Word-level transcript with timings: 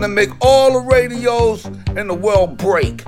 gonna 0.00 0.14
make 0.14 0.30
all 0.40 0.72
the 0.72 0.78
radios 0.78 1.66
in 1.94 2.08
the 2.08 2.14
world 2.14 2.56
break. 2.56 3.04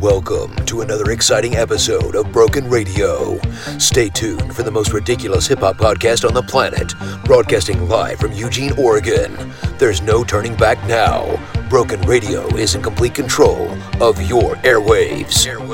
Welcome 0.00 0.56
to 0.66 0.80
another 0.80 1.12
exciting 1.12 1.54
episode 1.54 2.16
of 2.16 2.32
Broken 2.32 2.68
Radio. 2.68 3.38
Stay 3.78 4.08
tuned 4.08 4.52
for 4.52 4.64
the 4.64 4.72
most 4.72 4.92
ridiculous 4.92 5.46
hip 5.46 5.60
hop 5.60 5.76
podcast 5.76 6.26
on 6.26 6.34
the 6.34 6.42
planet, 6.42 6.92
broadcasting 7.24 7.88
live 7.88 8.18
from 8.18 8.32
Eugene, 8.32 8.72
Oregon. 8.76 9.32
There's 9.78 10.02
no 10.02 10.24
turning 10.24 10.56
back 10.56 10.84
now. 10.88 11.38
Broken 11.68 12.00
Radio 12.02 12.48
is 12.56 12.74
in 12.74 12.82
complete 12.82 13.14
control 13.14 13.70
of 14.00 14.20
your 14.28 14.56
airwaves. 14.56 15.46
Airwaves. 15.46 15.67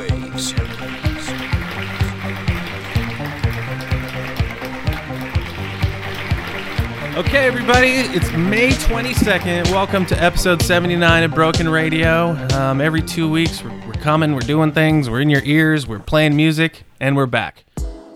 Okay, 7.35 7.49
everybody, 7.49 7.89
it's 8.17 8.31
May 8.31 8.69
22nd. 8.69 9.69
Welcome 9.73 10.07
to 10.07 10.23
episode 10.23 10.63
79 10.63 11.25
of 11.25 11.35
Broken 11.35 11.69
Radio. 11.69 12.29
Um, 12.53 12.81
every 12.81 13.03
two 13.03 13.29
weeks, 13.29 13.61
we're, 13.61 13.77
we're 13.89 13.95
coming, 13.95 14.35
we're 14.35 14.39
doing 14.39 14.71
things, 14.71 15.11
we're 15.11 15.21
in 15.21 15.29
your 15.29 15.43
ears, 15.43 15.85
we're 15.85 15.99
playing 15.99 16.37
music, 16.37 16.85
and 17.01 17.17
we're 17.17 17.27
back. 17.27 17.65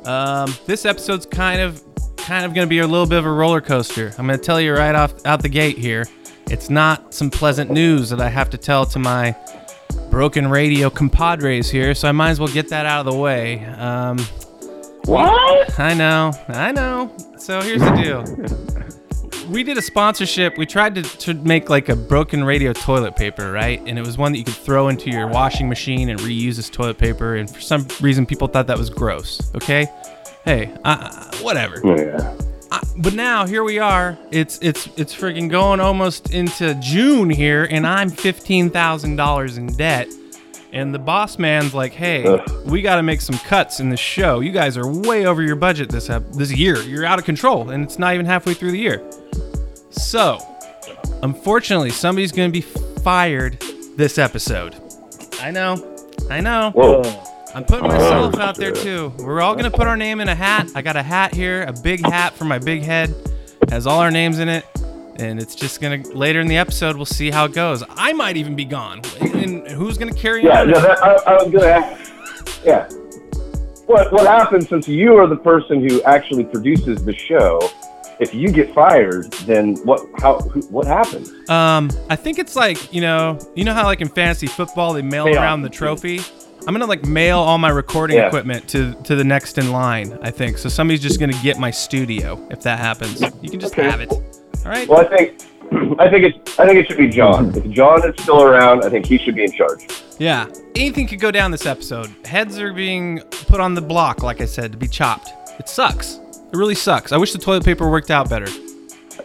Um, 0.04 0.54
this 0.66 0.84
episode's 0.84 1.26
kind 1.26 1.60
of 1.60 1.82
kind 2.16 2.46
of 2.46 2.54
going 2.54 2.64
to 2.64 2.70
be 2.70 2.78
a 2.78 2.86
little 2.86 3.08
bit 3.08 3.18
of 3.18 3.26
a 3.26 3.32
roller 3.32 3.60
coaster. 3.60 4.14
I'm 4.18 4.28
going 4.28 4.38
to 4.38 4.44
tell 4.44 4.60
you 4.60 4.72
right 4.72 4.94
off 4.94 5.26
out 5.26 5.42
the 5.42 5.48
gate 5.48 5.78
here. 5.78 6.04
It's 6.48 6.70
not 6.70 7.12
some 7.12 7.28
pleasant 7.28 7.72
news 7.72 8.10
that 8.10 8.20
I 8.20 8.28
have 8.28 8.50
to 8.50 8.56
tell 8.56 8.86
to 8.86 9.00
my 9.00 9.34
Broken 10.12 10.48
Radio 10.48 10.90
compadres 10.90 11.68
here, 11.68 11.92
so 11.96 12.08
I 12.08 12.12
might 12.12 12.30
as 12.30 12.38
well 12.38 12.52
get 12.52 12.68
that 12.68 12.86
out 12.86 13.04
of 13.04 13.12
the 13.12 13.18
way. 13.18 13.64
Um, 13.64 14.18
What? 15.06 15.76
I 15.80 15.94
know, 15.94 16.30
I 16.46 16.70
know. 16.70 17.12
So 17.36 17.60
here's 17.60 17.80
the 17.80 17.90
deal. 17.96 18.94
We 19.48 19.62
did 19.62 19.78
a 19.78 19.82
sponsorship. 19.82 20.58
We 20.58 20.66
tried 20.66 20.94
to, 20.96 21.02
to 21.02 21.34
make 21.34 21.70
like 21.70 21.88
a 21.88 21.96
broken 21.96 22.44
radio 22.44 22.72
toilet 22.72 23.16
paper, 23.16 23.50
right? 23.50 23.80
And 23.86 23.98
it 23.98 24.04
was 24.04 24.18
one 24.18 24.32
that 24.32 24.38
you 24.38 24.44
could 24.44 24.54
throw 24.54 24.88
into 24.88 25.10
your 25.10 25.26
washing 25.26 25.68
machine 25.68 26.10
and 26.10 26.20
reuse 26.20 26.58
as 26.58 26.68
toilet 26.68 26.98
paper. 26.98 27.36
And 27.36 27.48
for 27.48 27.60
some 27.60 27.86
reason, 28.00 28.26
people 28.26 28.46
thought 28.48 28.66
that 28.66 28.78
was 28.78 28.90
gross. 28.90 29.54
Okay, 29.54 29.86
hey, 30.44 30.74
uh, 30.84 31.34
whatever. 31.40 31.80
Yeah. 31.84 32.36
Uh, 32.70 32.80
but 32.98 33.14
now 33.14 33.46
here 33.46 33.64
we 33.64 33.78
are. 33.78 34.18
It's 34.30 34.58
it's 34.60 34.88
it's 34.98 35.14
freaking 35.14 35.48
going 35.48 35.80
almost 35.80 36.34
into 36.34 36.74
June 36.82 37.30
here, 37.30 37.66
and 37.70 37.86
I'm 37.86 38.10
fifteen 38.10 38.68
thousand 38.68 39.16
dollars 39.16 39.56
in 39.56 39.68
debt. 39.68 40.08
And 40.72 40.94
the 40.94 40.98
boss 40.98 41.38
man's 41.38 41.72
like, 41.72 41.92
"Hey, 41.92 42.24
Ugh. 42.24 42.42
we 42.66 42.82
got 42.82 42.96
to 42.96 43.02
make 43.02 43.20
some 43.22 43.38
cuts 43.38 43.80
in 43.80 43.88
the 43.88 43.96
show. 43.96 44.40
You 44.40 44.52
guys 44.52 44.76
are 44.76 44.86
way 44.86 45.24
over 45.24 45.42
your 45.42 45.56
budget 45.56 45.88
this 45.88 46.10
ep- 46.10 46.30
this 46.32 46.52
year. 46.52 46.78
You're 46.82 47.06
out 47.06 47.18
of 47.18 47.24
control, 47.24 47.70
and 47.70 47.82
it's 47.82 47.98
not 47.98 48.14
even 48.14 48.26
halfway 48.26 48.54
through 48.54 48.72
the 48.72 48.78
year." 48.78 49.02
So, 49.90 50.38
unfortunately, 51.22 51.90
somebody's 51.90 52.32
going 52.32 52.50
to 52.50 52.52
be 52.52 52.60
fired 52.60 53.58
this 53.96 54.18
episode. 54.18 54.76
I 55.40 55.50
know, 55.50 55.96
I 56.30 56.40
know. 56.40 56.70
Whoa. 56.74 57.02
I'm 57.54 57.64
putting 57.64 57.86
oh, 57.86 57.88
myself 57.88 58.34
Oh, 58.36 58.40
out 58.40 58.56
there 58.56 58.72
too. 58.72 59.12
We're 59.18 59.40
all 59.40 59.54
gonna 59.56 59.70
put 59.70 59.86
our 59.86 59.96
name 59.96 60.20
in 60.20 60.28
a 60.28 60.34
hat. 60.34 60.68
I 60.74 60.82
got 60.82 60.96
a 60.96 61.02
hat 61.02 61.34
here, 61.34 61.62
a 61.62 61.72
big 61.72 62.04
hat 62.04 62.34
for 62.34 62.44
my 62.44 62.58
big 62.58 62.82
head, 62.82 63.14
has 63.70 63.86
all 63.86 64.00
our 64.00 64.10
names 64.10 64.38
in 64.38 64.48
it, 64.50 64.66
and 65.18 65.40
it's 65.40 65.54
just 65.54 65.80
gonna 65.80 66.02
later 66.14 66.40
in 66.40 66.46
the 66.48 66.56
episode 66.56 66.96
we'll 66.96 67.06
see 67.06 67.30
how 67.30 67.44
it 67.44 67.52
goes. 67.52 67.82
I 67.90 68.12
might 68.12 68.36
even 68.36 68.54
be 68.56 68.64
gone, 68.64 69.02
and 69.20 69.66
who's 69.68 69.98
gonna 69.98 70.12
carry 70.14 70.44
Yeah, 70.44 70.60
on? 70.62 70.70
no, 70.70 70.80
that, 70.80 71.02
I, 71.02 71.12
I 71.14 71.42
was 71.42 71.52
gonna 71.52 71.66
ask. 71.66 72.12
Yeah. 72.64 72.88
What 73.86 74.12
what 74.12 74.26
happens 74.26 74.68
since 74.68 74.86
you 74.86 75.16
are 75.16 75.26
the 75.26 75.36
person 75.36 75.86
who 75.88 76.02
actually 76.02 76.44
produces 76.44 77.04
the 77.04 77.14
show? 77.14 77.58
If 78.20 78.34
you 78.34 78.50
get 78.50 78.74
fired, 78.74 79.30
then 79.46 79.76
what? 79.84 80.00
How? 80.18 80.38
Who, 80.40 80.60
what 80.62 80.86
happens? 80.86 81.30
Um, 81.48 81.88
I 82.10 82.16
think 82.16 82.38
it's 82.38 82.56
like 82.56 82.92
you 82.92 83.00
know, 83.00 83.38
you 83.54 83.64
know 83.64 83.72
how 83.72 83.84
like 83.84 84.00
in 84.00 84.08
fantasy 84.08 84.46
football 84.48 84.92
they 84.92 85.02
mail 85.02 85.28
around 85.28 85.62
the 85.62 85.68
trophy. 85.70 86.20
I'm 86.66 86.74
gonna 86.74 86.84
like 86.86 87.04
mail 87.06 87.38
all 87.38 87.56
my 87.58 87.68
recording 87.70 88.16
Yeah. 88.18 88.26
equipment 88.26 88.68
to 88.70 88.92
to 89.04 89.14
the 89.14 89.24
next 89.24 89.56
in 89.56 89.70
line. 89.72 90.18
I 90.20 90.30
think 90.32 90.58
so. 90.58 90.68
Somebody's 90.68 91.00
just 91.00 91.20
gonna 91.20 91.40
get 91.42 91.58
my 91.58 91.70
studio 91.70 92.44
if 92.50 92.60
that 92.62 92.78
happens. 92.80 93.20
You 93.40 93.50
can 93.50 93.60
just 93.60 93.72
Okay. 93.78 93.88
have 93.88 94.00
it. 94.00 94.12
All 94.64 94.72
right. 94.72 94.88
Well, 94.88 95.00
I 95.00 95.16
think 95.16 95.42
I 96.00 96.08
think 96.08 96.24
it's 96.24 96.58
I 96.58 96.66
think 96.66 96.78
it 96.78 96.86
should 96.86 96.96
be 96.98 97.08
John. 97.08 97.54
If 97.56 97.68
John 97.70 98.06
is 98.08 98.20
still 98.22 98.42
around, 98.42 98.84
I 98.84 98.90
think 98.90 99.06
he 99.06 99.18
should 99.18 99.34
be 99.34 99.44
in 99.44 99.52
charge. 99.52 99.86
Yeah, 100.18 100.46
anything 100.74 101.06
could 101.06 101.20
go 101.20 101.30
down 101.30 101.50
this 101.50 101.66
episode. 101.66 102.10
Heads 102.26 102.58
are 102.58 102.72
being 102.72 103.20
put 103.48 103.60
on 103.60 103.74
the 103.74 103.82
block, 103.82 104.22
like 104.22 104.40
I 104.40 104.46
said, 104.46 104.72
to 104.72 104.78
be 104.78 104.88
chopped. 104.88 105.30
It 105.58 105.68
sucks. 105.68 106.16
It 106.32 106.56
really 106.56 106.74
sucks. 106.74 107.12
I 107.12 107.16
wish 107.18 107.32
the 107.32 107.38
toilet 107.38 107.64
paper 107.64 107.90
worked 107.90 108.10
out 108.10 108.28
better. 108.30 108.50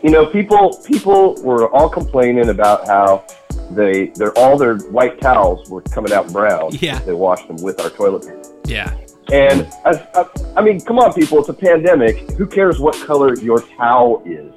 You 0.03 0.09
know, 0.09 0.25
people 0.25 0.81
people 0.85 1.35
were 1.41 1.69
all 1.69 1.89
complaining 1.89 2.49
about 2.49 2.87
how 2.87 3.25
they 3.71 4.07
their 4.15 4.37
all 4.37 4.57
their 4.57 4.77
white 4.77 5.21
towels 5.21 5.69
were 5.69 5.81
coming 5.81 6.11
out 6.11 6.31
brown. 6.31 6.71
Yeah. 6.81 6.99
They 6.99 7.13
washed 7.13 7.47
them 7.47 7.57
with 7.61 7.79
our 7.79 7.89
toilet 7.89 8.23
paper. 8.23 8.41
Yeah. 8.65 8.93
And 9.31 9.67
I, 9.85 9.91
I, 9.91 10.19
uh, 10.19 10.29
I 10.57 10.61
mean, 10.61 10.81
come 10.81 10.99
on, 10.99 11.13
people! 11.13 11.39
It's 11.39 11.47
a 11.47 11.53
pandemic. 11.53 12.31
Who 12.31 12.45
cares 12.45 12.79
what 12.79 12.93
color 13.05 13.33
your 13.39 13.61
towel 13.61 14.21
is? 14.25 14.52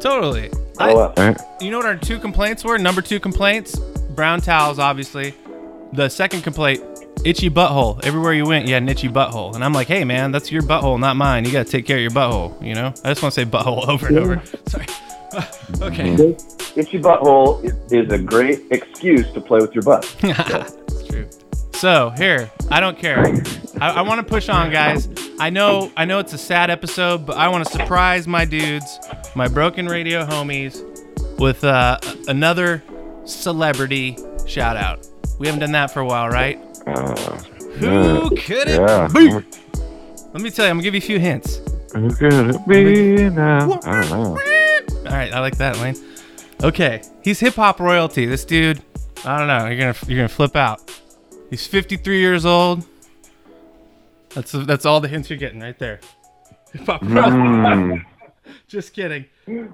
Totally. 0.00 0.50
Oh, 0.52 0.58
I, 0.78 0.94
well. 0.94 1.56
you 1.60 1.70
know 1.70 1.78
what 1.78 1.86
our 1.86 1.96
two 1.96 2.18
complaints 2.18 2.64
were? 2.64 2.78
Number 2.78 3.00
two 3.00 3.20
complaints 3.20 3.78
brown 4.14 4.40
towels, 4.40 4.78
obviously. 4.78 5.34
The 5.92 6.08
second 6.08 6.42
complaint 6.42 6.82
itchy 7.24 7.50
butthole. 7.50 8.04
Everywhere 8.04 8.32
you 8.32 8.46
went, 8.46 8.66
you 8.66 8.74
had 8.74 8.82
an 8.82 8.88
itchy 8.88 9.08
butthole. 9.08 9.54
And 9.54 9.64
I'm 9.64 9.72
like, 9.72 9.88
hey, 9.88 10.04
man, 10.04 10.32
that's 10.32 10.50
your 10.50 10.62
butthole, 10.62 10.98
not 10.98 11.16
mine. 11.16 11.44
You 11.44 11.52
got 11.52 11.66
to 11.66 11.72
take 11.72 11.86
care 11.86 11.96
of 11.96 12.02
your 12.02 12.10
butthole, 12.10 12.62
you 12.64 12.74
know? 12.74 12.88
I 13.04 13.10
just 13.10 13.22
want 13.22 13.34
to 13.34 13.40
say 13.40 13.44
butthole 13.44 13.88
over 13.88 14.08
and 14.08 14.18
over. 14.18 14.42
Sorry. 14.66 14.86
okay. 15.82 16.36
Itchy 16.76 16.98
butthole 17.00 17.64
is, 17.64 17.74
is 17.92 18.12
a 18.12 18.18
great 18.18 18.60
excuse 18.70 19.30
to 19.32 19.40
play 19.40 19.60
with 19.60 19.74
your 19.74 19.82
butt. 19.82 20.04
It's 20.22 20.48
true. 20.48 20.80
So 21.84 22.08
here, 22.16 22.50
I 22.70 22.80
don't 22.80 22.98
care. 22.98 23.26
I, 23.78 23.90
I 23.90 24.00
want 24.00 24.18
to 24.18 24.22
push 24.26 24.48
on, 24.48 24.70
guys. 24.72 25.06
I 25.38 25.50
know, 25.50 25.92
I 25.98 26.06
know 26.06 26.18
it's 26.18 26.32
a 26.32 26.38
sad 26.38 26.70
episode, 26.70 27.26
but 27.26 27.36
I 27.36 27.48
want 27.48 27.66
to 27.66 27.70
surprise 27.70 28.26
my 28.26 28.46
dudes, 28.46 28.98
my 29.34 29.48
broken 29.48 29.84
radio 29.84 30.24
homies, 30.24 30.80
with 31.38 31.62
uh, 31.62 31.98
another 32.26 32.82
celebrity 33.26 34.16
shout 34.46 34.78
out. 34.78 35.06
We 35.38 35.46
haven't 35.46 35.60
done 35.60 35.72
that 35.72 35.90
for 35.90 36.00
a 36.00 36.06
while, 36.06 36.30
right? 36.30 36.56
Who 36.86 38.30
could 38.30 38.66
it 38.68 38.80
Yeah. 38.80 39.08
be? 39.12 39.30
Let 40.32 40.40
me 40.40 40.50
tell 40.50 40.64
you, 40.64 40.70
I'm 40.70 40.78
gonna 40.78 40.84
give 40.84 40.94
you 40.94 41.00
a 41.00 41.02
few 41.02 41.18
hints. 41.18 41.60
Who 41.92 42.14
could 42.14 42.32
it 42.54 42.66
be 42.66 43.28
now? 43.28 43.78
I 43.84 44.00
don't 44.00 44.08
know. 44.08 44.28
All 44.30 45.14
right, 45.14 45.34
I 45.34 45.40
like 45.40 45.58
that, 45.58 45.78
Lane. 45.80 45.96
Okay, 46.62 47.02
he's 47.22 47.40
hip 47.40 47.56
hop 47.56 47.78
royalty. 47.78 48.24
This 48.24 48.46
dude, 48.46 48.80
I 49.26 49.36
don't 49.36 49.48
know. 49.48 49.66
You're 49.66 49.92
gonna 49.92 49.96
you're 50.08 50.16
gonna 50.16 50.28
flip 50.30 50.56
out. 50.56 50.80
He's 51.54 51.68
53 51.68 52.18
years 52.18 52.44
old. 52.44 52.84
That's 54.30 54.50
that's 54.50 54.84
all 54.84 55.00
the 55.00 55.06
hints 55.06 55.30
you're 55.30 55.38
getting 55.38 55.60
right 55.60 55.78
there. 55.78 56.00
Hip 56.72 56.84
hop 56.84 57.00
royalty. 57.02 57.30
Mm. 57.30 58.04
Just 58.66 58.92
kidding. 58.92 59.26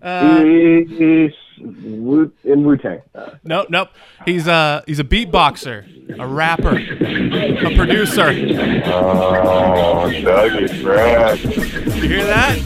Uh, 0.02 0.42
He's 0.44 1.32
Wu- 1.58 2.30
in 2.44 2.64
Wu 2.66 2.76
Tang. 2.76 3.00
nope, 3.44 3.68
nope. 3.70 3.88
He's 4.26 4.46
uh 4.46 4.82
he's 4.86 4.98
a 4.98 5.04
beatboxer, 5.04 6.18
a 6.20 6.26
rapper, 6.26 6.76
a 6.76 7.74
producer. 7.74 8.28
Oh, 8.84 10.10
Dougie 10.12 10.82
Fresh. 10.82 11.44
You 11.46 12.08
hear 12.08 12.26
that? 12.26 12.58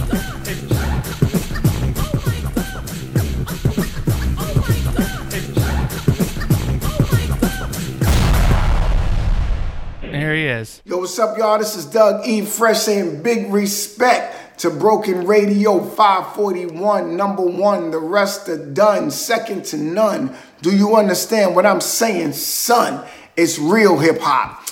He 10.32 10.46
is. 10.46 10.80
Yo, 10.84 10.98
what's 10.98 11.18
up, 11.18 11.36
y'all? 11.36 11.58
This 11.58 11.76
is 11.76 11.86
Doug 11.86 12.26
E. 12.26 12.42
Fresh 12.42 12.78
saying 12.78 13.22
big 13.22 13.52
respect 13.52 14.60
to 14.60 14.70
Broken 14.70 15.26
Radio 15.26 15.80
541, 15.80 17.16
number 17.16 17.42
one. 17.42 17.90
The 17.90 17.98
rest 17.98 18.48
are 18.48 18.72
done, 18.72 19.10
second 19.10 19.64
to 19.66 19.76
none. 19.76 20.34
Do 20.62 20.74
you 20.74 20.96
understand 20.96 21.56
what 21.56 21.66
I'm 21.66 21.80
saying, 21.80 22.32
son? 22.32 23.04
It's 23.36 23.58
real 23.58 23.98
hip 23.98 24.20
hop. 24.20 24.64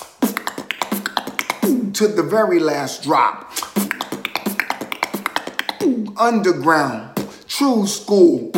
To 1.93 2.07
the 2.07 2.23
very 2.23 2.59
last 2.59 3.03
drop. 3.03 3.51
Underground, 6.17 7.11
true 7.47 7.85
school 7.85 8.51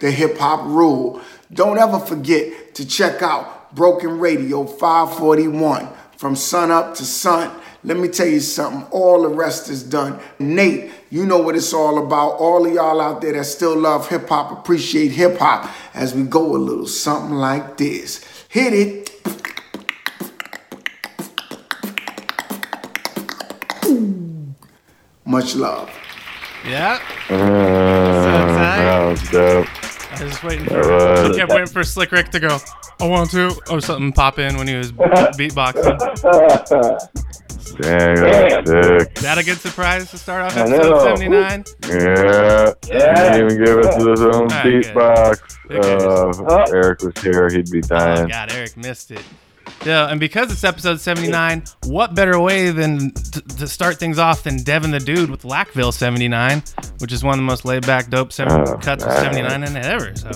the 0.00 0.10
hip 0.10 0.38
hop 0.38 0.64
rule. 0.66 1.20
Don't 1.52 1.78
ever 1.78 1.98
forget 1.98 2.74
to 2.74 2.86
check 2.86 3.22
out 3.22 3.55
Broken 3.76 4.18
Radio 4.18 4.64
541 4.64 5.86
from 6.16 6.34
sun 6.34 6.70
up 6.70 6.94
to 6.94 7.04
sun. 7.04 7.54
Let 7.84 7.98
me 7.98 8.08
tell 8.08 8.26
you 8.26 8.40
something. 8.40 8.84
All 8.90 9.20
the 9.20 9.28
rest 9.28 9.68
is 9.68 9.82
done. 9.82 10.18
Nate, 10.38 10.90
you 11.10 11.26
know 11.26 11.38
what 11.38 11.54
it's 11.56 11.74
all 11.74 12.02
about. 12.02 12.36
All 12.38 12.66
of 12.66 12.72
y'all 12.72 13.02
out 13.02 13.20
there 13.20 13.34
that 13.34 13.44
still 13.44 13.76
love 13.76 14.08
hip 14.08 14.30
hop, 14.30 14.50
appreciate 14.50 15.12
hip 15.12 15.36
hop 15.36 15.70
as 15.92 16.14
we 16.14 16.22
go 16.22 16.56
a 16.56 16.58
little 16.58 16.86
something 16.86 17.36
like 17.36 17.76
this. 17.76 18.24
Hit 18.48 18.72
it. 18.72 19.10
Much 25.26 25.54
love. 25.54 25.90
Yeah. 26.64 26.98
Uh, 27.28 29.14
dope 29.30 29.68
that. 30.16 30.20
I 30.20 30.24
was 30.24 30.32
just 30.32 30.44
waiting 30.44 30.66
for. 30.66 30.78
was- 30.78 31.30
I 31.30 31.36
kept 31.38 31.50
waiting 31.52 31.66
for 31.66 31.84
Slick 31.84 32.12
Rick 32.12 32.30
to 32.30 32.40
go. 32.40 32.58
I 33.00 33.06
want 33.06 33.30
to. 33.32 33.54
Or 33.70 33.80
something 33.80 34.12
pop 34.12 34.38
in 34.38 34.56
when 34.56 34.66
he 34.68 34.74
was 34.76 34.92
beatboxing. 34.92 35.96
Dang, 37.80 38.14
that's 38.14 38.70
sick. 38.70 39.12
Is 39.16 39.22
that 39.22 39.38
a 39.38 39.44
good 39.44 39.58
surprise 39.58 40.10
to 40.10 40.16
start 40.18 40.42
off 40.42 40.56
I 40.56 40.60
episode 40.62 41.02
79? 41.02 41.64
Yeah. 41.82 42.72
Yeah. 42.88 43.32
He 43.32 43.38
didn't 43.38 43.52
even 43.52 43.64
give 43.64 43.78
us 43.78 43.96
his 43.96 44.20
own 44.22 44.34
Alright, 44.34 44.64
beatbox. 44.64 45.56
Okay. 45.70 45.94
Uh, 45.94 46.32
Oh. 46.48 46.62
if 46.62 46.72
Eric 46.72 47.02
was 47.02 47.12
here, 47.22 47.48
he'd 47.50 47.70
be 47.70 47.78
Oh, 47.78 47.88
dying. 47.88 48.28
God, 48.28 48.52
Eric 48.52 48.76
missed 48.76 49.10
it. 49.10 49.20
Yeah, 49.84 50.10
and 50.10 50.18
because 50.18 50.50
it's 50.50 50.64
episode 50.64 51.00
79, 51.00 51.62
what 51.84 52.14
better 52.14 52.40
way 52.40 52.70
than 52.70 53.12
t- 53.12 53.40
to 53.40 53.68
start 53.68 53.98
things 53.98 54.18
off 54.18 54.42
than 54.42 54.62
Devin 54.64 54.90
the 54.90 54.98
Dude 54.98 55.30
with 55.30 55.42
Lacville 55.42 55.92
79, 55.92 56.62
which 56.98 57.12
is 57.12 57.22
one 57.22 57.34
of 57.34 57.38
the 57.38 57.44
most 57.44 57.64
laid 57.64 57.86
back, 57.86 58.10
dope 58.10 58.32
seven- 58.32 58.64
Oh, 58.66 58.76
cuts 58.78 59.04
of 59.04 59.12
79 59.12 59.62
in 59.62 59.76
it 59.76 59.86
ever. 59.86 60.12
So 60.16 60.30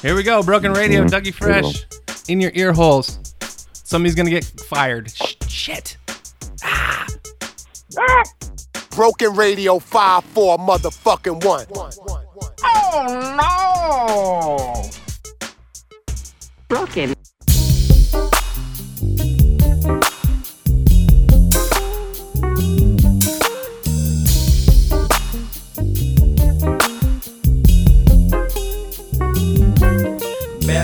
here 0.00 0.14
we 0.14 0.22
go. 0.22 0.42
Broken 0.44 0.72
Radio, 0.72 1.02
Mhm. 1.04 1.08
Dougie 1.10 1.34
Fresh, 1.34 1.86
in 2.28 2.40
your 2.40 2.52
ear 2.54 2.72
holes. 2.72 3.18
Somebody's 3.72 4.14
going 4.14 4.26
to 4.26 4.30
get 4.30 4.44
fired. 4.68 5.10
Sh- 5.10 5.34
shit. 5.48 5.96
Broken 8.90 9.34
Radio 9.34 9.78
5 9.80 10.24
4 10.24 10.58
motherfucking 10.58 11.44
1. 11.44 11.66
Oh, 12.64 14.82
no. 14.82 14.90
Broken. 16.68 17.14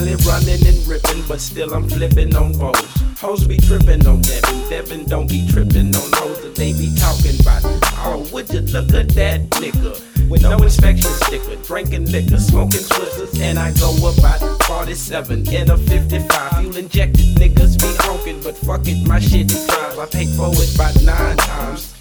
Running 0.05 0.67
and 0.67 0.87
ripping, 0.87 1.23
but 1.27 1.41
still 1.41 1.73
I'm 1.73 1.89
flipping 1.89 2.37
on 2.37 2.53
roads. 2.59 2.79
Hoes 3.19 3.47
be 3.47 3.57
tripping 3.57 4.07
on 4.07 4.21
Devin, 4.21 4.69
Devin 4.69 5.05
don't 5.07 5.27
be 5.27 5.49
tripping 5.49 5.95
on 5.95 6.11
hoes 6.13 6.43
that 6.43 6.55
they 6.55 6.73
be 6.75 6.95
talking 6.95 7.41
about. 7.41 7.63
Oh, 8.05 8.29
would 8.31 8.51
you 8.51 8.61
look 8.61 8.93
at 8.93 9.09
that 9.11 9.41
nigga? 9.51 10.14
With 10.29 10.43
no 10.43 10.57
inspection 10.57 11.11
sticker, 11.11 11.57
drinking 11.63 12.11
liquor, 12.11 12.39
smoking 12.39 12.81
twizzlers, 12.81 13.39
and 13.41 13.59
I 13.59 13.73
go 13.73 13.91
about 14.09 14.41
47 14.65 15.49
in 15.53 15.71
a 15.71 15.77
55. 15.77 16.61
Fuel 16.61 16.77
injected 16.77 17.37
niggas 17.37 17.79
be 17.79 17.95
honking, 18.05 18.41
but 18.43 18.57
fuck 18.57 18.87
it, 18.87 19.07
my 19.07 19.21
shit 19.21 19.53
is 19.53 19.67
drive. 19.67 19.99
I 19.99 20.07
paid 20.07 20.29
for 20.31 20.51
it 20.53 20.75
about 20.75 21.01
nine 21.03 21.37
times. 21.37 21.93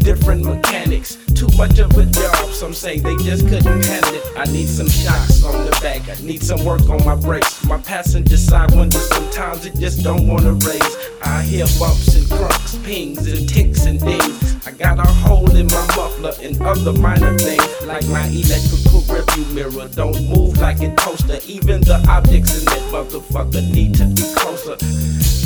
Different 0.00 0.44
mechanics, 0.44 1.16
too 1.34 1.48
much 1.56 1.78
of 1.78 1.96
a 1.96 2.04
job. 2.04 2.50
Some 2.50 2.74
say 2.74 2.98
they 2.98 3.16
just 3.16 3.48
couldn't 3.48 3.84
handle 3.84 4.14
it. 4.14 4.24
I 4.36 4.44
need 4.52 4.68
some 4.68 4.88
shocks 4.88 5.42
on 5.42 5.64
the 5.64 5.72
back. 5.80 6.08
I 6.08 6.20
need 6.22 6.42
some 6.42 6.64
work 6.64 6.88
on 6.90 7.04
my 7.04 7.14
brakes. 7.14 7.64
My 7.64 7.78
passenger 7.78 8.36
side 8.36 8.74
window 8.74 8.98
sometimes 8.98 9.64
it 9.64 9.76
just 9.76 10.02
don't 10.02 10.26
wanna 10.26 10.52
raise. 10.52 10.96
I 11.22 11.42
hear 11.42 11.66
bumps 11.78 12.14
and 12.14 12.28
crunks, 12.28 12.76
pings 12.78 13.26
and 13.26 13.48
ticks 13.48 13.86
and 13.86 13.98
dings. 14.00 14.66
I 14.66 14.72
got 14.72 14.98
a 14.98 15.08
hole 15.08 15.50
in 15.56 15.66
my 15.66 15.86
muffler 15.96 16.32
and 16.42 16.60
other 16.62 16.92
minor 16.92 17.38
things 17.38 17.69
like 17.86 18.06
my 18.08 18.26
electrical 18.26 19.00
review 19.08 19.44
mirror. 19.54 19.88
Don't 19.88 20.20
move 20.28 20.58
like 20.58 20.80
a 20.80 20.94
toaster. 20.96 21.38
Even 21.46 21.80
the 21.80 22.04
objects 22.08 22.58
in 22.58 22.64
that 22.66 22.82
motherfucker 22.92 23.62
need 23.72 23.94
to 23.96 24.06
be 24.06 24.22
closer. 24.34 24.76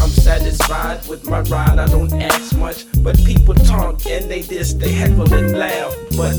I'm 0.02 0.10
satisfied 0.10 1.06
with 1.08 1.24
my 1.24 1.40
ride, 1.42 1.78
I 1.78 1.86
don't 1.86 2.12
ask 2.12 2.56
much. 2.56 2.84
But 3.02 3.16
people 3.24 3.54
talk 3.54 4.04
and 4.06 4.30
they 4.30 4.42
diss, 4.42 4.74
they 4.74 4.92
heckle 4.92 5.32
and 5.32 5.56
laugh. 5.56 5.94
But 6.16 6.36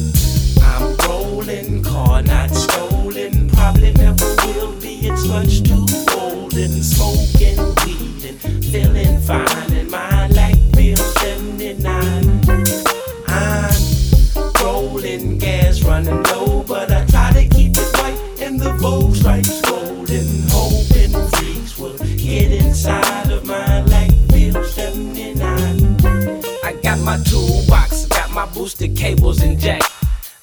I'm 0.61 0.95
rolling, 1.07 1.81
car 1.83 2.21
not 2.21 2.51
stolen. 2.51 3.49
Probably 3.49 3.91
never 3.93 4.25
will 4.45 4.79
be, 4.79 5.07
it's 5.07 5.27
much 5.27 5.63
too 5.63 5.85
old. 6.17 6.53
And 6.53 6.83
smoking 6.83 7.57
weed 7.85 8.25
and 8.25 8.65
feeling 8.65 9.19
fine. 9.21 9.73
And 9.73 9.89
my 9.89 10.27
light 10.27 10.57
feels 10.75 11.13
79. 11.21 12.24
Toolbox, 27.29 28.05
got 28.07 28.31
my 28.31 28.45
boosted 28.47 28.95
cables 28.95 29.41
and 29.41 29.59
jack. 29.59 29.81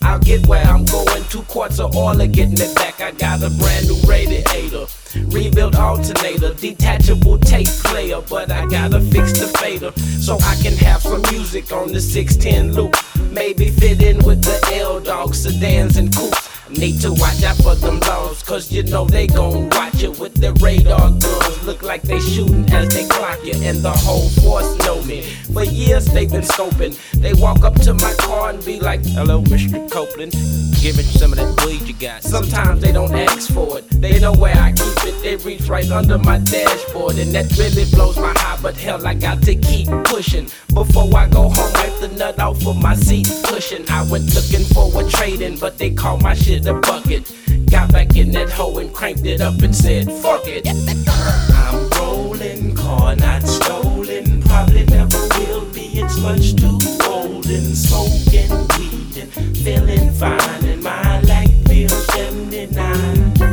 I'll 0.02 0.18
get 0.18 0.46
where 0.46 0.64
I'm 0.64 0.84
going, 0.84 1.24
two 1.30 1.42
quarts 1.42 1.78
of 1.78 1.94
oil 1.96 2.20
are 2.20 2.26
getting 2.26 2.58
it 2.58 2.74
back. 2.74 3.00
I 3.00 3.12
got 3.12 3.42
a 3.42 3.50
brand 3.50 3.88
new 3.88 3.96
radiator, 4.08 4.86
rebuilt 5.28 5.76
alternator, 5.76 6.54
detachable 6.54 7.38
tape 7.38 7.68
player, 7.84 8.20
but 8.28 8.50
I 8.50 8.66
gotta 8.66 9.00
fix 9.00 9.38
the 9.38 9.46
fader 9.58 9.92
so 10.20 10.36
I 10.36 10.56
can 10.62 10.74
have 10.78 11.02
some 11.02 11.22
music 11.30 11.72
on 11.72 11.92
the 11.92 12.00
610 12.00 12.72
loop. 12.72 12.96
Maybe 13.32 13.70
fit 13.70 14.02
in 14.02 14.18
with 14.24 14.42
the 14.42 14.78
L 14.80 15.00
Dog 15.00 15.34
sedans 15.34 15.96
and 15.96 16.14
coupes. 16.14 16.48
Need 16.78 17.02
to 17.02 17.12
watch 17.12 17.42
out 17.42 17.56
for 17.56 17.74
them 17.74 18.00
laws, 18.00 18.42
cause 18.42 18.72
you 18.72 18.82
know 18.84 19.04
they 19.04 19.26
gon' 19.26 19.68
watch 19.70 20.02
you 20.02 20.12
with 20.12 20.34
their 20.34 20.54
radar 20.54 21.10
guns. 21.10 21.62
Look 21.64 21.82
like 21.82 22.00
they 22.00 22.18
shooting 22.18 22.64
as 22.72 22.94
they 22.94 23.06
clock 23.06 23.44
you, 23.44 23.52
and 23.56 23.78
the 23.78 23.90
whole 23.90 24.28
force 24.40 24.74
know 24.86 25.02
me. 25.02 25.20
For 25.52 25.64
years 25.64 26.06
they've 26.06 26.30
been 26.30 26.40
scoping. 26.40 26.96
They 27.20 27.34
walk 27.34 27.62
up 27.62 27.74
to 27.82 27.92
my 27.94 28.14
car 28.18 28.50
and 28.50 28.64
be 28.64 28.80
like, 28.80 29.04
Hello, 29.04 29.42
Mr. 29.42 29.90
Copeland. 29.90 30.32
Give 30.80 30.96
me 30.96 31.02
some 31.02 31.32
of 31.32 31.38
that 31.38 31.64
weed 31.66 31.82
you 31.82 31.94
got. 31.94 32.22
Sometimes 32.22 32.80
they 32.80 32.90
don't 32.90 33.14
ask 33.14 33.52
for 33.52 33.78
it. 33.78 33.88
They 33.90 34.18
know 34.18 34.32
where 34.32 34.56
I 34.56 34.72
keep 34.72 35.04
it. 35.04 35.21
They 35.22 35.36
reach 35.36 35.68
right 35.68 35.88
under 35.88 36.18
my 36.18 36.38
dashboard, 36.38 37.16
and 37.16 37.30
that 37.32 37.56
really 37.56 37.88
blows 37.92 38.16
my 38.16 38.34
high. 38.36 38.58
But 38.60 38.76
hell, 38.76 39.06
I 39.06 39.14
got 39.14 39.40
to 39.42 39.54
keep 39.54 39.88
pushing. 40.04 40.48
Before 40.74 41.08
I 41.16 41.28
go 41.28 41.42
home, 41.48 41.72
wipe 41.74 42.00
the 42.00 42.08
nut 42.18 42.40
off 42.40 42.66
of 42.66 42.76
my 42.82 42.96
seat 42.96 43.30
cushion. 43.44 43.84
I 43.88 44.02
went 44.10 44.34
looking 44.34 44.66
for 44.74 44.90
a 45.00 45.08
trade-in, 45.08 45.58
but 45.58 45.78
they 45.78 45.90
called 45.90 46.22
my 46.22 46.34
shit 46.34 46.66
a 46.66 46.74
bucket. 46.74 47.32
Got 47.70 47.92
back 47.92 48.16
in 48.16 48.32
that 48.32 48.50
hole 48.50 48.76
and 48.78 48.92
cranked 48.92 49.24
it 49.24 49.40
up 49.40 49.62
and 49.62 49.74
said, 49.74 50.10
fuck 50.10 50.42
it. 50.44 50.66
I'm 50.66 51.88
rolling, 52.00 52.74
car 52.74 53.14
not 53.14 53.42
stolen. 53.44 54.42
Probably 54.42 54.84
never 54.86 55.18
will 55.38 55.64
be, 55.72 56.00
it's 56.00 56.18
much 56.18 56.56
too 56.56 56.78
old. 57.06 57.46
And 57.46 57.76
smoking 57.76 58.50
weed 58.76 59.16
and 59.22 59.56
feeling 59.56 60.12
fine. 60.12 60.64
And 60.64 60.82
my 60.82 61.20
light 61.20 61.52
feels 61.68 62.06
79. 62.08 63.51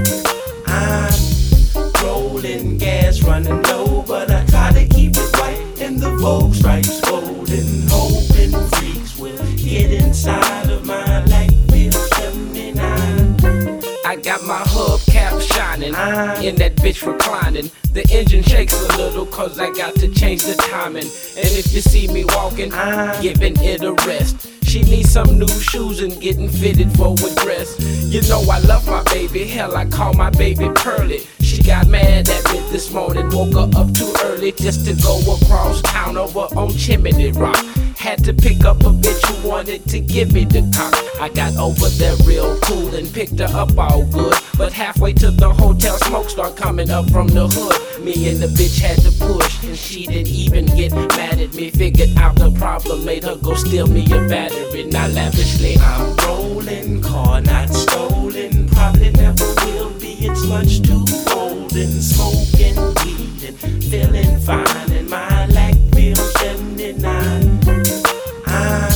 Running 3.23 3.61
low, 3.63 4.03
but 4.07 4.31
I 4.31 4.45
try 4.45 4.71
to 4.73 4.85
keep 4.88 5.13
it 5.15 5.38
white. 5.38 5.81
And 5.81 5.99
the 5.99 6.11
Vogue 6.17 6.53
stripes 6.53 7.01
golden, 7.01 7.88
hoping 7.89 8.51
freaks 8.69 9.17
will 9.17 9.38
get 9.55 9.91
inside 9.91 10.69
of 10.69 10.85
my 10.85 11.25
79. 11.25 13.83
I 14.05 14.15
got 14.15 14.43
my 14.43 14.59
hubcap 14.59 15.41
shining, 15.41 15.93
in 16.43 16.55
that 16.55 16.75
bitch 16.77 17.05
reclining. 17.05 17.69
The 17.93 18.07
engine 18.11 18.43
shakes 18.43 18.73
a 18.73 18.97
little 18.97 19.25
cause 19.25 19.59
I 19.59 19.71
got 19.71 19.95
to 19.95 20.07
change 20.13 20.43
the 20.43 20.55
timing. 20.55 21.03
And 21.03 21.57
if 21.57 21.73
you 21.73 21.81
see 21.81 22.07
me 22.07 22.23
walking, 22.25 22.69
giving 23.21 23.55
it 23.63 23.83
a 23.83 23.93
rest. 24.07 24.47
She 24.69 24.83
needs 24.83 25.11
some 25.11 25.39
new 25.39 25.47
shoes 25.47 26.01
and 26.01 26.21
getting 26.21 26.47
fitted 26.47 26.91
for 26.91 27.13
a 27.13 27.43
dress. 27.43 27.75
You 28.05 28.21
know 28.29 28.43
I 28.51 28.59
love 28.59 28.85
my 28.85 29.01
baby, 29.11 29.45
hell 29.45 29.75
I 29.75 29.85
call 29.85 30.13
my 30.13 30.29
baby 30.29 30.69
Pearly. 30.75 31.21
Got 31.69 31.88
mad 31.88 32.27
at 32.27 32.51
me 32.51 32.59
this 32.71 32.91
morning, 32.91 33.29
woke 33.29 33.53
her 33.53 33.69
up 33.79 33.93
too 33.93 34.11
early 34.23 34.51
just 34.53 34.88
to 34.88 34.95
go 35.03 35.19
across 35.35 35.83
town 35.83 36.17
over 36.17 36.47
on 36.57 36.71
Chimney 36.75 37.31
Rock. 37.31 37.63
Had 37.95 38.23
to 38.23 38.33
pick 38.33 38.65
up 38.65 38.79
a 38.79 38.89
bitch 38.89 39.23
who 39.27 39.47
wanted 39.47 39.85
to 39.89 39.99
give 39.99 40.33
me 40.33 40.45
the 40.45 40.67
cock. 40.75 40.95
I 41.21 41.29
got 41.29 41.55
over 41.57 41.88
there 41.89 42.15
real 42.25 42.59
cool 42.61 42.95
and 42.95 43.13
picked 43.13 43.38
her 43.38 43.55
up 43.55 43.77
all 43.77 44.03
good. 44.07 44.33
But 44.57 44.73
halfway 44.73 45.13
to 45.13 45.29
the 45.29 45.53
hotel, 45.53 45.99
smoke 45.99 46.31
start 46.31 46.57
coming 46.57 46.89
up 46.89 47.07
from 47.11 47.27
the 47.27 47.47
hood. 47.47 48.03
Me 48.03 48.29
and 48.29 48.39
the 48.39 48.47
bitch 48.47 48.79
had 48.79 48.97
to 49.03 49.11
push, 49.23 49.63
and 49.63 49.77
she 49.77 50.07
didn't 50.07 50.33
even 50.33 50.65
get 50.75 50.91
mad 50.91 51.39
at 51.39 51.53
me. 51.53 51.69
Figured 51.69 52.17
out 52.17 52.35
the 52.35 52.49
problem, 52.49 53.05
made 53.05 53.25
her 53.25 53.35
go 53.35 53.53
steal 53.53 53.85
me 53.85 54.05
a 54.05 54.27
battery. 54.27 54.85
Now 54.85 55.07
lavishly, 55.09 55.77
I'm 55.77 56.15
rolling, 56.25 57.03
car 57.03 57.41
not 57.41 57.69
stolen. 57.69 58.67
Probably 58.69 59.11
never 59.11 59.45
will 59.65 59.91
be, 59.99 60.13
it's 60.25 60.43
much 60.47 60.81
too 60.81 61.05
old. 61.35 61.58
And 61.71 62.03
smoking 62.03 62.75
weed 62.75 63.43
and 63.43 63.83
feeling 63.83 64.39
fine. 64.39 64.91
And 64.91 65.07
my 65.07 65.45
light 65.45 65.77
feels 65.93 66.33
79. 66.39 67.59
I'm 68.47 68.91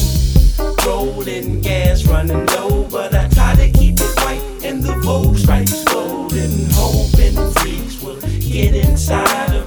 rolling 0.86 1.62
gas, 1.62 2.06
running 2.06 2.46
low, 2.48 2.84
but 2.90 3.14
I 3.14 3.30
try 3.30 3.56
to 3.56 3.70
keep 3.72 4.00
it 4.00 4.20
white. 4.22 4.42
And 4.66 4.82
the 4.82 4.96
Vogue 5.04 5.38
stripes 5.38 5.84
golden, 5.86 6.68
hoping 6.72 7.54
freaks 7.54 8.02
will 8.02 8.20
get 8.40 8.74
inside 8.74 9.54
of 9.54 9.63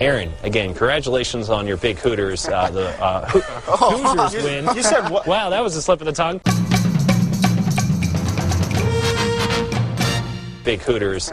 Aaron, 0.00 0.32
again, 0.42 0.70
congratulations 0.70 1.50
on 1.50 1.66
your 1.66 1.76
big 1.76 1.98
Hooters. 1.98 2.48
Uh, 2.48 2.70
the 2.70 2.88
uh, 3.02 3.26
Ho- 3.28 3.40
Hoosiers 3.98 4.34
you- 4.34 4.42
win. 4.44 4.66
you 4.74 4.82
said 4.82 5.10
what? 5.10 5.26
Wow, 5.26 5.50
that 5.50 5.62
was 5.62 5.76
a 5.76 5.82
slip 5.82 6.00
of 6.00 6.06
the 6.06 6.12
tongue. 6.12 6.40
Big 10.64 10.80
Hooters. 10.80 11.30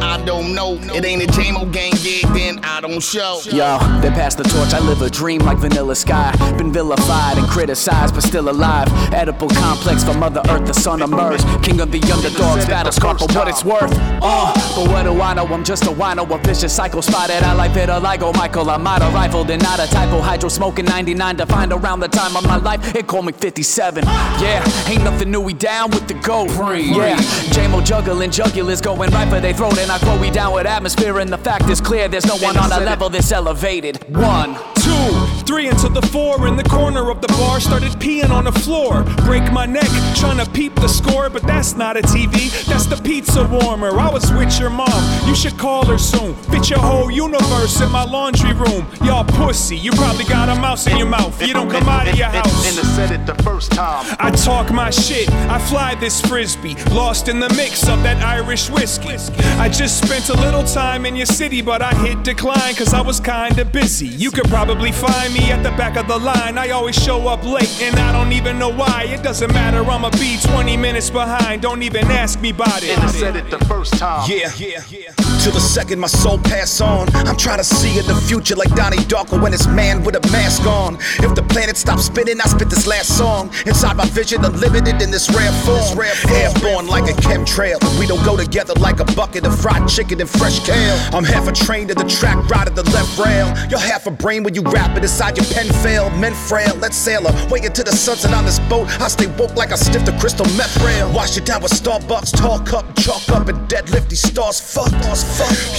I 0.01 0.21
don't 0.25 0.53
know. 0.53 0.77
It 0.93 1.05
ain't 1.05 1.23
a 1.23 1.27
JMO 1.27 1.71
gang 1.71 1.93
gig, 2.03 2.25
then 2.33 2.59
I 2.63 2.81
don't 2.81 3.01
show. 3.01 3.39
Yo, 3.45 3.77
they 4.01 4.09
pass 4.09 4.35
the 4.35 4.43
torch. 4.43 4.73
I 4.73 4.79
live 4.79 5.01
a 5.01 5.09
dream 5.09 5.41
like 5.41 5.57
Vanilla 5.57 5.95
Sky. 5.95 6.35
Been 6.57 6.71
vilified 6.71 7.37
and 7.37 7.47
criticized, 7.47 8.13
but 8.13 8.23
still 8.23 8.49
alive. 8.49 8.87
Edible 9.13 9.49
complex 9.49 10.03
for 10.03 10.13
Mother 10.13 10.41
Earth, 10.49 10.65
the 10.65 10.73
sun 10.73 11.01
emerged. 11.01 11.45
King 11.63 11.79
of 11.81 11.91
the 11.91 12.01
underdogs, 12.11 12.65
battle 12.65 12.91
scar 12.91 13.17
for 13.17 13.25
what 13.33 13.47
it's 13.47 13.63
worth. 13.63 13.91
Uh, 14.21 14.53
but 14.75 14.89
what 14.89 15.03
do 15.03 15.21
I 15.21 15.33
know? 15.33 15.45
I'm 15.47 15.63
just 15.63 15.83
a 15.83 15.91
wino, 15.91 16.29
a 16.29 16.37
vicious 16.39 16.75
cycle 16.75 17.01
spotted. 17.01 17.43
I 17.43 17.53
like 17.53 17.71
vitiligo, 17.71 18.35
Michael. 18.35 18.69
I'm 18.69 18.85
out 18.87 19.01
of 19.01 19.13
rifled 19.13 19.49
and 19.49 19.61
not 19.61 19.79
a 19.79 19.87
typo. 19.87 20.19
Hydro 20.19 20.49
smoking 20.49 20.85
99 20.85 21.35
defined 21.35 21.71
around 21.89 21.99
the 22.01 22.07
time 22.07 22.35
of 22.35 22.43
my 22.45 22.57
life. 22.57 22.95
It 22.95 23.07
called 23.07 23.25
me 23.25 23.31
57. 23.33 24.03
Yeah, 24.03 24.63
ain't 24.87 25.03
nothing 25.03 25.31
new. 25.31 25.41
We 25.41 25.53
down 25.53 25.89
with 25.89 26.07
the 26.07 26.13
goat. 26.13 26.49
Yeah, 26.49 27.17
JMO 27.49 27.83
juggling 27.83 28.29
jugulars 28.29 28.81
going 28.81 29.09
right 29.09 29.27
for 29.27 29.39
they 29.39 29.53
throat. 29.53 29.79
And 29.79 29.91
I 29.91 29.97
quote, 29.97 30.21
we 30.21 30.29
down 30.29 30.53
with 30.53 30.67
atmosphere. 30.67 31.17
And 31.19 31.31
the 31.31 31.37
fact 31.39 31.67
is 31.67 31.81
clear, 31.81 32.07
there's 32.07 32.27
no 32.27 32.37
one 32.37 32.57
on 32.57 32.71
a 32.71 32.79
level 32.79 33.09
this 33.09 33.31
elevated. 33.31 34.03
One. 34.15 34.53
Two, 34.75 35.28
three 35.49 35.67
into 35.67 35.89
the 35.89 36.01
four 36.09 36.47
in 36.47 36.55
the 36.55 36.63
corner 36.63 37.09
of 37.09 37.21
the 37.21 37.27
bar. 37.29 37.59
Started 37.59 37.91
peeing 37.93 38.29
on 38.29 38.43
the 38.43 38.51
floor. 38.51 39.01
Break 39.25 39.51
my 39.51 39.65
neck, 39.65 39.89
trying 40.15 40.37
to 40.37 40.47
peep 40.51 40.75
the 40.75 40.87
score, 40.87 41.27
but 41.27 41.41
that's 41.41 41.75
not 41.75 41.97
a 41.97 42.01
TV. 42.01 42.51
That's 42.67 42.85
the 42.85 42.97
pizza 42.97 43.43
warmer. 43.47 43.89
I 43.99 44.11
was 44.11 44.31
with 44.31 44.59
your 44.59 44.69
mom. 44.69 45.27
You 45.27 45.33
should 45.33 45.57
call 45.57 45.85
her 45.87 45.97
soon. 45.97 46.35
Fit 46.51 46.69
your 46.69 46.77
whole 46.77 47.09
universe 47.09 47.81
in 47.81 47.89
my 47.89 48.03
laundry 48.03 48.53
room. 48.53 48.85
Y'all 49.03 49.23
pussy. 49.23 49.75
You 49.75 49.91
probably 49.93 50.25
got 50.25 50.49
a 50.49 50.61
mouse 50.61 50.85
in 50.85 50.97
your 50.97 51.07
mouth. 51.07 51.41
You 51.41 51.53
don't 51.53 51.71
come 51.71 51.89
out 51.89 52.07
of 52.07 52.15
your 52.15 52.27
house. 52.27 52.69
And 52.69 52.85
I 52.85 52.89
said 52.95 53.11
it 53.19 53.25
the 53.25 53.41
first 53.41 53.71
time. 53.71 54.05
I 54.19 54.29
talk 54.29 54.71
my 54.71 54.91
shit, 54.91 55.31
I 55.49 55.57
fly 55.57 55.95
this 55.95 56.21
frisbee, 56.21 56.75
lost 56.91 57.27
in 57.27 57.39
the 57.39 57.49
mix 57.55 57.87
of 57.87 58.03
that 58.03 58.21
Irish 58.23 58.69
whiskey. 58.69 59.15
I 59.57 59.67
just 59.67 60.05
spent 60.05 60.29
a 60.29 60.39
little 60.41 60.63
time 60.63 61.07
in 61.07 61.15
your 61.15 61.25
city, 61.25 61.63
but 61.63 61.81
I 61.81 61.93
hit 61.95 62.23
decline 62.23 62.75
cause 62.75 62.93
I 62.93 63.01
was 63.01 63.19
kinda 63.19 63.65
busy. 63.65 64.07
You 64.07 64.29
could 64.29 64.47
probably 64.47 64.91
find 64.91 65.33
me 65.33 65.38
at 65.51 65.63
the 65.63 65.71
back 65.71 65.95
of 65.95 66.07
the 66.07 66.17
line. 66.17 66.57
I 66.57 66.69
always 66.69 66.95
show 66.95 67.27
up 67.27 67.43
late 67.43 67.81
and 67.81 67.95
I 67.97 68.11
don't 68.11 68.31
even 68.31 68.59
know 68.59 68.69
why. 68.69 69.05
It 69.07 69.23
doesn't 69.23 69.53
matter, 69.53 69.83
I'ma 69.83 70.09
be 70.11 70.37
20 70.41 70.77
minutes 70.77 71.09
behind. 71.09 71.61
Don't 71.61 71.83
even 71.83 72.05
ask 72.05 72.39
me 72.41 72.49
about 72.49 72.83
it. 72.83 72.91
And 72.91 73.03
I 73.03 73.07
said 73.07 73.35
it 73.35 73.49
the 73.49 73.63
first 73.65 73.93
time. 73.97 74.29
Yeah, 74.29 74.51
yeah, 74.57 74.83
yeah. 74.89 75.28
Till 75.39 75.53
the 75.53 75.59
second 75.61 75.99
my 75.99 76.07
soul 76.07 76.37
pass 76.37 76.81
on. 76.81 77.07
I'm 77.15 77.37
trying 77.37 77.59
to 77.59 77.63
see 77.63 77.97
in 77.97 78.05
the 78.05 78.15
future 78.27 78.55
like 78.55 78.75
Donnie 78.75 78.97
Darko 79.07 79.41
when 79.41 79.53
it's 79.53 79.67
man 79.67 80.03
with 80.03 80.15
a 80.15 80.31
mask 80.31 80.67
on. 80.67 80.97
If 81.23 81.33
the 81.33 81.43
planet 81.43 81.77
stops 81.77 82.05
spinning, 82.05 82.41
I 82.41 82.43
spit 82.43 82.69
this 82.69 82.85
last 82.85 83.17
song. 83.17 83.49
Inside 83.65 83.95
my 83.95 84.05
vision, 84.07 84.43
unlimited 84.43 85.01
in 85.01 85.11
this 85.11 85.29
rare 85.29 85.51
form. 85.63 85.97
Airborne 86.29 86.87
like 86.87 87.09
a 87.09 87.15
chemtrail. 87.21 87.79
We 87.97 88.05
don't 88.05 88.23
go 88.25 88.35
together 88.35 88.73
like 88.75 88.99
a 88.99 89.05
bucket 89.15 89.45
of 89.47 89.57
fried 89.57 89.87
chicken 89.87 90.19
and 90.19 90.29
fresh 90.29 90.59
kale. 90.59 90.99
I'm 91.15 91.23
half 91.23 91.47
a 91.47 91.53
train 91.53 91.87
to 91.87 91.95
the 91.95 92.03
track, 92.03 92.37
right 92.49 92.67
at 92.67 92.75
the 92.75 92.83
left 92.91 93.17
rail. 93.17 93.47
You're 93.69 93.79
half 93.79 94.07
a 94.07 94.11
brain 94.11 94.43
when 94.43 94.55
you 94.55 94.61
rap 94.63 94.97
it 94.97 95.03
inside 95.03 95.37
your 95.37 95.47
pen 95.47 95.71
fail. 95.81 96.09
Men 96.19 96.33
frail, 96.33 96.75
let's 96.75 96.97
sail 96.97 97.25
away 97.25 97.61
into 97.63 97.83
the 97.83 97.93
sunset 97.93 98.33
on 98.33 98.43
this 98.43 98.59
boat. 98.67 98.89
I 98.99 99.07
stay 99.07 99.27
woke 99.39 99.55
like 99.55 99.71
I 99.71 99.75
sniff 99.75 100.03
the 100.03 100.17
crystal 100.19 100.45
meth 100.57 100.75
rail. 100.83 101.09
Wash 101.13 101.37
it 101.37 101.45
down 101.45 101.61
with 101.63 101.71
Starbucks, 101.71 102.35
tall 102.35 102.59
cup, 102.59 102.85
chalk 102.97 103.29
up, 103.29 103.47
and 103.47 103.57
deadlift 103.69 104.09
these 104.09 104.21
stars. 104.21 104.59
Fuck, 104.59 104.91
fuck. 105.03 105.28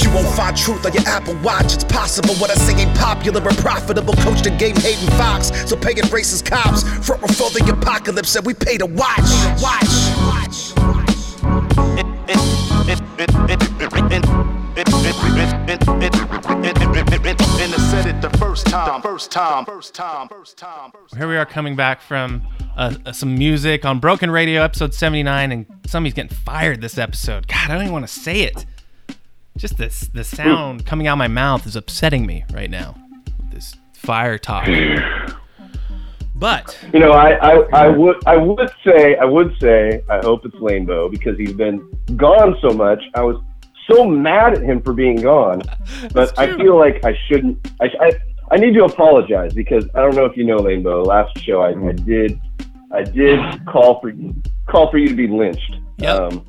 You 0.01 0.11
won't 0.15 0.29
find 0.37 0.57
truth 0.57 0.87
on 0.87 0.93
your 0.93 1.07
Apple 1.07 1.37
Watch. 1.43 1.75
It's 1.75 1.85
possible 1.85 2.35
what 2.37 2.51
I 2.51 2.55
say 2.55 2.75
ain't 2.81 2.97
popular 2.97 3.41
but 3.41 3.57
profitable. 3.59 4.15
Coach 4.15 4.43
the 4.43 4.51
game, 4.51 4.77
Hayden 4.77 5.09
Fox. 5.19 5.51
So 5.69 5.77
pay 5.77 5.93
it 5.93 6.05
racist 6.07 6.49
cops. 6.49 6.83
Front 7.07 7.23
row 7.23 7.29
for 7.29 7.51
the 7.51 7.71
apocalypse, 7.73 8.35
and 8.37 8.47
we 8.47 8.55
pay 8.55 8.79
to 8.79 8.87
watch. 8.87 9.29
Watch. 9.61 10.75
Time. 19.31 19.67
Here 21.17 21.29
we 21.29 21.37
are 21.37 21.47
coming 21.47 21.77
back 21.77 22.01
from 22.01 22.43
uh, 22.77 22.95
uh, 23.05 23.13
some 23.13 23.37
music 23.37 23.85
on 23.85 23.99
Broken 23.99 24.31
Radio, 24.31 24.63
episode 24.63 24.95
79, 24.95 25.53
and 25.53 25.67
somebody's 25.87 26.15
getting 26.15 26.37
fired 26.37 26.81
this 26.81 26.99
episode. 26.99 27.47
God, 27.47 27.71
I 27.71 27.75
don't 27.75 27.83
even 27.83 27.93
want 27.93 28.07
to 28.07 28.13
say 28.13 28.41
it. 28.43 28.65
Just 29.57 29.77
this, 29.77 30.09
the 30.09 30.25
sound 30.25 30.87
coming 30.87 31.07
out 31.07 31.15
of 31.15 31.19
my 31.19 31.29
mouth 31.29 31.67
is 31.67 31.77
upsetting 31.77 32.25
me 32.27 32.45
right 32.53 32.71
now. 32.71 32.95
This 33.53 33.75
fire 33.93 34.39
talk. 34.39 34.67
But 36.35 36.79
You 36.95 37.01
know, 37.01 37.13
I, 37.13 37.33
I, 37.33 37.85
I 37.85 37.89
would 37.89 38.17
I 38.27 38.37
would 38.37 38.71
say 38.83 39.17
I 39.17 39.27
would 39.27 39.55
say 39.61 40.03
I 40.09 40.21
hope 40.21 40.47
it's 40.47 40.57
Lanebo 40.57 41.11
because 41.11 41.37
he's 41.37 41.53
been 41.53 41.87
gone 42.17 42.57
so 42.63 42.71
much. 42.71 43.03
I 43.15 43.21
was 43.23 43.37
so 43.91 44.07
mad 44.07 44.55
at 44.55 44.63
him 44.63 44.81
for 44.81 44.95
being 44.95 45.17
gone, 45.17 45.61
but 46.13 46.37
I 46.39 46.57
feel 46.57 46.79
like 46.79 47.05
I 47.05 47.15
shouldn't. 47.29 47.59
I, 47.83 47.91
I 48.01 48.13
I 48.53 48.57
need 48.57 48.73
to 48.75 48.85
apologize 48.85 49.53
because 49.53 49.85
I 49.95 50.01
don't 50.01 50.17
know 50.17 50.25
if 50.25 50.37
you 50.37 50.45
know 50.45 50.57
Lanebo. 50.57 51.05
Last 51.05 51.39
show 51.45 51.61
I, 51.61 51.71
I 51.71 51.93
did 51.93 52.41
I 52.91 53.03
did 53.03 53.39
call 53.67 54.01
for 54.01 54.09
you 54.09 54.35
call 54.67 54.91
for 54.91 54.97
you 54.97 55.09
to 55.09 55.15
be 55.15 55.29
lynched. 55.29 55.77
Um, 56.07 56.47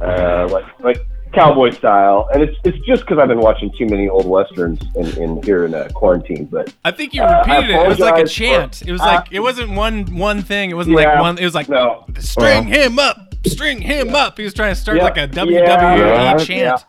uh, 0.00 0.48
like 0.48 0.80
like 0.80 1.06
cowboy 1.34 1.70
style, 1.70 2.28
and 2.32 2.42
it's 2.42 2.56
it's 2.64 2.78
just 2.86 3.02
because 3.02 3.18
I've 3.18 3.28
been 3.28 3.40
watching 3.40 3.70
too 3.76 3.86
many 3.86 4.08
old 4.08 4.26
westerns 4.26 4.80
in, 4.94 5.06
in 5.22 5.42
here 5.42 5.64
in 5.66 5.74
uh, 5.74 5.88
quarantine. 5.94 6.46
But 6.46 6.72
I 6.84 6.90
think 6.90 7.14
you 7.14 7.22
uh, 7.22 7.44
repeated 7.46 7.70
it. 7.70 7.80
It 7.84 7.88
was 7.88 7.98
like 7.98 8.22
a 8.24 8.26
chant. 8.28 8.76
for- 8.76 8.88
It 8.88 8.92
was 8.92 9.00
uh, 9.00 9.04
like 9.06 9.32
it 9.32 9.40
wasn't 9.40 9.70
one 9.72 10.16
one 10.16 10.42
thing. 10.42 10.70
It 10.70 10.74
wasn't 10.74 10.98
Yeah. 10.98 11.12
like 11.14 11.20
one. 11.20 11.38
It 11.38 11.44
was 11.44 11.54
like 11.54 11.68
No. 11.68 12.04
string 12.18 12.68
Well. 12.70 12.80
him 12.82 12.98
up, 12.98 13.34
string 13.46 13.80
him 13.80 14.14
up. 14.14 14.38
He 14.38 14.44
was 14.44 14.54
trying 14.54 14.74
to 14.74 14.80
start 14.80 14.98
Yeah. 14.98 15.04
like 15.04 15.16
a 15.18 15.28
WWE 15.28 15.98
Yeah. 15.98 16.36
chant. 16.38 16.84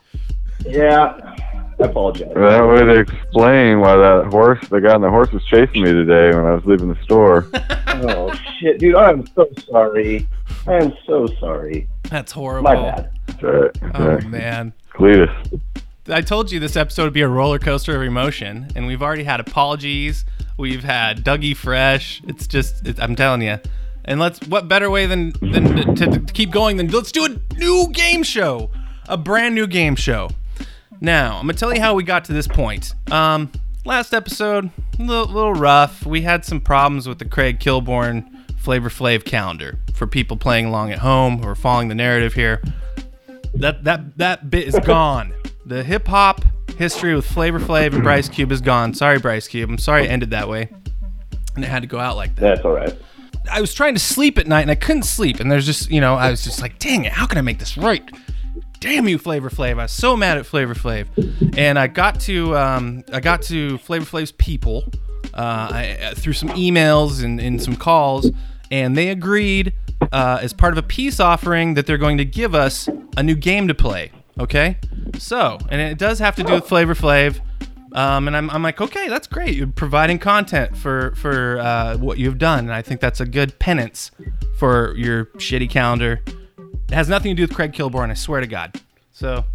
Yeah, 0.66 1.36
I 1.80 1.84
apologize. 1.84 2.32
That 2.36 2.62
would 2.62 2.98
explain 2.98 3.80
why 3.82 3.96
that 3.98 4.28
horse, 4.32 4.66
the 4.70 4.80
guy 4.82 4.94
on 4.96 5.02
the 5.02 5.10
horse, 5.10 5.32
was 5.32 5.44
chasing 5.46 5.84
me 5.84 5.92
today 5.92 6.36
when 6.36 6.46
I 6.46 6.56
was 6.56 6.66
leaving 6.66 6.88
the 6.88 6.98
store. 7.04 7.46
oh 7.88 8.34
shit, 8.60 8.80
dude! 8.80 8.96
I'm 8.96 9.28
so 9.36 9.48
sorry. 9.70 10.28
I 10.68 10.74
am 10.76 10.94
so 11.06 11.28
sorry. 11.40 11.88
That's 12.10 12.32
horrible. 12.32 12.64
My 12.64 12.76
bad. 12.76 13.10
That's 13.42 13.44
right. 13.44 13.92
Oh 13.96 14.04
Okay. 14.12 14.28
man. 14.28 14.74
Cletus. 14.94 15.62
I 16.08 16.22
told 16.22 16.52
you 16.52 16.60
this 16.60 16.76
episode 16.76 17.06
would 17.06 17.14
be 17.14 17.22
a 17.22 17.28
roller 17.28 17.58
coaster 17.58 17.96
of 17.96 18.02
emotion, 18.04 18.68
and 18.76 18.86
we've 18.86 19.02
already 19.02 19.24
had 19.24 19.40
apologies. 19.40 20.24
We've 20.58 20.84
had 20.84 21.24
Dougie 21.26 21.56
Fresh. 21.58 22.22
It's 22.28 22.46
just, 22.48 22.88
it, 22.88 23.00
I'm 23.02 23.16
telling 23.16 23.42
you. 23.42 23.58
And 24.06 24.20
let's, 24.20 24.40
what 24.48 24.68
better 24.68 24.90
way 24.92 25.08
than 25.08 25.34
than 25.42 25.96
to, 25.96 26.06
to 26.06 26.20
keep 26.32 26.52
going 26.52 26.78
than 26.78 26.90
let's 26.90 27.12
do 27.12 27.26
a 27.26 27.56
new 27.58 27.88
game 27.92 28.22
show, 28.22 28.70
a 29.10 29.18
brand 29.18 29.56
new 29.56 29.66
game 29.66 29.96
show. 29.96 30.30
Now 31.02 31.38
I'm 31.38 31.48
gonna 31.48 31.54
tell 31.54 31.74
you 31.74 31.82
how 31.82 31.96
we 31.96 32.04
got 32.04 32.24
to 32.26 32.34
this 32.34 32.48
point. 32.48 32.94
Um, 33.12 33.52
last 33.84 34.14
episode, 34.14 34.70
a 35.00 35.02
little, 35.04 35.26
little 35.26 35.54
rough. 35.56 36.06
We 36.06 36.22
had 36.22 36.46
some 36.46 36.62
problems 36.62 37.08
with 37.10 37.18
the 37.18 37.26
Craig 37.26 37.60
Kilborn 37.60 38.28
Flavor 38.60 38.90
Flav 38.90 39.26
calendar 39.26 39.80
for 39.96 40.06
people 40.06 40.38
playing 40.38 40.66
along 40.68 40.92
at 40.92 41.00
home 41.00 41.40
who 41.40 41.48
are 41.48 41.56
following 41.56 41.88
the 41.88 41.96
narrative 41.96 42.34
here 42.36 42.62
that 43.56 43.84
that 43.84 44.18
that 44.18 44.50
bit 44.50 44.68
is 44.68 44.80
gone. 44.80 45.34
The 45.66 45.84
hip 45.84 46.08
hop 46.08 46.44
history 46.78 47.16
with 47.16 47.26
Flavor 47.26 47.60
Flav 47.60 47.94
and 47.94 48.04
Bryce 48.04 48.30
Cube 48.30 48.52
is 48.52 48.62
gone. 48.62 48.94
Sorry, 48.94 49.18
Bryce 49.20 49.48
Cube. 49.48 49.70
I'm 49.70 49.78
sorry 49.78 50.06
it 50.06 50.10
ended 50.10 50.32
that 50.32 50.48
way. 50.50 50.70
and 51.56 51.64
it 51.64 51.68
had 51.68 51.82
to 51.82 51.88
go 51.88 52.00
out 52.00 52.16
like 52.18 52.36
that. 52.36 52.42
That's 52.42 52.66
all 52.66 52.74
right. 52.74 52.96
I 53.50 53.62
was 53.62 53.74
trying 53.74 53.94
to 53.94 54.00
sleep 54.00 54.38
at 54.38 54.48
night 54.48 54.62
and 54.62 54.72
I 54.72 54.76
couldn't 54.76 55.04
sleep. 55.04 55.40
And 55.40 55.52
there's 55.52 55.66
just, 55.66 55.90
you 55.90 56.02
know, 56.02 56.16
I 56.16 56.32
was 56.32 56.44
just 56.44 56.62
like, 56.62 56.80
dang 56.80 57.06
it, 57.06 57.12
how 57.12 57.26
can 57.28 57.38
I 57.38 57.42
make 57.42 57.60
this 57.60 57.78
right? 57.78 58.04
Damn 58.80 59.08
you, 59.08 59.18
Flavor 59.18 59.50
Flav! 59.50 59.80
I 59.80 59.84
was 59.84 59.92
so 59.92 60.16
mad 60.18 60.38
at 60.38 60.46
Flavor 60.46 60.76
Flav, 60.76 61.08
and 61.58 61.80
I 61.80 61.88
got 61.88 62.20
to 62.22 62.56
um, 62.56 63.04
I 63.12 63.20
got 63.20 63.42
to 63.44 63.78
Flavor 63.80 64.06
Flav's 64.06 64.34
people 64.34 64.84
uh, 65.34 65.70
I, 65.72 65.98
uh, 66.04 66.14
through 66.14 66.34
some 66.34 66.50
emails 66.50 67.24
and, 67.24 67.40
and 67.40 67.60
some 67.62 67.78
calls, 67.78 68.30
and 68.70 68.96
they 68.96 69.10
agreed 69.10 69.74
uh, 70.12 70.40
as 70.42 70.54
part 70.54 70.74
of 70.74 70.78
a 70.78 70.88
peace 70.88 71.20
offering 71.20 71.74
that 71.76 71.86
they're 71.86 71.98
going 71.98 72.18
to 72.18 72.26
give 72.26 72.56
us 72.56 72.90
a 73.18 73.24
new 73.24 73.36
game 73.36 73.68
to 73.68 73.74
play. 73.74 74.12
Okay, 74.40 74.78
so 75.18 75.58
and 75.70 75.80
it 75.80 75.98
does 75.98 76.20
have 76.20 76.36
to 76.36 76.44
do 76.44 76.54
with 76.54 76.68
Flavor 76.68 76.94
Flav. 76.94 77.40
Um, 77.94 78.28
and 78.28 78.36
I'm, 78.36 78.50
I'm 78.50 78.62
like, 78.62 78.82
okay, 78.82 79.08
that's 79.08 79.26
great. 79.26 79.56
You're 79.56 79.68
providing 79.68 80.20
content 80.20 80.76
for 80.76 81.16
for 81.16 81.60
uh, 81.60 81.98
what 81.98 82.18
you've 82.18 82.38
done, 82.38 82.60
and 82.66 82.74
I 82.74 82.82
think 82.82 83.00
that's 83.00 83.22
a 83.22 83.26
good 83.26 83.58
penance 83.60 84.12
for 84.58 84.94
your 84.98 85.26
shitty 85.38 85.70
calendar. 85.70 86.22
It 86.90 86.94
has 86.94 87.08
nothing 87.08 87.32
to 87.32 87.36
do 87.36 87.44
with 87.44 87.56
Craig 87.56 87.72
Kilborn, 87.72 88.12
I 88.12 88.14
swear 88.14 88.42
to 88.42 88.48
God. 88.48 88.82
So, 89.14 89.46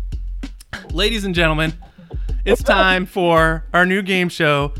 ladies 0.90 1.24
and 1.24 1.34
gentlemen, 1.34 1.74
it's 2.46 2.62
time 2.62 3.04
for 3.04 3.66
our 3.74 3.84
new 3.84 4.00
game 4.00 4.30
show, 4.30 4.72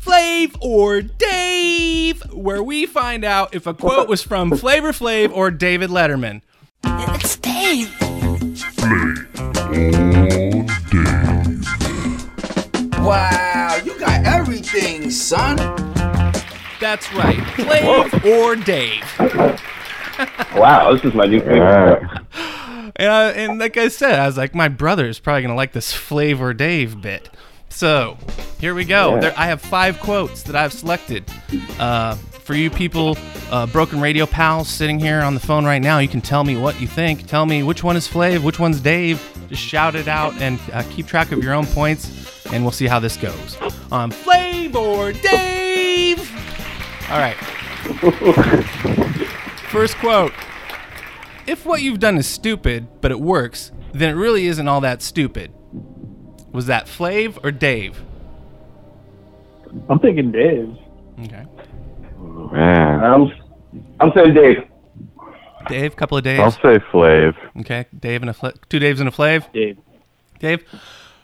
Flav 0.00 0.56
or 0.62 1.02
Dave, 1.02 2.22
where 2.32 2.62
we 2.62 2.86
find 2.86 3.22
out 3.22 3.54
if 3.54 3.66
a 3.66 3.74
quote 3.74 4.08
was 4.08 4.22
from 4.22 4.56
Flavor 4.56 4.92
Flav 4.92 5.30
or 5.30 5.50
David 5.50 5.90
Letterman. 5.90 6.40
It's 6.84 7.36
Dave. 7.36 7.88
Flav 7.98 9.28
or 9.70 10.64
Dave. 10.90 11.50
Wow, 13.04 13.78
you 13.84 13.98
got 13.98 14.24
everything, 14.24 15.10
son. 15.10 15.56
That's 16.80 17.12
right, 17.12 17.36
Flav 17.56 18.24
or 18.24 18.56
Dave. 18.56 19.04
Wow, 20.58 20.94
this 20.94 21.04
is 21.04 21.12
my 21.12 21.26
new 21.26 21.40
favorite. 21.40 22.02
And, 22.96 23.08
uh, 23.08 23.32
and 23.36 23.58
like 23.58 23.76
I 23.76 23.88
said, 23.88 24.18
I 24.18 24.26
was 24.26 24.38
like, 24.38 24.54
my 24.54 24.68
brother 24.68 25.06
is 25.06 25.18
probably 25.18 25.42
gonna 25.42 25.54
like 25.54 25.72
this 25.72 25.92
Flavor 25.92 26.54
Dave 26.54 27.02
bit. 27.02 27.28
So 27.70 28.16
here 28.60 28.74
we 28.74 28.84
go. 28.84 29.14
Yeah. 29.14 29.20
There, 29.20 29.34
I 29.36 29.46
have 29.46 29.60
five 29.60 29.98
quotes 30.00 30.42
that 30.42 30.54
I've 30.54 30.72
selected 30.72 31.24
uh, 31.78 32.14
for 32.14 32.54
you 32.54 32.68
people, 32.68 33.16
uh, 33.50 33.66
broken 33.66 34.00
radio 34.00 34.26
pals 34.26 34.68
sitting 34.68 34.98
here 34.98 35.20
on 35.20 35.34
the 35.34 35.40
phone 35.40 35.64
right 35.64 35.80
now. 35.80 35.98
You 35.98 36.08
can 36.08 36.20
tell 36.20 36.44
me 36.44 36.56
what 36.56 36.80
you 36.80 36.86
think. 36.86 37.26
Tell 37.26 37.46
me 37.46 37.62
which 37.62 37.82
one 37.82 37.96
is 37.96 38.06
Flav, 38.06 38.42
which 38.42 38.58
one's 38.58 38.80
Dave. 38.80 39.22
Just 39.48 39.62
shout 39.62 39.94
it 39.94 40.08
out 40.08 40.34
and 40.42 40.60
uh, 40.72 40.82
keep 40.90 41.06
track 41.06 41.32
of 41.32 41.42
your 41.42 41.54
own 41.54 41.66
points, 41.66 42.44
and 42.52 42.62
we'll 42.62 42.72
see 42.72 42.86
how 42.86 42.98
this 42.98 43.16
goes. 43.16 43.56
Um, 43.90 44.10
Flav 44.10 44.74
or 44.74 45.12
Dave. 45.12 46.18
All 47.10 47.18
right. 47.18 47.36
First 49.70 49.96
quote. 49.96 50.32
If 51.46 51.64
what 51.64 51.82
you've 51.82 51.98
done 51.98 52.18
is 52.18 52.26
stupid, 52.26 53.00
but 53.00 53.10
it 53.10 53.20
works, 53.20 53.72
then 53.92 54.10
it 54.10 54.18
really 54.18 54.46
isn't 54.46 54.68
all 54.68 54.82
that 54.82 55.02
stupid. 55.02 55.52
Was 56.52 56.66
that 56.66 56.86
Flav 56.86 57.38
or 57.44 57.50
Dave? 57.50 58.02
I'm 59.88 59.98
thinking 60.00 60.32
Dave. 60.32 60.76
Okay. 61.20 61.46
Man. 62.52 63.04
I'm, 63.04 63.32
I'm 64.00 64.12
saying 64.14 64.34
Dave. 64.34 64.64
Dave, 65.68 65.94
couple 65.94 66.18
of 66.18 66.24
Daves. 66.24 66.40
I'll 66.40 66.50
say 66.50 66.78
Flav. 66.92 67.36
Okay, 67.60 67.86
Dave 67.96 68.22
and 68.22 68.30
a 68.30 68.32
Fla- 68.32 68.54
two 68.68 68.80
Daves 68.80 68.98
and 68.98 69.08
a 69.08 69.12
Flav. 69.12 69.50
Dave. 69.52 69.78
Dave. 70.38 70.64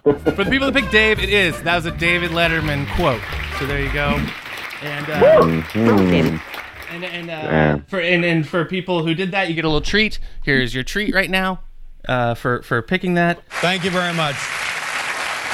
For 0.04 0.12
the 0.12 0.44
people 0.50 0.70
that 0.70 0.74
picked 0.74 0.92
Dave, 0.92 1.18
it 1.18 1.30
is. 1.30 1.60
That 1.62 1.74
was 1.74 1.86
a 1.86 1.90
David 1.90 2.30
Letterman 2.30 2.86
quote. 2.94 3.20
So 3.58 3.66
there 3.66 3.82
you 3.82 3.92
go. 3.92 4.10
And 4.82 5.10
uh, 5.10 5.40
Mhm. 5.72 6.40
and 6.90 7.04
and 7.04 7.26
Yeah. 7.26 7.74
uh, 7.74 7.80
for 7.88 7.98
and, 7.98 8.24
and 8.24 8.46
for 8.46 8.64
people 8.66 9.04
who 9.04 9.14
did 9.14 9.32
that, 9.32 9.48
you 9.48 9.54
get 9.54 9.64
a 9.64 9.68
little 9.68 9.80
treat. 9.80 10.20
Here's 10.44 10.74
your 10.74 10.84
treat 10.84 11.12
right 11.14 11.30
now. 11.30 11.60
Uh, 12.06 12.34
for 12.34 12.62
for 12.62 12.82
picking 12.82 13.14
that. 13.14 13.42
Thank 13.48 13.82
you 13.82 13.90
very 13.90 14.14
much. 14.14 14.36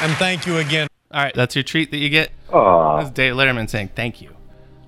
And 0.03 0.13
thank 0.15 0.47
you 0.47 0.57
again. 0.59 0.89
All 1.13 1.23
right, 1.23 1.33
that's 1.33 1.55
your 1.55 1.63
treat 1.63 1.93
that 1.93 1.99
you 1.99 2.09
get. 2.09 2.33
Aw. 2.53 2.99
That's 2.99 3.11
Dave 3.11 3.35
Letterman 3.35 3.71
saying 3.71 3.91
thank 3.95 4.21
you. 4.21 4.35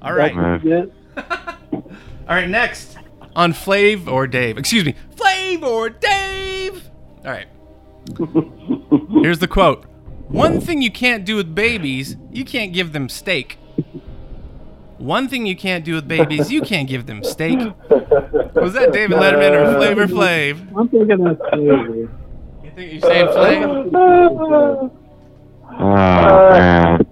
All 0.03 0.13
right. 0.13 0.35
All 1.17 2.35
right, 2.35 2.49
next 2.49 2.99
on 3.37 3.53
Flav 3.53 4.09
or 4.09 4.27
Dave. 4.27 4.59
Excuse 4.59 4.85
me, 4.85 4.97
Flav 5.15 5.63
or 5.63 5.89
Dave. 5.89 6.91
All 7.25 7.31
right. 7.31 7.47
Here's 9.23 9.39
the 9.39 9.47
quote. 9.47 9.85
One 10.27 10.61
thing 10.61 10.83
you 10.83 10.91
can't 10.91 11.25
do 11.25 11.37
with 11.37 11.55
babies, 11.55 12.17
you 12.33 12.45
can't 12.45 12.73
give 12.73 12.93
them 12.93 13.09
steak. 13.09 13.57
One 14.99 15.29
thing 15.29 15.47
you 15.47 15.55
can't 15.55 15.85
do 15.85 15.95
with 15.95 16.09
babies, 16.09 16.51
you 16.51 16.61
can't 16.61 16.89
give 16.89 17.07
them 17.07 17.23
steak. 17.23 17.59
Was 18.57 18.73
that 18.73 18.91
David 18.93 19.19
Letterman 19.19 19.53
or 19.53 19.75
Flavor 19.77 20.07
Flav? 20.09 20.77
I'm 20.77 20.89
thinking 20.89 21.23
that's 21.23 21.39
Flavor. 21.51 21.95
You 21.95 22.71
think 22.75 22.93
you're 22.95 23.01
saying 23.03 23.27
Flav? 23.29 24.91
Oh, 25.79 25.85
uh, 25.85 26.51
man. 26.53 27.07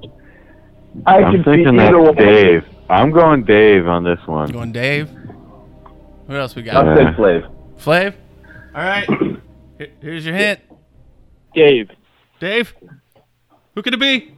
I 1.06 1.16
I'm 1.16 1.32
can 1.32 1.44
see 1.44 1.50
thinking 1.50 1.80
either 1.80 2.04
that's 2.04 2.06
one. 2.06 2.14
Dave. 2.16 2.64
I'm 2.88 3.10
going 3.10 3.44
Dave 3.44 3.86
on 3.86 4.04
this 4.04 4.20
one. 4.26 4.50
Going 4.50 4.72
Dave. 4.72 5.10
What 6.26 6.38
else 6.38 6.54
we 6.54 6.62
got? 6.62 6.86
I'm 6.86 6.96
saying 6.96 7.14
Flav. 7.14 7.50
Flav. 7.78 8.14
All 8.74 8.82
right. 8.82 9.08
Here's 10.00 10.24
your 10.24 10.34
hint. 10.34 10.60
Dave. 11.54 11.90
Dave. 12.40 12.74
Who 13.74 13.82
could 13.82 13.94
it 13.94 14.00
be? 14.00 14.34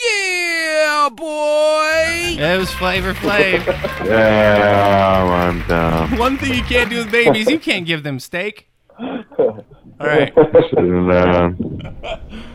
Yeah, 0.00 1.08
boy. 1.14 2.36
It 2.38 2.58
was 2.58 2.70
Flavor 2.72 3.14
Flav. 3.14 3.88
Yeah, 4.12 5.48
I'm 5.48 5.66
dumb. 5.68 6.18
One 6.18 6.36
thing 6.36 6.54
you 6.54 6.64
can't 6.64 6.90
do 6.90 6.98
with 6.98 7.12
babies, 7.12 7.48
you 7.48 7.60
can't 7.60 7.86
give 7.86 8.02
them 8.02 8.18
steak. 8.18 8.68
All 8.98 9.64
right. 10.00 10.32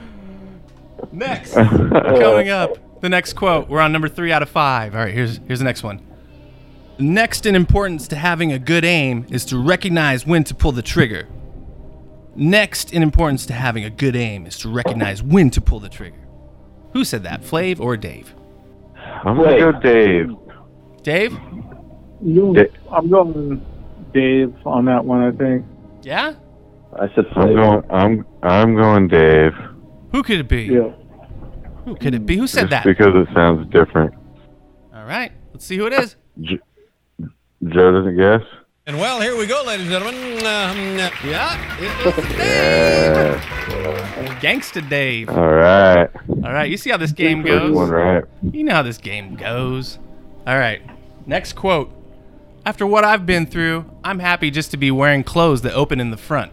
Should've 1.20 1.72
known. 1.72 1.90
Next, 1.90 2.20
coming 2.20 2.50
up, 2.50 3.02
the 3.02 3.10
next 3.10 3.34
quote. 3.34 3.68
We're 3.70 3.80
on 3.82 3.92
number 3.92 4.10
three 4.10 4.32
out 4.32 4.42
of 4.42 4.50
five. 4.50 4.96
All 4.96 5.02
right, 5.02 5.14
here's 5.14 5.38
here's 5.48 5.60
the 5.60 5.66
next 5.66 5.84
one. 5.84 6.02
Next 7.00 7.46
in 7.46 7.56
importance 7.56 8.08
to 8.10 8.16
having 8.16 8.52
a 8.52 8.60
good 8.60 8.84
aim 8.84 9.26
is 9.30 9.46
to 9.46 9.58
recognize 9.62 10.26
when 10.26 10.44
to 10.46 10.56
pull 10.56 10.72
the 10.72 10.82
trigger. 10.82 11.28
Next 12.36 12.94
in 12.94 13.02
importance 13.04 13.46
to 13.48 13.54
having 13.54 13.84
a 13.84 13.90
good 13.90 14.16
aim 14.16 14.46
is 14.46 14.58
to 14.60 14.70
recognize 14.70 15.22
when 15.24 15.50
to 15.52 15.62
pull 15.62 15.80
the 15.80 15.90
trigger. 15.90 16.18
Who 16.94 17.04
said 17.04 17.24
that, 17.24 17.42
Flav 17.42 17.80
or 17.80 17.98
Dave? 17.98 18.34
I'm 18.96 19.38
gonna 19.38 19.58
go 19.60 19.72
Dave. 19.74 20.36
Dave? 21.04 21.38
You, 22.22 22.54
Da- 22.54 22.72
I'm 22.92 23.10
going 23.10 23.66
Dave 24.14 24.54
on 24.66 24.86
that 24.86 25.04
one, 25.06 25.24
I 25.24 25.32
think. 25.32 25.66
Yeah? 26.02 26.34
I 27.00 27.08
said 27.16 27.26
I'm 27.36 27.48
Flav. 27.48 27.56
going. 27.56 27.92
I'm. 27.92 28.26
I'm 28.44 28.76
going 28.76 29.08
Dave. 29.08 29.54
Who 30.12 30.24
could 30.24 30.40
it 30.40 30.48
be? 30.48 30.64
Yeah. 30.64 30.92
Who 31.88 31.96
could 31.96 32.14
it 32.14 32.26
be? 32.26 32.36
Who 32.36 32.48
said 32.48 32.70
Just 32.70 32.72
that? 32.72 32.84
because 32.84 33.16
it 33.16 33.34
sounds 33.34 33.66
different. 33.72 34.14
All 34.94 35.06
right, 35.06 35.32
let's 35.54 35.66
see 35.66 35.78
who 35.78 35.86
it 35.88 35.94
is. 35.94 36.18
J- 36.42 36.60
Joe 37.64 37.92
doesn't 37.94 38.18
guess. 38.18 38.42
And 38.86 39.00
well, 39.00 39.22
here 39.22 39.38
we 39.38 39.48
go, 39.48 39.64
ladies 39.66 39.90
and 39.90 39.94
gentlemen. 39.94 40.38
Um, 40.40 40.98
Yeah, 41.30 41.78
it 41.80 42.06
was 42.18 42.26
Yeah. 42.38 43.40
Gangsta 44.42 44.88
Dave. 44.90 45.30
All 45.30 45.48
right. 45.54 46.10
All 46.30 46.52
right, 46.54 46.70
you 46.70 46.76
see 46.76 46.90
how 46.90 46.98
this 46.98 47.14
game 47.14 47.42
First 47.42 47.54
goes? 47.54 47.72
one 47.74 47.90
right. 47.90 48.24
You 48.52 48.66
know 48.66 48.74
how 48.76 48.84
this 48.84 48.98
game 48.98 49.36
goes. 49.36 49.98
All 50.46 50.58
right, 50.58 50.82
next 51.26 51.54
quote. 51.54 51.90
After 52.66 52.86
what 52.86 53.06
I've 53.06 53.26
been 53.26 53.46
through, 53.46 53.86
I'm 54.04 54.20
happy 54.20 54.52
just 54.52 54.72
to 54.72 54.78
be 54.78 54.92
wearing 54.92 55.24
clothes 55.24 55.62
that 55.62 55.74
open 55.74 56.02
in 56.02 56.12
the 56.12 56.18
front. 56.18 56.52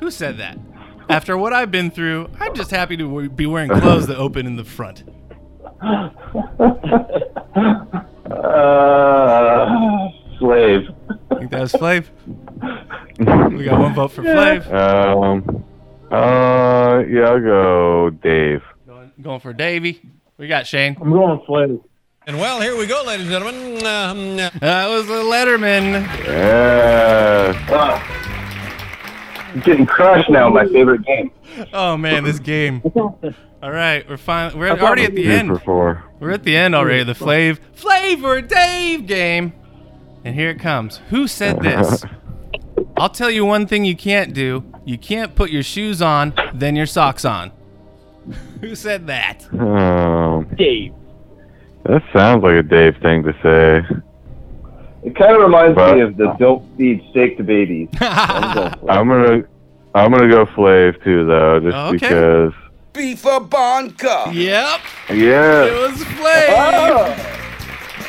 Who 0.00 0.10
said 0.10 0.36
that? 0.36 0.58
After 1.08 1.36
what 1.36 1.52
I've 1.52 1.70
been 1.70 1.90
through, 1.90 2.28
I'm 2.40 2.54
just 2.54 2.70
happy 2.70 2.96
to 2.96 3.28
be 3.28 3.46
wearing 3.46 3.70
clothes 3.70 4.06
that 4.08 4.16
open 4.16 4.46
in 4.46 4.56
the 4.56 4.64
front. 4.64 5.04
Uh, 8.30 10.08
Slave. 10.38 10.88
Think 11.38 11.50
that 11.50 11.60
was 11.60 11.72
Flav? 11.72 12.06
We 13.56 13.64
got 13.64 13.78
one 13.80 13.94
vote 13.94 14.08
for 14.12 14.22
Flav. 14.22 14.66
Um. 14.72 15.64
Uh. 16.10 17.04
Yeah, 17.08 17.28
I'll 17.28 17.40
go 17.40 18.10
Dave. 18.10 18.62
Going, 18.86 19.12
going 19.20 19.40
for 19.40 19.52
Davey. 19.52 20.02
We 20.36 20.48
got 20.48 20.66
Shane. 20.66 20.96
I'm 21.00 21.10
going 21.12 21.38
Flav. 21.48 21.82
and 22.26 22.38
well, 22.38 22.60
here 22.60 22.76
we 22.76 22.86
go, 22.86 23.02
ladies 23.06 23.26
and 23.30 23.32
gentlemen. 23.44 23.86
Um, 23.86 24.36
That 24.60 24.88
was 24.88 25.08
a 25.08 25.22
Letterman. 25.22 26.06
Yeah. 26.24 27.52
I'm 29.54 29.60
getting 29.60 29.86
crushed 29.86 30.28
now. 30.30 30.50
My 30.50 30.66
favorite 30.66 31.02
game. 31.04 31.30
Oh 31.72 31.96
man, 31.96 32.24
this 32.24 32.40
game. 32.40 32.82
All 32.94 33.70
right, 33.70 34.06
we're 34.08 34.16
finally 34.16 34.58
we're 34.58 34.70
already 34.70 35.04
at 35.04 35.14
the 35.14 35.26
end. 35.30 35.50
We're 35.64 36.30
at 36.32 36.42
the 36.42 36.56
end 36.56 36.74
already. 36.74 37.04
The 37.04 37.12
Flav 37.12 37.58
Flavor 37.72 38.40
Dave 38.40 39.06
game. 39.06 39.52
And 40.24 40.34
here 40.34 40.50
it 40.50 40.58
comes. 40.58 40.98
Who 41.10 41.28
said 41.28 41.60
this? 41.60 42.04
I'll 42.96 43.10
tell 43.10 43.30
you 43.30 43.44
one 43.44 43.66
thing 43.66 43.84
you 43.84 43.96
can't 43.96 44.34
do. 44.34 44.64
You 44.84 44.98
can't 44.98 45.34
put 45.34 45.50
your 45.50 45.62
shoes 45.62 46.02
on, 46.02 46.34
then 46.52 46.74
your 46.76 46.86
socks 46.86 47.24
on. 47.24 47.52
Who 48.60 48.74
said 48.74 49.06
that? 49.06 49.46
Um. 49.54 50.48
Dave. 50.56 50.94
That 51.84 52.02
sounds 52.12 52.42
like 52.42 52.54
a 52.54 52.62
Dave 52.62 52.96
thing 53.02 53.22
to 53.22 53.32
say. 53.42 53.96
It 55.14 55.18
kind 55.18 55.36
of 55.36 55.42
reminds 55.42 55.76
But- 55.76 55.94
me 55.94 56.00
of 56.02 56.16
the 56.16 56.34
"Don't 56.38 56.62
feed 56.76 57.02
steak 57.10 57.36
to 57.36 57.44
babies." 57.44 57.88
I'm 58.00 58.74
I'm 58.88 59.08
gonna, 59.08 59.42
I'm 59.94 60.10
gonna 60.10 60.28
go 60.28 60.44
Flav 60.46 61.02
too 61.04 61.24
though, 61.26 61.60
just 61.60 61.76
Okay. 61.76 61.98
because. 61.98 62.52
Beaver 62.92 63.40
Bonka. 63.40 64.32
Yep. 64.32 64.80
Yeah. 65.18 65.64
It 65.64 65.90
was 65.90 65.98
Flav. 66.04 67.30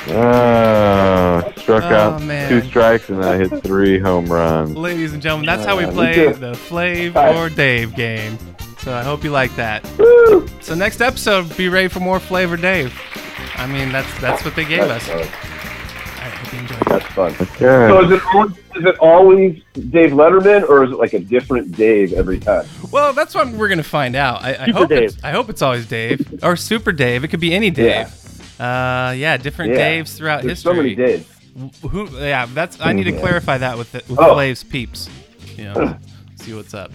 Oh, 0.10 1.52
struck 1.58 1.84
Oh, 1.86 1.96
out 1.96 2.22
man. 2.22 2.50
two 2.50 2.62
strikes 2.68 3.10
and 3.10 3.24
I 3.26 3.38
hit 3.38 3.64
three 3.64 3.98
home 4.00 4.28
runs. 4.28 4.76
Ladies 4.78 5.14
and 5.14 5.22
gentlemen, 5.24 5.48
that's 5.48 5.66
how 5.66 5.76
we 5.78 5.86
Uh, 5.86 5.92
play 5.92 6.32
the 6.32 6.52
Flav 6.52 7.16
or 7.36 7.50
Dave 7.50 7.96
game. 7.96 8.38
So 8.78 8.94
I 8.94 9.02
hope 9.02 9.24
you 9.24 9.32
like 9.32 9.56
that. 9.56 9.84
So 10.62 10.76
next 10.76 11.02
episode, 11.02 11.56
be 11.58 11.70
ready 11.70 11.88
for 11.88 12.00
more 12.00 12.20
Flavor 12.20 12.56
Dave. 12.58 12.94
I 13.58 13.66
mean, 13.66 13.92
that's 13.92 14.20
that's 14.22 14.46
what 14.46 14.56
they 14.56 14.66
gave 14.66 14.84
us. 14.84 15.10
That's 16.32 16.36
fun. 16.38 16.44
hope 16.44 16.54
you 16.54 16.60
enjoyed 16.60 16.82
it. 16.82 16.90
That's 16.90 17.06
fun. 17.14 17.32
Okay. 17.42 17.88
So 17.90 18.04
is 18.06 18.12
it 18.12 18.22
al- 18.34 18.46
is 18.78 18.86
it 18.86 18.98
always 19.00 19.62
Dave 19.90 20.12
Letterman, 20.12 20.68
or 20.68 20.84
is 20.84 20.92
it 20.92 20.98
like 20.98 21.14
a 21.14 21.20
different 21.20 21.76
Dave 21.76 22.14
every 22.14 22.40
time? 22.40 22.66
Well, 22.92 23.14
that's 23.14 23.34
what 23.36 23.50
we're 23.50 23.70
gonna 23.70 23.84
find 23.84 24.16
out. 24.16 24.42
I, 24.44 24.56
I 24.68 24.72
hope 24.72 24.90
Dave. 24.90 25.04
It's, 25.04 25.24
I 25.24 25.32
hope 25.32 25.50
it's 25.50 25.62
always 25.62 25.88
Dave 25.88 26.44
or 26.44 26.56
Super 26.56 26.92
Dave. 26.92 27.24
It 27.24 27.30
could 27.30 27.40
be 27.40 27.54
any 27.54 27.70
Dave. 27.70 28.08
Uh, 28.60 29.14
yeah, 29.18 29.38
different 29.38 29.74
Yeah. 29.74 30.02
Daves 30.02 30.16
throughout 30.18 30.42
There's 30.44 30.64
history. 30.64 30.72
so 30.72 30.74
many 30.76 30.96
Daves. 30.96 31.26
Who? 31.90 32.10
Yeah, 32.18 32.46
that's. 32.48 32.80
I 32.82 32.92
need 32.94 33.06
to 33.06 33.14
clarify 33.18 33.58
that 33.60 33.78
with 33.78 33.92
the, 33.94 34.04
with 34.10 34.20
Oh. 34.20 34.34
Flav's 34.34 34.64
peeps. 34.64 35.10
You 35.56 35.66
know, 35.66 35.98
see 36.36 36.54
what's 36.54 36.74
up. 36.74 36.92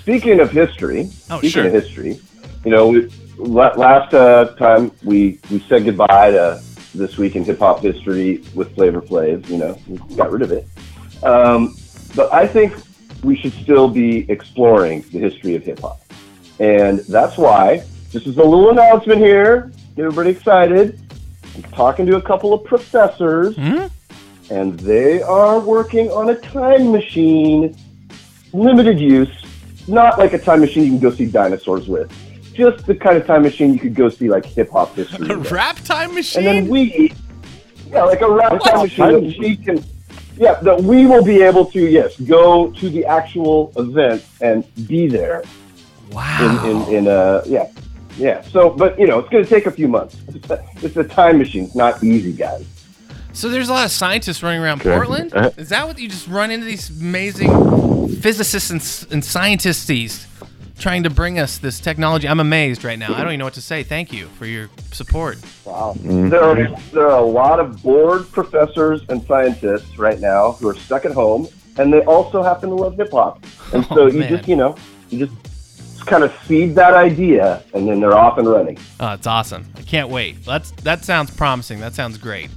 Speaking 0.00 0.40
of 0.40 0.50
history, 0.50 1.10
Oh, 1.30 1.38
speaking 1.38 1.50
sure. 1.50 1.66
of 1.66 1.72
history, 1.72 2.18
you 2.64 2.70
know, 2.70 2.88
we, 2.88 3.08
last 3.36 4.14
uh, 4.14 4.54
time 4.56 4.90
we 5.04 5.38
we 5.50 5.60
said 5.68 5.84
goodbye 5.84 6.30
to 6.32 6.60
this 6.94 7.18
week 7.18 7.36
in 7.36 7.44
hip 7.44 7.58
hop 7.58 7.80
history 7.80 8.42
with 8.54 8.74
Flavor 8.74 9.00
Flav. 9.00 9.48
You 9.48 9.58
know, 9.58 9.78
we 9.86 10.16
got 10.16 10.30
rid 10.30 10.42
of 10.42 10.52
it. 10.52 10.66
Um, 11.22 11.74
but 12.14 12.32
I 12.32 12.46
think 12.46 12.74
we 13.22 13.36
should 13.36 13.52
still 13.54 13.88
be 13.88 14.30
exploring 14.30 15.02
the 15.12 15.18
history 15.18 15.54
of 15.54 15.64
hip 15.64 15.80
hop, 15.80 16.00
and 16.58 17.00
that's 17.00 17.36
why 17.38 17.84
this 18.12 18.26
is 18.26 18.36
a 18.36 18.42
little 18.42 18.70
announcement 18.70 19.20
here, 19.20 19.72
get 19.96 20.04
everybody 20.04 20.30
excited. 20.30 21.00
I'm 21.54 21.62
talking 21.64 22.06
to 22.06 22.16
a 22.16 22.22
couple 22.22 22.52
of 22.52 22.64
professors, 22.64 23.56
and 24.50 24.78
they 24.80 25.22
are 25.22 25.60
working 25.60 26.10
on 26.10 26.30
a 26.30 26.34
time 26.34 26.90
machine 26.92 27.76
limited 28.52 29.00
use, 29.00 29.30
not 29.86 30.18
like 30.18 30.32
a 30.34 30.38
time 30.38 30.60
machine 30.60 30.84
you 30.84 30.90
can 30.90 30.98
go 30.98 31.10
see 31.10 31.26
dinosaurs 31.26 31.88
with. 31.88 32.12
Just 32.52 32.86
the 32.86 32.94
kind 32.94 33.16
of 33.16 33.26
time 33.26 33.42
machine 33.42 33.72
you 33.72 33.78
could 33.80 33.94
go 33.94 34.08
see 34.08 34.28
like 34.28 34.44
hip 34.44 34.70
hop 34.70 34.94
history. 34.94 35.26
A 35.30 35.38
with. 35.38 35.50
rap 35.50 35.76
time 35.84 36.14
machine. 36.14 36.46
And 36.46 36.66
then 36.66 36.68
we, 36.68 37.12
yeah, 37.90 38.02
like 38.04 38.20
a 38.20 38.30
rap 38.30 38.60
time 38.62 38.82
machine 38.82 39.06
that 39.30 39.38
we 39.38 39.56
can, 39.56 39.84
yeah, 40.36 40.54
that 40.60 40.82
we 40.82 41.06
will 41.06 41.24
be 41.24 41.40
able 41.42 41.64
to, 41.66 41.80
yes, 41.80 42.18
go 42.20 42.70
to 42.72 42.90
the 42.90 43.04
actual 43.06 43.72
event 43.76 44.24
and 44.40 44.64
be 44.86 45.06
there. 45.06 45.42
Wow. 46.10 46.64
In, 46.64 46.70
in, 46.88 46.94
in 46.94 47.08
uh, 47.08 47.42
yeah, 47.46 47.70
yeah. 48.18 48.42
So, 48.42 48.68
but 48.70 48.98
you 48.98 49.06
know, 49.06 49.18
it's 49.20 49.30
going 49.30 49.44
to 49.44 49.48
take 49.48 49.64
a 49.66 49.70
few 49.70 49.88
months. 49.88 50.16
It's 50.28 50.50
a, 50.56 50.64
it's 50.82 50.96
a 50.96 51.04
time 51.04 51.38
machine. 51.38 51.64
It's 51.64 51.74
not 51.74 52.02
easy, 52.04 52.32
guys. 52.32 52.66
So 53.34 53.48
there's 53.48 53.70
a 53.70 53.72
lot 53.72 53.86
of 53.86 53.90
scientists 53.90 54.42
running 54.42 54.60
around 54.60 54.82
Okay. 54.82 54.94
Portland. 54.94 55.32
Uh, 55.34 55.50
Is 55.56 55.70
that 55.70 55.86
what 55.86 55.98
you 55.98 56.06
just 56.06 56.28
run 56.28 56.50
into 56.50 56.66
these 56.66 56.90
amazing 57.00 57.48
physicists 58.20 58.68
and, 58.68 58.80
s- 58.80 59.06
and 59.10 59.24
scientists 59.24 60.26
trying 60.82 61.04
to 61.04 61.10
bring 61.10 61.38
us 61.38 61.58
this 61.58 61.78
technology? 61.80 62.28
I'm 62.28 62.40
amazed 62.40 62.84
right 62.84 62.98
now. 62.98 63.14
I 63.14 63.18
don't 63.18 63.28
even 63.28 63.38
know 63.38 63.44
what 63.46 63.54
to 63.54 63.62
say. 63.62 63.82
Thank 63.84 64.12
you 64.12 64.26
for 64.26 64.46
your 64.46 64.68
support. 64.90 65.38
Wow. 65.64 65.94
Mm-hmm. 65.96 66.28
There 66.28 66.42
are 66.42 66.56
there 66.92 67.06
are 67.08 67.18
a 67.18 67.24
lot 67.24 67.60
of 67.60 67.82
bored 67.82 68.30
professors 68.32 69.02
and 69.08 69.24
scientists 69.26 69.96
right 69.96 70.18
now 70.20 70.52
who 70.52 70.68
are 70.68 70.74
stuck 70.74 71.04
at 71.04 71.12
home, 71.12 71.48
and 71.78 71.92
they 71.92 72.00
also 72.04 72.42
happen 72.42 72.68
to 72.70 72.74
love 72.74 72.96
hip 72.96 73.12
hop. 73.12 73.42
And 73.72 73.86
so 73.86 74.00
Oh, 74.02 74.06
you 74.08 74.18
man. 74.20 74.28
just 74.28 74.48
you 74.48 74.56
know 74.56 74.76
you 75.08 75.26
just 75.26 76.06
kind 76.06 76.24
of 76.24 76.32
feed 76.34 76.74
that 76.74 76.94
idea, 76.94 77.62
and 77.74 77.88
then 77.88 78.00
they're 78.00 78.18
off 78.18 78.36
and 78.38 78.48
running. 78.48 78.76
Oh, 78.98 79.12
it's 79.14 79.26
awesome. 79.28 79.64
I 79.76 79.82
can't 79.82 80.08
wait. 80.08 80.44
That's 80.44 80.72
that 80.82 81.04
sounds 81.04 81.30
promising. 81.30 81.78
That 81.80 81.94
sounds 81.94 82.18
great. 82.18 82.50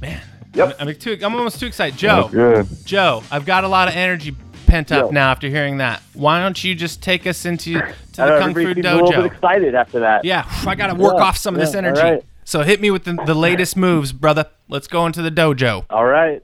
Man. 0.00 0.22
Yep. 0.54 0.76
I'm, 0.78 0.88
I'm 0.88 0.94
too 0.94 1.18
I'm 1.22 1.34
almost 1.34 1.60
too 1.60 1.66
excited. 1.66 1.98
Joe. 1.98 2.28
Good. 2.30 2.66
Joe, 2.86 3.22
I've 3.30 3.44
got 3.44 3.64
a 3.64 3.68
lot 3.68 3.88
of 3.88 3.94
energy 3.94 4.34
pent 4.66 4.92
up 4.92 5.12
now 5.12 5.30
after 5.30 5.48
hearing 5.48 5.78
that. 5.78 6.02
Why 6.14 6.40
don't 6.40 6.62
you 6.62 6.74
just 6.74 7.02
take 7.02 7.26
us 7.26 7.44
into 7.44 7.74
to 7.74 7.94
the 8.16 8.26
know, 8.26 8.38
Kung 8.40 8.54
Fu 8.54 8.60
everybody 8.60 8.82
seems 8.82 8.86
a 8.86 8.94
little 8.94 9.10
bit 9.10 9.20
Dojo? 9.20 9.26
excited 9.34 9.74
after 9.74 10.00
that. 10.00 10.24
Yeah, 10.24 10.44
I 10.66 10.74
got 10.74 10.88
to 10.88 10.94
work 10.94 11.14
Yeah, 11.16 11.24
off 11.24 11.36
some 11.38 11.54
of 11.54 11.60
this 11.60 11.74
energy. 11.74 12.00
all 12.00 12.12
right. 12.12 12.24
So 12.44 12.62
hit 12.62 12.80
me 12.80 12.90
with 12.92 13.04
the, 13.04 13.14
the 13.26 13.34
latest 13.34 13.76
moves, 13.76 14.12
brother. 14.12 14.46
Let's 14.68 14.86
go 14.86 15.04
into 15.06 15.20
the 15.20 15.30
dojo. 15.32 15.84
All 15.90 16.06
right. 16.06 16.42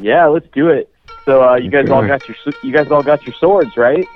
Yeah, 0.00 0.26
let's 0.26 0.46
do 0.52 0.68
it. 0.68 0.88
So 1.24 1.46
uh, 1.46 1.56
you 1.56 1.70
guys 1.70 1.90
all 1.90 2.06
got 2.06 2.26
your 2.26 2.36
you 2.62 2.72
guys 2.72 2.90
all 2.90 3.02
got 3.02 3.24
your 3.26 3.34
swords, 3.34 3.76
right? 3.76 4.06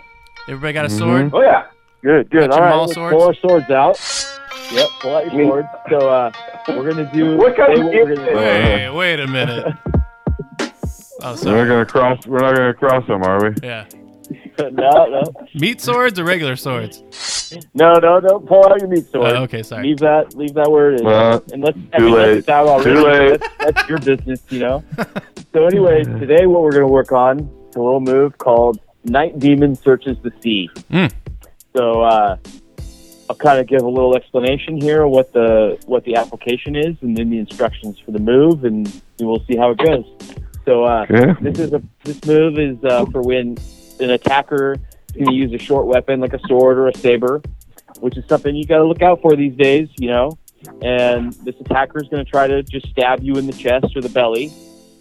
Everybody 0.48 0.72
got 0.74 0.85
a 0.87 0.90
sword? 0.90 1.30
Oh 1.33 1.40
yeah. 1.40 1.66
Good, 2.02 2.30
good. 2.30 2.50
Got 2.50 2.52
All 2.52 2.57
your 2.59 2.66
right, 2.66 2.76
maul 2.76 2.85
let's 2.85 2.94
swords? 2.94 3.14
pull 3.14 3.22
our 3.22 3.35
swords 3.35 3.70
out. 3.70 4.72
Yep, 4.72 4.88
pull 5.00 5.16
out 5.16 5.33
your 5.33 5.46
swords. 5.46 5.68
So 5.88 6.09
uh, 6.11 6.33
we're 6.68 6.90
gonna 6.90 7.11
do. 7.14 7.37
What 7.37 7.57
kind 7.57 7.72
of 7.72 7.85
what 7.85 7.94
we're 7.94 8.14
gonna. 8.14 8.37
Wait, 8.37 8.90
wait 8.90 9.20
a 9.20 9.26
minute. 9.26 9.74
Oh, 11.26 11.35
We're 11.42 11.64
not 11.64 11.68
gonna 11.68 11.87
cross. 11.87 12.26
We're 12.26 12.40
not 12.40 12.54
gonna 12.54 12.74
cross 12.74 13.07
them, 13.07 13.22
are 13.22 13.42
we? 13.42 13.54
Yeah. 13.62 13.87
no, 14.59 14.68
no, 15.07 15.22
Meat 15.54 15.80
swords 15.80 16.18
or 16.18 16.24
regular 16.24 16.54
swords? 16.54 17.02
no, 17.72 17.94
no, 17.94 18.18
no. 18.18 18.40
Pull 18.40 18.66
out 18.66 18.78
your 18.78 18.88
meat 18.88 19.07
sword. 19.11 19.33
Oh, 19.35 19.42
okay, 19.44 19.62
sorry. 19.62 19.87
Leave 19.87 19.98
that, 20.00 20.35
leave 20.35 20.52
that 20.52 20.70
where 20.70 20.92
it 20.92 20.96
is. 20.96 21.02
Well, 21.02 21.42
and 21.50 21.62
let's, 21.62 21.78
I 21.94 21.98
too 21.98 22.04
mean, 22.04 22.14
late. 22.14 22.35
That's 22.35 22.48
out 22.50 22.66
already. 22.66 22.90
Too 22.94 23.04
late. 23.07 23.40
That's, 23.40 23.74
that's 23.76 23.88
your 23.88 23.98
business, 24.00 24.42
you 24.50 24.61
know. 24.61 24.85
so, 25.54 25.64
anyway, 25.64 26.04
today 26.04 26.44
what 26.44 26.61
we're 26.61 26.72
gonna 26.72 26.88
work 26.88 27.12
on 27.12 27.40
is 27.40 27.76
a 27.76 27.80
little 27.80 28.00
move 28.00 28.37
called 28.37 28.78
Night 29.04 29.38
Demon 29.38 29.74
Searches 29.76 30.16
the 30.22 30.32
Sea. 30.40 30.68
Mm. 30.90 31.12
So, 31.76 32.02
uh, 32.02 32.36
I'll 33.28 33.36
kind 33.36 33.58
of 33.58 33.66
give 33.66 33.82
a 33.82 33.88
little 33.88 34.16
explanation 34.16 34.80
here 34.80 35.02
of 35.04 35.10
what 35.10 35.32
the 35.32 35.78
what 35.86 36.04
the 36.04 36.16
application 36.16 36.76
is, 36.76 36.96
and 37.00 37.16
then 37.16 37.30
the 37.30 37.38
instructions 37.38 37.98
for 37.98 38.10
the 38.10 38.18
move, 38.18 38.64
and 38.64 39.02
we'll 39.18 39.42
see 39.46 39.56
how 39.56 39.70
it 39.70 39.78
goes. 39.78 40.04
So, 40.64 40.84
uh, 40.84 41.06
Okay. 41.10 41.32
this 41.40 41.58
is 41.58 41.72
a 41.72 41.82
this 42.04 42.24
move 42.26 42.58
is 42.58 42.76
uh, 42.84 43.06
for 43.06 43.22
when 43.22 43.56
an 44.00 44.10
attacker 44.10 44.72
is 44.74 45.14
going 45.14 45.26
to 45.26 45.34
use 45.34 45.52
a 45.52 45.58
short 45.58 45.86
weapon 45.86 46.20
like 46.20 46.34
a 46.34 46.40
sword 46.48 46.76
or 46.78 46.88
a 46.88 46.96
saber, 46.98 47.40
which 48.00 48.16
is 48.18 48.24
something 48.28 48.54
you 48.54 48.66
got 48.66 48.78
to 48.78 48.84
look 48.84 49.02
out 49.02 49.22
for 49.22 49.36
these 49.36 49.54
days, 49.56 49.88
you 49.98 50.08
know. 50.08 50.30
And 50.82 51.32
this 51.44 51.54
attacker 51.60 52.02
is 52.02 52.08
going 52.08 52.24
to 52.24 52.30
try 52.30 52.46
to 52.46 52.62
just 52.62 52.88
stab 52.88 53.22
you 53.22 53.34
in 53.36 53.46
the 53.46 53.52
chest 53.52 53.94
or 53.96 54.00
the 54.00 54.08
belly. 54.08 54.50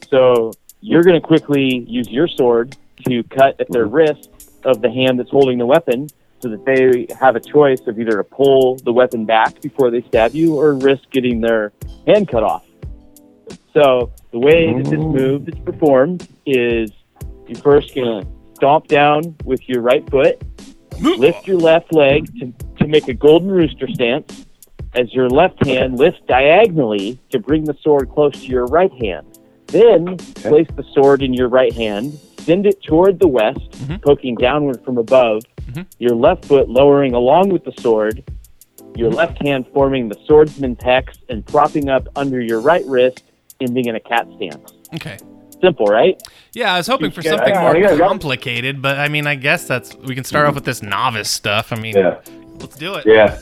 So 0.10 0.52
you're 0.82 1.04
going 1.04 1.20
to 1.20 1.26
quickly 1.26 1.86
use 1.88 2.10
your 2.10 2.28
sword 2.28 2.76
to 3.08 3.24
cut 3.24 3.60
at 3.60 3.70
their 3.72 3.86
wrist 3.86 4.30
of 4.64 4.82
the 4.82 4.92
hand 4.92 5.20
that's 5.20 5.30
holding 5.30 5.58
the 5.58 5.66
weapon, 5.66 6.10
so 6.40 6.50
that 6.50 6.66
they 6.66 7.08
have 7.16 7.36
a 7.36 7.40
choice 7.40 7.80
of 7.88 8.00
either 8.00 8.18
to 8.18 8.24
pull 8.24 8.76
the 8.78 8.92
weapon 8.92 9.26
back 9.26 9.62
before 9.62 9.90
they 9.90 10.02
stab 10.02 10.34
you 10.34 10.56
or 10.56 10.74
risk 10.74 11.10
getting 11.12 11.40
their 11.40 11.72
hand 12.06 12.28
cut 12.28 12.44
off. 12.44 12.66
So 13.74 14.12
the 14.32 14.40
way 14.40 14.74
that 14.74 14.86
this 14.86 15.00
oh. 15.00 15.14
move 15.14 15.48
is 15.48 15.58
performed 15.60 16.28
is 16.46 16.92
you're 17.48 17.60
first 17.62 17.96
gonna 17.96 18.26
stomp 18.56 18.88
down 18.88 19.36
with 19.46 19.68
your 19.68 19.82
right 19.82 20.08
foot, 20.10 20.42
lift 21.00 21.48
your 21.48 21.58
left 21.58 21.94
leg 21.94 22.28
to, 22.40 22.54
to 22.78 22.88
make 22.88 23.08
a 23.08 23.14
golden 23.14 23.50
rooster 23.50 23.88
stance, 23.88 24.46
as 24.96 25.14
your 25.14 25.30
left 25.30 25.66
hand 25.66 25.98
lifts 25.98 26.22
diagonally 26.28 27.20
to 27.30 27.40
bring 27.40 27.64
the 27.64 27.76
sword 27.82 28.10
close 28.10 28.34
to 28.34 28.46
your 28.46 28.66
right 28.68 28.92
hand. 29.02 29.40
Then 29.68 30.18
place 30.18 30.68
the 30.76 30.84
sword 30.94 31.24
in 31.24 31.34
your 31.34 31.48
right 31.48 31.74
hand, 31.74 32.20
send 32.44 32.66
it 32.66 32.82
toward 32.84 33.20
the 33.20 33.28
west, 33.28 33.60
mm-hmm. 33.72 33.98
poking 33.98 34.36
downward 34.36 34.84
from 34.84 34.98
above, 34.98 35.44
mm-hmm. 35.62 35.82
your 36.00 36.16
left 36.16 36.46
foot 36.46 36.70
lowering 36.70 37.14
along 37.14 37.50
with 37.50 37.64
the 37.64 37.74
sword, 37.80 38.24
your 38.96 39.10
mm-hmm. 39.10 39.18
left 39.18 39.42
hand 39.46 39.66
forming 39.74 40.10
the 40.10 40.18
swordsman's 40.26 40.82
hex 40.82 41.18
and 41.30 41.46
propping 41.46 41.90
up 41.90 42.08
under 42.16 42.42
your 42.42 42.60
right 42.60 42.86
wrist, 42.86 43.24
ending 43.60 43.86
in 43.86 43.96
a 43.96 44.00
cat 44.00 44.28
stance. 44.36 44.74
Okay. 44.94 45.18
Simple, 45.62 45.86
right? 45.86 46.22
Yeah, 46.54 46.74
I 46.74 46.78
was 46.78 46.88
hoping 46.88 47.12
for 47.12 47.22
something 47.22 47.56
more 47.56 47.78
yeah, 47.78 47.92
yeah. 47.92 47.98
complicated, 47.98 48.82
but 48.82 49.00
I 49.00 49.08
mean, 49.08 49.26
I 49.28 49.36
guess 49.36 49.66
that's 49.66 49.96
we 49.96 50.14
can 50.14 50.24
start 50.24 50.46
off 50.46 50.56
with 50.56 50.66
this 50.66 50.84
novice 50.84 51.30
stuff. 51.30 51.72
I 51.72 51.78
mean, 51.78 51.96
Yeah. 51.96 52.20
let's 52.60 52.76
do 52.76 52.96
it. 52.96 53.06
Yeah. 53.06 53.40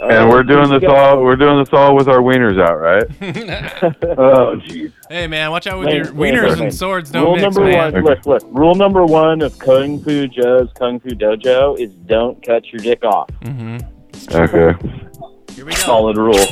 And 0.00 0.28
we're 0.30 0.42
doing 0.42 0.68
this 0.70 0.84
all. 0.88 1.22
We're 1.22 1.36
doing 1.36 1.58
this 1.58 1.72
all 1.72 1.94
with 1.96 2.08
our 2.08 2.18
wieners 2.20 2.60
out, 2.60 2.78
right? 2.78 3.04
Oh 4.18 4.56
jeez. 4.66 4.92
Hey 5.08 5.26
man, 5.26 5.50
watch 5.50 5.66
out 5.66 5.78
with 5.78 5.88
Wait, 5.88 5.96
your 5.96 6.06
wieners 6.06 6.50
wait. 6.50 6.60
and 6.60 6.74
swords. 6.74 7.10
Don't 7.10 7.24
Rule 7.24 7.32
mix, 7.36 7.42
number 7.42 7.64
man. 7.64 7.92
one, 7.94 8.04
look, 8.04 8.26
look. 8.26 8.42
Rule 8.46 8.74
number 8.74 9.04
one 9.04 9.42
of 9.42 9.58
Kung 9.58 10.02
Fu 10.02 10.26
Joe's 10.28 10.70
Kung 10.78 11.00
Fu 11.00 11.10
Dojo 11.10 11.78
is 11.78 11.92
don't 12.06 12.40
cut 12.44 12.66
your 12.72 12.80
dick 12.80 13.04
off. 13.04 13.28
Mm-hmm. 13.42 14.34
Okay. 14.36 15.54
Here 15.54 15.64
we 15.64 15.72
go. 15.72 15.76
Solid 15.78 16.16
rule. 16.16 16.44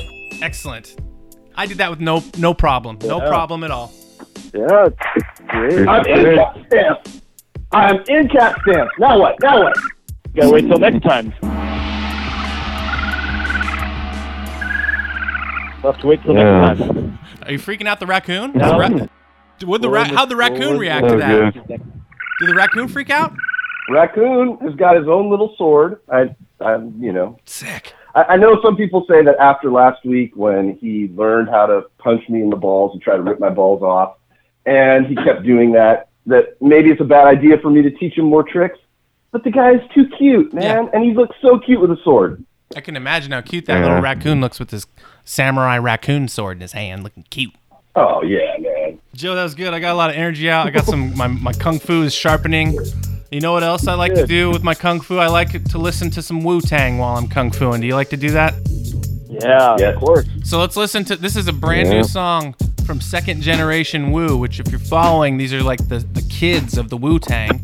Excellent. 0.43 0.97
I 1.55 1.67
did 1.67 1.79
that 1.79 1.91
with 1.91 2.01
no 2.01 2.23
no 2.39 2.53
problem. 2.55 2.99
No 3.05 3.19
Yeah. 3.23 3.29
problem 3.29 3.65
at 3.65 3.71
all. 3.71 3.93
Yeah, 4.55 4.89
it's 5.17 5.41
great. 5.49 5.87
I'm 5.89 6.07
in 6.07 6.37
cap 6.37 6.57
stamp. 6.67 7.09
I'm 7.73 8.03
in 8.09 8.29
cap 8.29 8.57
stamp. 8.63 8.91
Now 8.99 9.19
what? 9.21 9.37
Now 9.43 9.63
what? 9.65 9.77
Gotta 10.35 10.51
wait 10.51 10.67
till 10.67 10.79
next 10.79 11.03
time. 11.03 11.33
We'll 15.87 15.92
have 15.92 16.03
to 16.03 16.09
wait 16.09 16.22
till 16.25 16.35
Yeah. 16.35 16.72
next 16.75 16.81
time. 16.81 17.18
Are 17.46 17.53
you 17.53 17.59
freaking 17.61 17.87
out 17.87 18.01
the 18.01 18.07
raccoon? 18.07 18.51
No. 18.57 18.72
The 18.72 18.77
ra- 18.77 19.07
Would 19.68 19.83
the 19.83 19.88
ra- 19.88 20.03
how'd 20.05 20.29
the 20.29 20.35
raccoon 20.35 20.79
react 20.79 21.07
to 21.07 21.14
Oh, 21.14 21.18
that? 21.18 21.55
good. 21.68 21.81
Did 22.40 22.49
the 22.49 22.55
raccoon 22.57 22.88
freak 22.88 23.09
out? 23.09 23.33
Raccoon 23.88 24.59
has 24.62 24.75
got 24.75 24.96
his 24.96 25.07
own 25.07 25.31
little 25.31 25.55
sword. 25.57 26.01
I, 26.11 26.35
I'm, 26.61 26.92
you 26.99 27.12
know, 27.12 27.38
Sick. 27.44 27.92
I, 28.16 28.25
I 28.31 28.37
know 28.37 28.61
some 28.62 28.77
people 28.77 29.07
say 29.09 29.22
that 29.22 29.37
after 29.38 29.70
last 29.70 30.05
week 30.05 30.33
when 30.35 30.77
he 30.81 31.09
learned 31.14 31.51
how 31.51 31.66
to 31.66 31.85
punch 31.99 32.29
me 32.29 32.42
in 32.42 32.51
the 32.51 32.57
balls 32.57 32.90
and 32.92 33.01
try 33.01 33.14
to 33.16 33.22
rip 33.22 33.38
my 33.38 33.49
balls 33.51 33.81
off, 33.81 34.16
and 34.66 35.07
he 35.07 35.14
kept 35.14 35.44
doing 35.44 35.70
that, 35.72 36.09
that 36.27 36.61
maybe 36.61 36.90
it's 36.90 37.01
a 37.01 37.05
bad 37.05 37.29
idea 37.29 37.59
for 37.59 37.70
me 37.70 37.81
to 37.83 37.92
teach 37.92 38.18
him 38.18 38.25
more 38.25 38.42
tricks. 38.42 38.79
But 39.31 39.44
the 39.44 39.53
guy 39.53 39.75
is 39.75 39.83
too 39.94 40.09
cute, 40.18 40.53
man, 40.53 40.90
and 40.92 41.05
he 41.05 41.12
looks 41.14 41.37
so 41.40 41.61
cute 41.61 41.81
with 41.81 41.92
a 41.92 41.99
sword. 42.03 42.42
I 42.74 42.81
can 42.81 42.96
imagine 42.96 43.33
how 43.33 43.40
cute 43.42 43.66
that 43.66 43.79
Yeah. 43.79 43.83
little 43.87 44.00
raccoon 44.00 44.40
looks 44.40 44.59
with 44.59 44.70
his 44.70 44.87
samurai 45.24 45.79
raccoon 45.79 46.29
sword 46.29 46.57
in 46.57 46.61
his 46.62 46.72
hand, 46.72 47.05
looking 47.05 47.24
cute. 47.31 47.52
Oh 47.94 48.22
yeah, 48.22 48.57
man. 48.59 48.98
Joe, 49.14 49.35
that 49.35 49.42
was 49.44 49.55
good. 49.55 49.72
I 49.72 49.79
got 49.79 49.92
a 49.92 49.96
lot 49.96 50.11
of 50.11 50.16
energy 50.16 50.50
out. 50.50 50.66
I 50.66 50.70
got 50.70 50.85
some 50.85 51.16
my, 51.16 51.26
my 51.29 51.52
kung 51.52 51.79
fu 51.79 52.02
is 52.02 52.14
sharpening. 52.14 52.76
You 53.31 53.40
know 53.40 53.52
what 53.52 53.62
else 53.62 53.87
I 53.88 53.94
like 53.94 54.14
to 54.14 54.26
do 54.26 54.50
with 54.50 54.62
my 54.62 54.74
kung 54.74 55.00
fu? 55.00 55.18
I 55.18 55.29
like 55.29 55.62
to 55.64 55.79
listen 55.79 56.11
to 56.12 56.22
some 56.22 56.42
Wu 56.44 56.61
Tang 56.61 56.98
while 56.98 57.16
I'm 57.16 57.29
kung 57.29 57.50
fuing. 57.50 57.81
Do 57.81 57.87
you 57.87 57.94
like 57.94 58.11
to 58.11 58.16
do 58.16 58.31
that? 58.31 58.55
Yeah, 59.29 59.74
of 59.88 59.96
course. 60.00 60.26
So 60.44 60.59
let's 60.61 60.76
listen 60.76 61.05
to 61.07 61.16
this 61.16 61.37
is 61.37 61.48
a 61.48 61.52
brand 61.52 61.88
Yeah. 61.88 61.94
new 61.94 62.05
song 62.05 62.55
from 62.87 63.01
Second 63.01 63.42
Generation 63.42 64.12
Wu, 64.12 64.37
which 64.37 64.61
if 64.61 64.70
you're 64.70 64.79
following, 64.79 65.37
these 65.37 65.53
are 65.53 65.62
like 65.62 65.88
the, 65.88 65.99
the 65.99 66.22
kids 66.31 66.79
of 66.79 66.88
the 66.88 66.96
Wu 66.96 67.18
Tang. 67.18 67.61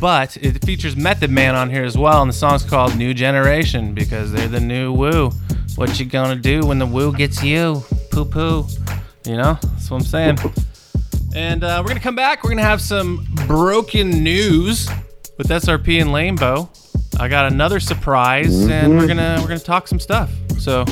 But 0.00 0.36
it 0.36 0.64
features 0.64 0.96
Method 0.96 1.30
Man 1.30 1.56
on 1.56 1.68
here 1.68 1.84
as 1.84 1.98
well, 1.98 2.22
and 2.22 2.28
the 2.28 2.34
song's 2.34 2.64
called 2.64 2.96
New 2.96 3.12
Generation 3.12 3.92
because 3.92 4.30
they're 4.32 4.48
the 4.48 4.60
new 4.60 4.92
Wu. 4.92 5.30
What 5.74 5.98
you 5.98 6.06
gonna 6.06 6.36
do 6.36 6.60
when 6.60 6.78
the 6.78 6.86
Wu 6.86 7.12
gets 7.12 7.42
you? 7.42 7.82
Poo 8.10 8.24
poo. 8.24 8.64
You 9.26 9.36
know? 9.36 9.58
That's 9.60 9.90
what 9.90 9.98
I'm 9.98 10.06
saying. 10.06 10.38
And 11.34 11.64
uh, 11.64 11.82
we're 11.82 11.88
gonna 11.88 12.00
come 12.00 12.16
back. 12.16 12.44
We're 12.44 12.50
gonna 12.50 12.62
have 12.62 12.80
some 12.80 13.26
broken 13.46 14.22
news 14.22 14.88
with 15.36 15.48
SRP 15.48 16.00
and 16.00 16.10
Lambo. 16.10 16.68
I 17.18 17.28
got 17.28 17.52
another 17.52 17.80
surprise, 17.80 18.66
and 18.68 18.96
we're 18.96 19.06
gonna 19.08 19.36
we're 19.40 19.48
gonna 19.48 19.58
talk 19.58 19.88
some 19.88 20.00
stuff. 20.00 20.30
So 20.58 20.84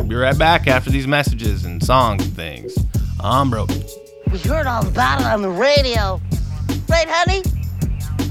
be 0.00 0.14
right 0.14 0.38
back 0.38 0.66
after 0.66 0.90
these 0.90 1.06
messages 1.06 1.64
and 1.64 1.82
songs 1.82 2.24
and 2.24 2.34
things. 2.34 2.76
I'm 3.20 3.50
broken. 3.50 3.82
We 4.30 4.38
heard 4.38 4.66
all 4.66 4.86
about 4.86 5.20
it 5.20 5.26
on 5.26 5.42
the 5.42 5.50
radio. 5.50 6.20
Right, 6.88 7.06
honey? 7.08 7.42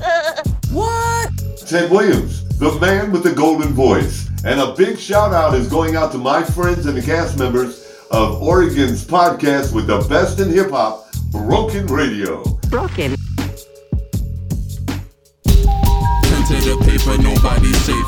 Uh. 0.04 0.42
what? 0.72 1.30
Ted 1.68 1.92
Williams, 1.92 2.58
the 2.58 2.72
man 2.80 3.12
with 3.12 3.24
the 3.24 3.34
golden 3.34 3.70
voice. 3.70 4.30
And 4.44 4.60
a 4.60 4.74
big 4.74 4.98
shout 4.98 5.34
out 5.34 5.54
is 5.54 5.68
going 5.68 5.96
out 5.96 6.12
to 6.14 6.18
my 6.18 6.44
friends 6.44 6.88
and 6.88 6.98
the 6.98 7.02
cast 7.02 7.38
members 7.38 7.88
of 8.10 8.42
Oregon's 8.42 9.06
podcast 9.06 9.74
with 9.74 9.86
the 9.86 10.00
best 10.10 10.40
in 10.40 10.50
hip 10.50 10.72
hop, 10.72 11.12
Broken 11.32 11.86
Radio. 11.86 12.44
Broken. 12.70 13.16
Pen 15.46 16.44
to 16.48 16.56
the 16.58 16.78
paper, 16.84 17.22
nobody 17.22 17.72
safe, 17.74 18.06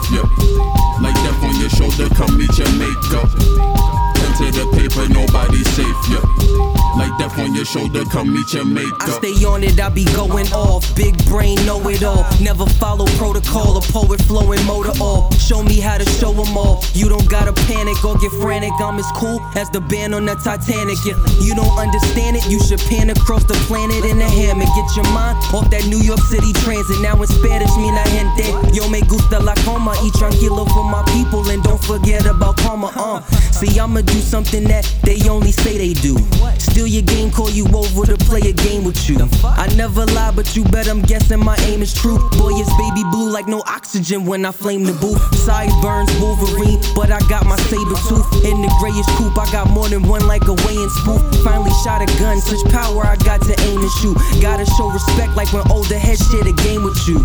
your 7.63 7.81
shoulder, 7.81 8.03
come 8.05 8.33
meet 8.33 8.53
your 8.53 8.65
maker. 8.65 8.95
I 8.99 9.09
stay 9.09 9.45
on 9.45 9.63
it, 9.63 9.79
I 9.79 9.89
be 9.89 10.05
going 10.15 10.47
off. 10.51 10.83
Big 10.95 11.13
brain, 11.25 11.55
know 11.65 11.79
it 11.87 12.03
all. 12.03 12.25
Never 12.41 12.65
follow 12.81 13.05
protocol, 13.17 13.77
a 13.77 13.81
poet 13.81 14.21
flowing 14.23 14.63
motor 14.65 14.91
all. 15.01 15.31
Show 15.31 15.63
me 15.63 15.79
how 15.79 15.97
to 15.97 16.05
show 16.19 16.31
'em 16.31 16.57
all. 16.57 16.83
You 16.93 17.09
don't 17.09 17.27
gotta 17.29 17.53
panic 17.53 18.03
or 18.03 18.17
get 18.17 18.31
frantic. 18.41 18.73
I'm 18.79 18.99
as 18.99 19.09
cool 19.15 19.39
as 19.55 19.69
the 19.69 19.81
band 19.81 20.13
on 20.15 20.25
the 20.25 20.35
Titanic. 20.35 20.97
If 21.05 21.17
you 21.45 21.55
don't 21.55 21.77
understand 21.77 22.37
it, 22.37 22.45
you 22.47 22.59
should 22.59 22.81
pan 22.89 23.09
across 23.09 23.43
the 23.45 23.55
planet 23.67 24.03
in 24.05 24.21
a 24.21 24.29
hammock. 24.29 24.69
Get 24.75 24.95
your 24.95 25.07
mind 25.13 25.37
off 25.53 25.69
that 25.69 25.85
New 25.87 26.01
York 26.01 26.21
City 26.31 26.51
transit. 26.63 26.99
Now 27.01 27.21
in 27.21 27.27
Spanish, 27.27 27.73
mi 27.77 27.91
la 27.91 28.03
gente. 28.15 28.47
Yo 28.73 28.87
me 28.89 29.01
gusta 29.01 29.39
la 29.39 29.55
coma. 29.63 29.93
Y 30.03 30.09
tranquilo 30.11 30.65
for 30.73 30.83
my 30.83 31.03
people. 31.13 31.47
And 31.49 31.63
don't 31.63 31.83
forget 31.83 32.25
about 32.25 32.57
karma, 32.57 32.91
uh. 32.95 33.21
See, 33.51 33.79
I'ma 33.79 34.01
do 34.01 34.19
something 34.19 34.63
that 34.65 34.83
they 35.03 35.29
only 35.29 35.51
say 35.51 35.77
they 35.77 35.93
do. 35.93 36.17
Steal 36.57 36.87
your 36.87 37.03
game, 37.03 37.29
call 37.31 37.49
you 37.53 37.67
over 37.69 38.05
to 38.05 38.17
play 38.25 38.41
a 38.49 38.51
game 38.51 38.83
with 38.83 39.07
you. 39.07 39.17
I 39.43 39.67
never 39.75 40.05
lie, 40.07 40.31
but 40.35 40.55
you 40.55 40.63
bet 40.65 40.87
I'm 40.87 41.01
guessing 41.01 41.39
my 41.39 41.55
aim 41.69 41.81
is 41.81 41.93
true. 41.93 42.17
Boy, 42.33 42.57
it's 42.57 42.69
baby 42.81 43.03
blue 43.11 43.29
like 43.29 43.47
no 43.47 43.61
oxygen 43.67 44.25
when 44.25 44.45
I 44.45 44.51
flame 44.51 44.83
the 44.83 44.93
booth. 44.93 45.21
Sideburns, 45.37 46.09
Wolverine, 46.19 46.81
but 46.95 47.11
I 47.11 47.19
got 47.29 47.45
my 47.45 47.55
saber 47.69 47.97
tooth. 48.09 48.25
In 48.43 48.61
the 48.61 48.73
grayish 48.81 49.05
coupe, 49.17 49.37
I 49.37 49.45
got 49.51 49.69
more 49.69 49.87
than 49.87 50.01
one 50.03 50.25
like 50.25 50.47
a 50.47 50.55
weighing 50.65 50.89
spoof. 50.89 51.21
Finally 51.43 51.71
shot 51.83 52.01
a 52.01 52.09
gun, 52.17 52.41
such 52.41 52.63
power 52.73 53.05
I 53.05 53.15
got 53.17 53.41
to 53.43 53.53
aim 53.69 53.81
and 53.81 53.91
shoot. 54.01 54.17
Gotta 54.41 54.65
show 54.73 54.89
respect 54.89 55.35
like 55.35 55.53
when 55.53 55.69
older 55.69 55.97
heads 55.97 56.25
share 56.31 56.43
the 56.43 56.53
game 56.65 56.83
with 56.83 56.97
you. 57.07 57.21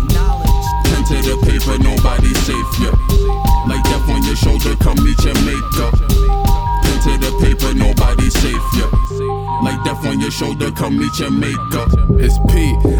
Pen 0.85 1.03
to 1.09 1.17
the 1.25 1.35
paper, 1.41 1.81
nobody 1.81 2.29
safe, 2.45 2.69
yeah. 2.77 2.93
Like 3.65 3.83
death 3.83 4.05
on 4.09 4.21
your 4.23 4.37
shoulder, 4.37 4.77
come 4.77 5.01
meet 5.01 5.17
your 5.25 5.37
maker. 5.41 5.89
Pen 6.85 6.97
to 7.01 7.13
the 7.17 7.31
paper, 7.41 7.73
nobody 7.73 8.29
safe, 8.29 8.65
yeah. 8.77 9.08
Like 9.61 9.83
death 9.83 10.05
on 10.05 10.19
your 10.21 10.31
shoulder, 10.31 10.71
come 10.71 10.97
meet 10.97 11.19
your 11.19 11.31
makeup. 11.31 11.89
It's 12.21 12.37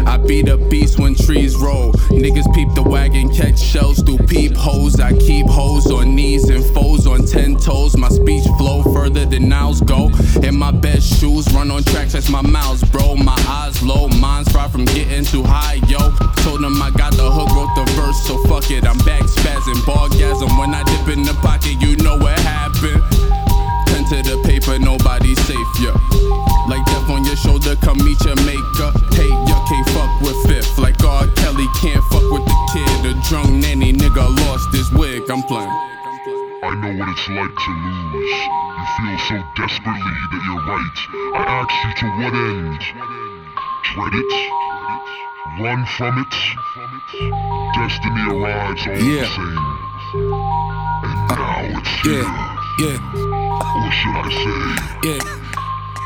I 0.06 0.16
beat 0.16 0.48
a 0.48 0.56
beast 0.56 0.98
when 0.98 1.14
trees 1.14 1.56
roll. 1.56 1.92
Niggas 2.10 2.52
peep 2.54 2.74
the 2.74 2.82
wagon, 2.82 3.28
catch 3.34 3.58
shells 3.58 4.02
through 4.02 4.18
peep 4.26 4.56
holes. 4.56 4.98
I 4.98 5.16
keep 5.18 5.46
hoes 5.46 5.90
on 5.90 6.14
knees 6.14 6.48
and 6.48 6.64
foes 6.74 7.06
on 7.06 7.26
ten 7.26 7.56
toes. 7.56 7.96
My 7.96 8.08
speech 8.08 8.44
flow 8.58 8.82
further 8.92 9.24
than 9.24 9.48
nows 9.48 9.80
go. 9.80 10.10
In 10.42 10.56
my 10.56 10.70
best 10.70 11.20
shoes, 11.20 11.46
run 11.52 11.70
on 11.70 11.84
tracks, 11.84 12.12
that's 12.12 12.28
my 12.28 12.42
mouths, 12.42 12.82
bro. 12.90 13.14
My 13.16 13.40
eyes 13.46 13.82
low, 13.82 14.08
mine's 14.08 14.50
far 14.50 14.68
from 14.68 14.84
getting 14.86 15.24
too 15.24 15.42
high, 15.44 15.80
yo. 15.88 15.98
Told 16.42 16.62
them 16.62 16.80
I 16.82 16.90
got 16.90 17.12
the 17.12 17.30
hook, 17.30 17.50
wrote 17.54 17.74
the 17.74 17.90
verse, 17.92 18.22
so 18.26 18.42
fuck 18.44 18.70
it. 18.70 18.84
I'm 18.84 18.98
back 18.98 19.22
spazzing, 19.22 19.80
ballgasm. 19.84 20.58
When 20.58 20.74
I 20.74 20.82
dip 20.84 21.16
in 21.16 21.22
the 21.22 21.34
pocket, 21.42 21.80
you 21.80 21.96
know 21.96 22.16
what 22.16 22.38
happened. 22.40 23.02
Pen 23.86 24.04
to 24.10 24.22
the 24.28 24.40
paper, 24.44 24.78
nobody's 24.78 25.40
safe, 25.46 25.68
yeah. 25.80 26.39
Shoulder, 27.42 27.76
come 27.76 27.98
meet 28.04 28.20
your 28.24 28.36
maker. 28.46 28.90
Hey, 29.16 29.28
you 29.28 29.56
can't 29.68 29.88
fuck 29.90 30.20
with 30.20 30.36
fifth. 30.46 30.78
Like 30.78 31.02
R. 31.04 31.26
Kelly 31.36 31.66
can't 31.80 32.02
fuck 32.10 32.24
with 32.30 32.44
the 32.44 32.56
kid. 32.72 33.06
A 33.10 33.14
drunk 33.28 33.50
nanny 33.62 33.92
nigga 33.92 34.24
lost 34.46 34.72
his 34.74 34.90
wig. 34.92 35.22
I'm 35.30 35.42
playing. 35.44 35.68
I 36.62 36.74
know 36.76 36.92
what 36.98 37.08
it's 37.08 37.28
like 37.28 37.54
to 37.56 37.72
lose. 37.72 38.40
You 38.76 38.84
feel 38.96 39.18
so 39.28 39.36
desperately 39.56 40.16
that 40.30 40.42
you're 40.44 40.64
right. 40.68 40.98
I 41.34 41.42
ask 41.60 41.72
you 41.84 41.92
to 42.00 42.06
what 42.20 42.34
end? 42.34 42.80
Dread 43.94 44.14
it? 44.14 44.32
Run 45.60 45.80
from 45.96 46.14
it? 46.20 46.34
Destiny 47.74 48.22
arrives 48.30 48.86
all 48.86 48.94
Yeah. 48.94 49.20
the 49.20 49.26
same. 49.26 49.58
And 51.02 51.20
now 51.28 51.80
it's 51.80 51.94
Yeah, 52.06 52.28
yeah, 52.78 52.98
What 53.80 53.92
should 53.92 54.16
I 54.16 54.28
say? 54.30 55.08
yeah. 55.08 55.49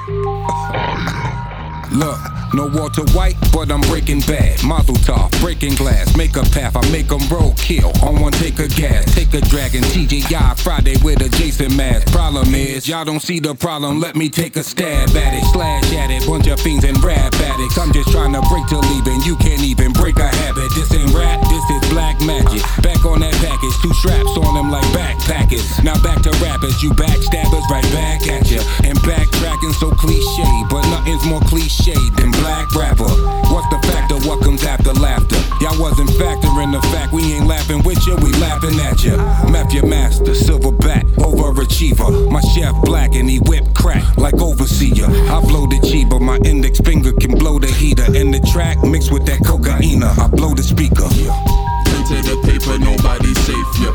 Oh, 0.06 0.96
no. 0.98 1.43
Look, 1.92 2.18
no 2.54 2.66
Walter 2.66 3.04
White, 3.12 3.36
but 3.52 3.70
I'm 3.70 3.80
breaking 3.82 4.20
bad. 4.20 4.62
Mazel 4.64 4.94
tov, 4.96 5.30
breaking 5.40 5.74
glass, 5.74 6.16
make 6.16 6.36
a 6.36 6.42
path, 6.42 6.76
I 6.76 6.82
make 6.90 7.10
'em 7.10 7.26
roll, 7.28 7.54
kill. 7.56 7.92
On 8.02 8.20
one 8.20 8.32
take 8.32 8.58
a 8.58 8.68
gas, 8.68 9.04
take 9.14 9.34
a 9.34 9.40
dragon, 9.40 9.82
TGI 9.82 10.54
Friday 10.56 10.96
with 11.02 11.20
a 11.20 11.28
Jason 11.28 11.76
mask. 11.76 12.12
Problem 12.12 12.54
is, 12.54 12.88
y'all 12.88 13.04
don't 13.04 13.22
see 13.22 13.38
the 13.38 13.54
problem, 13.54 14.00
let 14.00 14.16
me 14.16 14.28
take 14.28 14.56
a 14.56 14.62
stab 14.62 15.16
at 15.16 15.34
it. 15.34 15.44
Slash 15.52 15.92
at 15.94 16.10
it, 16.10 16.26
bunch 16.26 16.46
of 16.46 16.60
fiends 16.60 16.84
and 16.84 17.02
rap 17.02 17.34
addicts. 17.34 17.78
I'm 17.78 17.92
just 17.92 18.10
trying 18.10 18.32
to 18.32 18.42
break 18.48 18.66
till 18.66 18.80
leaving, 18.80 19.20
you 19.22 19.36
can't 19.36 19.62
even 19.62 19.92
break 19.92 20.18
a 20.18 20.28
habit. 20.28 20.70
This 20.74 20.92
ain't 20.92 21.12
rap, 21.12 21.40
this 21.48 21.64
is 21.70 21.90
black 21.90 22.20
magic. 22.22 22.62
Back 22.82 23.04
on 23.04 23.20
that 23.20 23.34
package, 23.34 23.76
two 23.82 23.92
straps 23.94 24.36
on 24.38 24.54
them 24.54 24.70
like 24.70 24.86
backpackers. 24.96 25.82
Now 25.84 26.00
back 26.02 26.22
to 26.22 26.30
rappers, 26.42 26.82
you 26.82 26.90
backstabbers 26.90 27.68
right 27.68 27.88
back 27.92 28.26
at 28.28 28.50
ya. 28.50 28.62
And 28.84 28.98
backtracking 29.00 29.74
so 29.74 29.90
cliche, 29.90 30.48
but 30.70 30.82
nothing's 30.88 31.24
more 31.24 31.40
cliche 31.40 31.83
than 31.92 32.30
black 32.40 32.74
rapper. 32.74 33.04
What's 33.52 33.68
the 33.68 33.78
factor? 33.92 34.16
What 34.26 34.40
comes 34.42 34.64
after 34.64 34.92
laughter? 34.94 35.36
Y'all 35.60 35.78
wasn't 35.78 36.08
factoring 36.10 36.72
the 36.72 36.80
fact 36.88 37.12
we 37.12 37.34
ain't 37.34 37.46
laughing 37.46 37.82
with 37.82 38.06
you, 38.06 38.16
we 38.16 38.32
laughing 38.40 38.80
at 38.80 39.04
ya. 39.04 39.16
Meth 39.50 39.72
your 39.74 39.84
master, 39.84 40.32
silverback, 40.32 41.04
overachiever. 41.16 42.30
My 42.30 42.40
chef 42.40 42.74
black 42.84 43.14
and 43.14 43.28
he 43.28 43.38
whip 43.38 43.64
crack 43.74 44.16
like 44.16 44.40
overseer. 44.40 45.04
I 45.04 45.40
blow 45.42 45.66
the 45.66 45.78
cheaper, 45.86 46.18
my 46.18 46.38
index 46.38 46.80
finger 46.80 47.12
can 47.12 47.36
blow 47.36 47.58
the 47.58 47.68
heater. 47.68 48.04
And 48.04 48.32
the 48.32 48.40
track 48.50 48.82
mixed 48.82 49.12
with 49.12 49.26
that 49.26 49.44
cocaine, 49.44 50.02
I 50.02 50.28
blow 50.28 50.54
the 50.54 50.62
speaker. 50.62 51.04
Pen 51.04 52.02
to 52.08 52.16
the 52.24 52.36
paper, 52.48 52.78
nobody 52.78 53.34
safe, 53.44 53.72
yeah. 53.84 53.92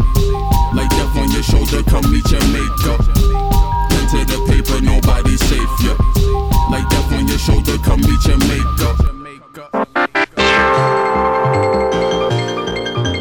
Like 0.78 0.89
death 0.91 1.17
on 1.17 1.32
your 1.32 1.41
shoulder, 1.41 1.82
come 1.89 2.06
meet 2.12 2.30
your 2.30 2.45
maker. 2.54 2.97
Pen 3.89 4.06
to 4.13 4.25
the 4.30 4.38
paper, 4.47 4.80
shoulder, 7.50 7.78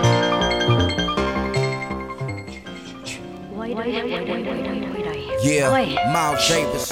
Yeah, 5.44 5.70
Miles 6.14 6.48
Davis. 6.48 6.88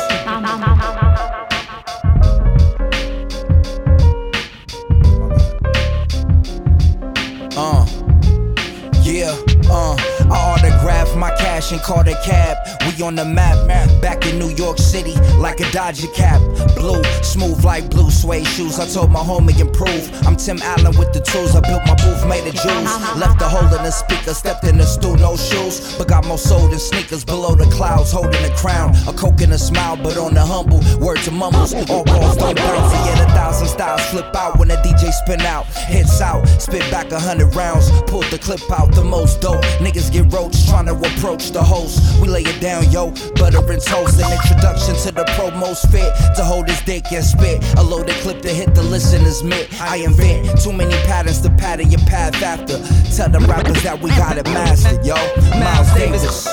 My 11.15 11.31
cash 11.35 11.71
and 11.71 11.81
called 11.81 12.07
a 12.07 12.15
cab. 12.23 12.57
We 12.85 13.03
on 13.03 13.15
the 13.15 13.25
map, 13.25 13.57
back 14.01 14.25
in 14.27 14.39
New 14.39 14.49
York 14.49 14.77
City, 14.77 15.15
like 15.37 15.59
a 15.59 15.71
Dodger 15.71 16.07
cap. 16.07 16.41
Blue, 16.75 17.03
smooth 17.23 17.63
like 17.63 17.89
blue 17.89 18.09
suede 18.09 18.47
shoes. 18.47 18.79
I 18.79 18.87
told 18.87 19.11
my 19.11 19.19
homie 19.19 19.57
improve. 19.59 20.09
I'm 20.25 20.35
Tim 20.35 20.61
Allen 20.61 20.97
with 20.97 21.13
the 21.13 21.21
tools. 21.21 21.55
I 21.55 21.61
built 21.61 21.85
my 21.85 21.95
booth 21.95 22.25
made 22.27 22.47
of 22.47 22.55
jewels. 22.55 23.17
Left 23.17 23.41
a 23.41 23.47
hole 23.47 23.67
in 23.77 23.83
the 23.83 23.91
speaker, 23.91 24.33
stepped 24.33 24.63
in 24.65 24.77
the 24.77 24.85
stool, 24.85 25.15
no 25.17 25.35
shoes. 25.35 25.97
But 25.97 26.07
got 26.07 26.25
more 26.25 26.37
soul 26.37 26.67
than 26.67 26.79
sneakers 26.79 27.23
below 27.25 27.55
the 27.55 27.65
clouds, 27.71 28.11
holding 28.11 28.43
a 28.43 28.55
crown. 28.55 28.95
A 29.07 29.13
coke 29.13 29.41
and 29.41 29.53
a 29.53 29.57
smile, 29.57 29.97
but 29.97 30.17
on 30.17 30.33
the 30.33 30.45
humble. 30.45 30.81
Word 30.99 31.19
to 31.23 31.31
mumbles, 31.31 31.73
all 31.89 32.03
balls 32.03 32.37
don't 32.37 32.55
bounce. 32.55 32.93
Yet 33.05 33.27
a 33.27 33.31
thousand 33.33 33.67
styles 33.67 34.05
flip 34.05 34.35
out 34.35 34.57
when 34.59 34.67
the 34.67 34.75
DJ 34.75 35.11
spin 35.11 35.41
out. 35.41 35.65
Hits 35.65 36.21
out, 36.21 36.45
spit 36.59 36.89
back 36.91 37.11
a 37.11 37.19
hundred 37.19 37.53
rounds. 37.55 37.89
Pulled 38.07 38.25
the 38.25 38.37
clip 38.37 38.61
out, 38.71 38.91
the 38.93 39.03
most 39.03 39.41
dope. 39.41 39.63
Niggas 39.79 40.11
get 40.11 40.31
roached 40.31 40.67
trying 40.67 40.85
to 40.85 41.00
approach 41.03 41.51
the 41.51 41.63
host. 41.63 41.99
We 42.21 42.27
lay 42.27 42.43
it 42.43 42.59
down, 42.61 42.89
yo. 42.91 43.11
Butter 43.35 43.59
and 43.71 43.81
toast. 43.81 44.19
An 44.21 44.31
introduction 44.31 44.95
to 44.95 45.11
the 45.11 45.25
pro 45.35 45.51
most 45.51 45.89
fit 45.91 46.11
to 46.35 46.43
hold 46.43 46.69
his 46.69 46.81
dick 46.81 47.11
and 47.11 47.23
spit. 47.23 47.63
A 47.77 47.83
loaded 47.83 48.15
clip 48.21 48.41
to 48.41 48.49
hit 48.49 48.73
the 48.75 48.83
listener's 48.83 49.43
mitt. 49.43 49.69
I 49.81 49.97
invent 49.97 50.59
too 50.61 50.73
many 50.73 50.95
patterns 51.07 51.41
to 51.41 51.49
pattern 51.49 51.89
your 51.91 52.01
path 52.01 52.41
after. 52.41 52.77
Tell 53.15 53.29
the 53.29 53.39
rappers 53.47 53.83
that 53.83 54.01
we 54.01 54.09
got 54.11 54.37
it 54.37 54.45
mastered, 54.45 55.05
yo. 55.05 55.15
Miles 55.59 55.91
Davis. 55.93 56.45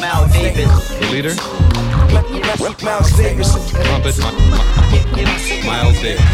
Miles 0.00 0.32
Davis. 0.32 0.88
The 0.98 1.06
leader, 1.12 1.34
Miles 2.84 3.10
Davis. 3.16 3.52
trumpet, 3.72 4.18
Miles 5.64 6.00
Davis. 6.00 6.24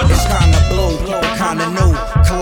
It's 0.00 0.26
kinda 0.26 0.60
blue, 0.70 0.96
kinda 1.36 1.66
new. 1.70 1.87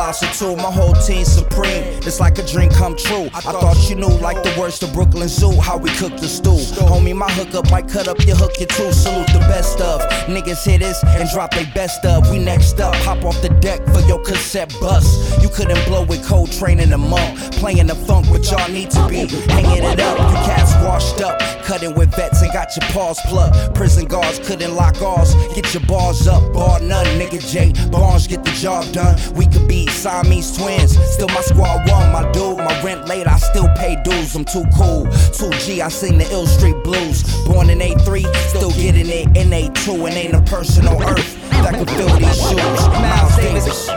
Colossal 0.06 0.54
2, 0.54 0.62
my 0.62 0.70
whole 0.70 0.92
team 0.92 1.24
supreme. 1.24 1.82
It's 2.06 2.20
like 2.20 2.38
a 2.38 2.46
dream 2.46 2.70
come 2.70 2.96
true. 2.96 3.24
I 3.34 3.40
thought 3.40 3.90
you 3.90 3.96
knew, 3.96 4.06
like 4.06 4.40
the 4.44 4.54
worst 4.56 4.84
of 4.84 4.92
Brooklyn 4.92 5.26
Zoo, 5.26 5.60
how 5.60 5.78
we 5.78 5.90
cook 5.96 6.16
the 6.16 6.28
stew. 6.28 6.62
Homie, 6.86 7.12
my 7.12 7.28
hookup 7.32 7.68
might 7.72 7.88
cut 7.88 8.06
up 8.06 8.24
your 8.24 8.36
hook, 8.36 8.52
you 8.60 8.66
too. 8.66 8.92
Salute 8.92 9.26
the 9.32 9.40
best 9.40 9.80
of. 9.80 10.00
Niggas 10.28 10.64
hit 10.64 10.78
this 10.78 11.02
and 11.02 11.28
drop 11.30 11.50
they 11.50 11.64
best 11.74 12.04
of. 12.04 12.30
We 12.30 12.38
next 12.38 12.78
up, 12.78 12.94
hop 13.02 13.24
off 13.24 13.42
the 13.42 13.48
deck 13.48 13.84
for 13.86 13.98
your 14.02 14.22
cassette 14.22 14.72
bus. 14.80 15.42
You 15.42 15.48
couldn't 15.48 15.84
blow 15.86 16.04
with 16.04 16.24
Coltrane 16.24 16.78
in 16.78 16.90
the 16.90 16.98
monk. 16.98 17.36
Playing 17.54 17.88
the 17.88 17.96
funk, 17.96 18.26
but 18.30 18.48
y'all 18.48 18.70
need 18.70 18.92
to 18.92 19.08
be 19.08 19.26
hanging 19.50 19.82
it 19.82 19.98
up. 19.98 20.18
You 20.18 20.36
cats 20.46 20.72
washed 20.84 21.20
up, 21.20 21.40
cutting 21.64 21.96
with 21.96 22.14
vets 22.14 22.42
and 22.42 22.52
got 22.52 22.68
your 22.76 22.88
paws 22.92 23.18
plucked. 23.22 23.74
Prison 23.74 24.04
guards 24.04 24.38
couldn't 24.46 24.72
lock 24.76 25.02
ours. 25.02 25.34
Get 25.56 25.74
your 25.74 25.84
bars 25.86 26.28
up, 26.28 26.52
bar 26.52 26.78
none, 26.78 27.06
nigga 27.18 27.42
J. 27.50 27.72
Barnes 27.90 28.28
get 28.28 28.44
the 28.44 28.52
job 28.52 28.84
done. 28.92 29.18
We 29.34 29.46
could 29.46 29.66
be 29.66 29.88
Siamese 29.96 30.56
twins. 30.56 30.96
Still 31.12 31.28
my 31.28 31.40
squad 31.40 31.88
one, 31.88 32.12
my 32.12 32.30
dude. 32.32 32.58
My 32.58 32.82
rent 32.82 33.08
late, 33.08 33.26
I 33.26 33.38
still 33.38 33.68
pay 33.76 33.96
dues. 34.04 34.34
I'm 34.36 34.44
too 34.44 34.64
cool. 34.76 35.06
2G, 35.06 35.80
I 35.80 35.88
sing 35.88 36.18
the 36.18 36.30
Ill 36.30 36.46
Street 36.46 36.76
Blues. 36.84 37.22
Born 37.46 37.70
in 37.70 37.78
A3, 37.78 38.26
still 38.48 38.70
getting 38.72 39.08
it 39.08 39.26
in 39.36 39.50
A2. 39.50 40.06
And 40.06 40.14
ain't 40.14 40.34
a 40.34 40.42
person 40.42 40.86
on 40.86 41.02
earth 41.02 41.36
that 41.50 41.74
can 41.74 41.86
fill 41.86 42.14
these 42.18 42.36
shoes. 42.36 42.86
Miles 43.00 43.36
Davis. 43.36 43.88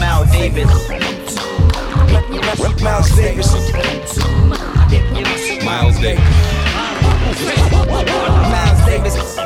Miles 0.00 0.30
Davis. 0.32 0.70
Miles 2.82 3.10
Davis. 3.16 3.52
Miles 5.62 5.98
Davis. 6.00 6.36
Miles 8.52 8.80
Davis. 8.86 9.36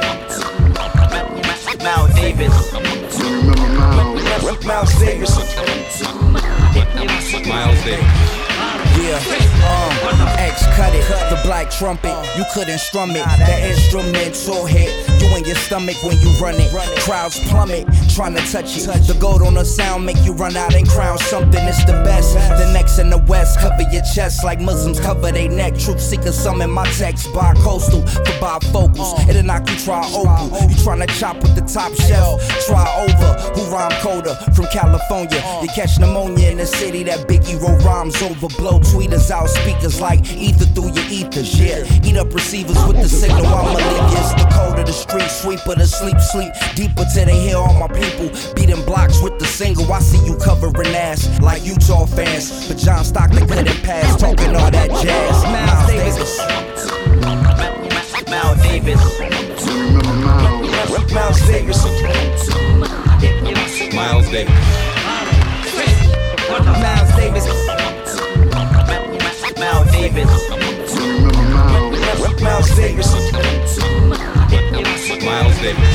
Miles 1.82 2.14
Davis. 2.14 2.72
Miles 2.72 4.09
Davis. 4.98 5.36
Miles 7.46 7.84
Davis. 7.84 8.49
Yeah, 8.98 9.16
um, 9.70 10.28
X 10.38 10.66
cut 10.76 10.94
it, 10.94 11.06
the 11.30 11.40
black 11.44 11.70
trumpet. 11.70 12.14
You 12.36 12.44
couldn't 12.52 12.78
strum 12.78 13.10
it. 13.10 13.24
That 13.24 13.62
instrumental 13.70 14.66
hit 14.66 14.90
you 15.20 15.36
in 15.36 15.44
your 15.44 15.56
stomach 15.56 15.96
when 16.02 16.18
you 16.20 16.30
run 16.40 16.54
it. 16.56 16.70
Crowds 17.00 17.38
plummet, 17.48 17.86
trying 18.14 18.34
to 18.34 18.42
touch 18.50 18.76
it. 18.76 18.86
The 19.06 19.16
gold 19.20 19.42
on 19.42 19.54
the 19.54 19.64
sound 19.64 20.04
make 20.04 20.18
you 20.24 20.32
run 20.32 20.56
out 20.56 20.74
and 20.74 20.88
crown 20.88 21.18
something. 21.18 21.62
It's 21.64 21.84
the 21.84 21.92
best. 22.04 22.34
The 22.34 22.70
next 22.72 22.98
in 22.98 23.10
the 23.10 23.18
west 23.18 23.58
cover 23.60 23.82
your 23.90 24.02
chest 24.14 24.44
like 24.44 24.60
Muslims 24.60 24.98
cover 24.98 25.30
their 25.30 25.48
neck. 25.48 25.78
Truth 25.78 26.00
seekers 26.00 26.36
summon 26.36 26.70
my 26.70 26.86
text 26.92 27.32
by 27.32 27.54
coastal 27.54 28.02
for 28.06 28.36
bifocals. 28.42 29.28
It'll 29.28 29.42
knock 29.42 29.68
you 29.70 29.76
try 29.76 30.04
opal. 30.14 30.68
You 30.68 30.76
trying 30.82 31.00
to 31.00 31.06
chop 31.06 31.36
with 31.42 31.54
the 31.54 31.62
top 31.62 31.92
shelf. 31.94 32.42
Try 32.66 32.84
over. 33.04 33.30
Who 33.54 33.70
rhyme 33.72 33.92
coder 34.02 34.34
from 34.54 34.66
California? 34.66 35.42
You 35.62 35.68
catch 35.68 35.98
pneumonia 35.98 36.50
in 36.50 36.58
the 36.58 36.66
city 36.66 37.02
that 37.04 37.28
Biggie 37.28 37.60
wrote 37.60 37.82
rhymes 37.84 38.20
over. 38.22 38.48
Blow 38.58 38.79
tweeters 38.80 39.30
out 39.30 39.48
speakers 39.48 40.00
like 40.00 40.20
ether 40.32 40.64
through 40.66 40.92
your 40.92 41.06
ethers. 41.10 41.58
Yeah, 41.58 41.84
eat 42.04 42.16
up 42.16 42.32
receivers 42.32 42.82
with 42.86 42.96
the 42.96 43.08
signal. 43.08 43.46
I'ma 43.46 43.74
leave. 43.74 44.18
It's 44.18 44.34
the 44.34 44.48
code 44.52 44.78
of 44.78 44.86
the 44.86 44.92
street, 44.92 45.30
sweeper 45.30 45.74
to 45.74 45.86
sleep, 45.86 46.18
sleep 46.20 46.52
deeper 46.74 47.04
till 47.12 47.26
they 47.26 47.38
hear 47.38 47.56
all 47.56 47.74
my 47.74 47.88
people 47.88 48.30
beating 48.54 48.84
blocks 48.84 49.22
with 49.22 49.38
the 49.38 49.46
single. 49.46 49.90
I 49.92 50.00
see 50.00 50.24
you 50.24 50.36
covering 50.36 50.94
ass 50.94 51.28
like 51.40 51.64
Utah 51.64 52.06
fans, 52.06 52.68
but 52.68 52.78
John 52.78 53.04
Stockton 53.04 53.46
couldn't 53.46 53.82
pass 53.82 54.16
talking 54.20 54.54
all 54.56 54.70
that 54.70 54.90
jazz. 55.02 55.44
Miles 55.44 55.86
Davis. 55.90 56.38
Miles 58.30 58.62
Davis. 58.62 59.00
Miles 61.12 61.40
Davis. 61.46 61.84
Miles 63.94 64.30
Davis. 64.30 64.54
Miles 66.54 67.16
Davis. 67.16 67.59
Miles 70.00 70.14
Davis. 70.14 70.50
Miles 72.40 72.76
Davis. 72.76 73.12
Miles 75.22 75.60
Davis. 75.60 75.90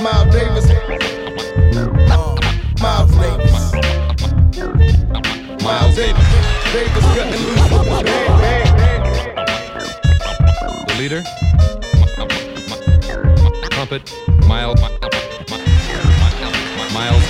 Miles 0.00 0.30
Davis. 0.30 0.66
Miles 2.80 3.10
Davis. 3.16 3.72
Miles 5.64 5.96
Davis. 5.96 6.28
Davis 6.72 7.04
cutting 7.16 7.42
loose 7.46 7.66
the. 7.68 7.82
The 10.86 10.94
leader, 10.98 11.22
trumpet, 13.70 14.02
Miles. 14.46 14.99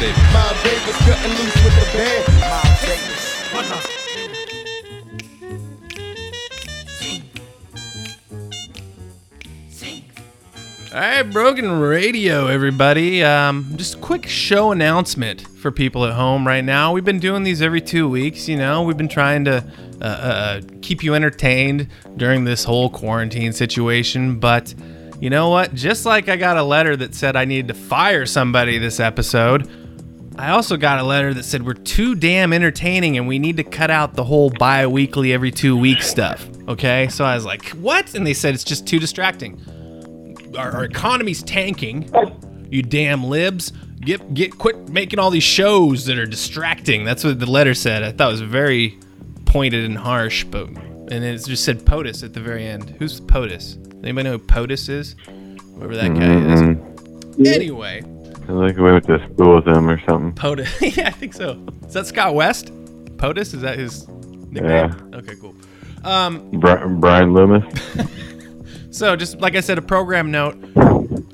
Miles 0.00 0.16
Davis. 0.16 0.32
Miles 0.32 0.62
Davis 0.62 0.96
cutting 0.96 1.30
loose 1.32 1.64
with 1.64 1.74
the 1.74 1.98
band. 1.98 2.40
Miles 2.40 2.80
Davis. 2.80 3.20
All 10.92 10.98
right, 10.98 11.22
Broken 11.22 11.78
Radio, 11.78 12.46
everybody. 12.46 13.22
Um, 13.22 13.74
just 13.76 13.96
a 13.96 13.98
quick 13.98 14.26
show 14.26 14.72
announcement 14.72 15.42
for 15.42 15.70
people 15.70 16.06
at 16.06 16.14
home 16.14 16.46
right 16.46 16.64
now. 16.64 16.94
We've 16.94 17.04
been 17.04 17.20
doing 17.20 17.42
these 17.42 17.60
every 17.60 17.82
two 17.82 18.08
weeks. 18.08 18.48
You 18.48 18.56
know, 18.56 18.82
we've 18.82 18.96
been 18.96 19.06
trying 19.06 19.44
to 19.44 19.62
uh, 20.00 20.04
uh, 20.04 20.60
keep 20.80 21.04
you 21.04 21.14
entertained 21.14 21.88
during 22.16 22.44
this 22.44 22.64
whole 22.64 22.88
quarantine 22.88 23.52
situation. 23.52 24.40
But 24.40 24.74
you 25.20 25.28
know 25.28 25.50
what? 25.50 25.74
Just 25.74 26.06
like 26.06 26.30
I 26.30 26.36
got 26.36 26.56
a 26.56 26.62
letter 26.62 26.96
that 26.96 27.14
said 27.14 27.36
I 27.36 27.44
needed 27.44 27.68
to 27.68 27.74
fire 27.74 28.24
somebody 28.24 28.78
this 28.78 28.98
episode, 28.98 29.70
I 30.40 30.50
also 30.50 30.76
got 30.76 30.98
a 30.98 31.02
letter 31.02 31.34
that 31.34 31.42
said 31.44 31.64
we're 31.64 31.74
too 31.74 32.14
damn 32.14 32.52
entertaining 32.52 33.16
and 33.16 33.28
we 33.28 33.38
need 33.38 33.56
to 33.58 33.64
cut 33.64 33.90
out 33.90 34.14
the 34.14 34.24
whole 34.24 34.50
bi 34.50 34.86
weekly, 34.86 35.32
every 35.32 35.50
two 35.50 35.76
weeks 35.76 36.08
stuff. 36.08 36.48
Okay, 36.66 37.08
so 37.08 37.24
I 37.24 37.34
was 37.34 37.44
like, 37.44 37.68
what? 37.70 38.14
And 38.14 38.26
they 38.26 38.34
said 38.34 38.54
it's 38.54 38.64
just 38.64 38.86
too 38.86 38.98
distracting 38.98 39.60
our, 40.56 40.70
our 40.72 40.84
economy's 40.84 41.42
tanking. 41.42 42.10
You 42.70 42.82
damn 42.82 43.24
libs. 43.24 43.72
Get 44.00 44.32
get 44.32 44.56
quit 44.56 44.88
making 44.88 45.18
all 45.18 45.30
these 45.30 45.42
shows 45.42 46.06
that 46.06 46.18
are 46.18 46.26
distracting. 46.26 47.04
That's 47.04 47.22
what 47.22 47.38
the 47.38 47.50
letter 47.50 47.74
said. 47.74 48.02
I 48.02 48.12
thought 48.12 48.28
it 48.28 48.32
was 48.32 48.40
very 48.40 48.98
pointed 49.44 49.84
and 49.84 49.98
harsh, 49.98 50.44
but 50.44 50.68
and 50.68 51.08
then 51.08 51.34
it 51.34 51.44
just 51.44 51.64
said 51.64 51.84
POTUS 51.84 52.22
at 52.22 52.32
the 52.32 52.40
very 52.40 52.66
end. 52.66 52.94
Who's 52.98 53.20
POTUS? 53.20 53.76
Anybody 54.02 54.24
know 54.24 54.32
who 54.32 54.38
POTUS 54.38 54.88
is? 54.88 55.16
Whoever 55.74 55.96
that 55.96 56.14
guy 56.14 56.52
is. 56.52 56.62
Mm-hmm. 56.62 57.46
Anyway, 57.46 58.02
I 58.50 58.52
like 58.54 58.76
we 58.76 58.82
went 58.82 59.06
to 59.06 59.24
school 59.32 59.54
with 59.54 59.68
him 59.68 59.88
or 59.88 60.00
something. 60.00 60.32
POTUS. 60.32 60.96
yeah, 60.96 61.06
I 61.06 61.12
think 61.12 61.34
so. 61.34 61.64
Is 61.86 61.94
that 61.94 62.08
Scott 62.08 62.34
West? 62.34 62.72
POTUS? 63.16 63.54
Is 63.54 63.60
that 63.60 63.78
his 63.78 64.08
Nickname? 64.08 64.64
Yeah. 64.64 65.16
Okay, 65.18 65.36
cool. 65.36 65.54
Um, 66.02 66.50
Bri- 66.50 66.98
Brian 66.98 67.32
Loomis. 67.32 67.62
so 68.90 69.14
just 69.14 69.38
like 69.38 69.54
I 69.54 69.60
said, 69.60 69.78
a 69.78 69.82
program 69.82 70.32
note. 70.32 70.56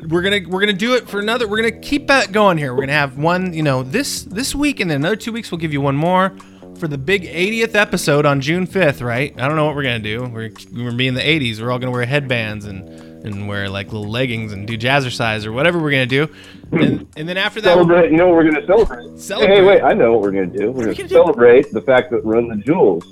We're 0.08 0.20
gonna 0.20 0.40
we're 0.46 0.60
gonna 0.60 0.74
do 0.74 0.94
it 0.94 1.08
for 1.08 1.18
another. 1.18 1.48
We're 1.48 1.56
gonna 1.56 1.80
keep 1.80 2.06
that 2.08 2.32
going 2.32 2.58
here. 2.58 2.74
We're 2.74 2.82
gonna 2.82 2.92
have 2.92 3.16
one, 3.16 3.54
you 3.54 3.62
know, 3.62 3.82
this 3.82 4.24
this 4.24 4.54
week, 4.54 4.80
and 4.80 4.90
then 4.90 4.98
another 4.98 5.16
two 5.16 5.32
weeks. 5.32 5.50
We'll 5.50 5.58
give 5.58 5.72
you 5.72 5.80
one 5.80 5.96
more 5.96 6.36
for 6.78 6.86
the 6.86 6.98
big 6.98 7.22
80th 7.22 7.74
episode 7.74 8.26
on 8.26 8.42
June 8.42 8.66
5th. 8.66 9.02
Right? 9.02 9.32
I 9.40 9.48
don't 9.48 9.56
know 9.56 9.64
what 9.64 9.74
we're 9.74 9.84
gonna 9.84 10.00
do. 10.00 10.22
We're 10.24 10.50
we're 10.70 10.92
being 10.92 11.08
in 11.08 11.14
the 11.14 11.22
80s. 11.22 11.62
We're 11.62 11.72
all 11.72 11.78
gonna 11.78 11.92
wear 11.92 12.04
headbands 12.04 12.66
and 12.66 13.05
and 13.26 13.48
wear 13.48 13.68
like 13.68 13.92
little 13.92 14.10
leggings 14.10 14.52
and 14.52 14.66
do 14.66 14.76
jazzercise 14.78 15.44
or 15.46 15.52
whatever 15.52 15.78
we're 15.78 15.90
gonna 15.90 16.06
do. 16.06 16.28
And, 16.72 17.06
and 17.16 17.28
then 17.28 17.36
after 17.36 17.60
that, 17.60 17.74
Celebrate. 17.74 18.10
You 18.10 18.16
know 18.16 18.26
what 18.28 18.34
we're 18.36 18.50
going 18.50 18.60
to 18.60 18.66
celebrate? 18.66 19.18
Celebrate. 19.18 19.54
Hey, 19.56 19.62
wait, 19.62 19.82
I 19.82 19.92
know 19.92 20.12
what 20.12 20.22
we're 20.22 20.32
going 20.32 20.50
to 20.50 20.58
do. 20.58 20.72
We're 20.72 20.86
going 20.86 20.96
to 20.96 21.08
celebrate 21.08 21.70
the 21.70 21.80
fact 21.80 22.10
that 22.10 22.24
Run 22.24 22.48
the 22.48 22.56
Jewels 22.56 23.04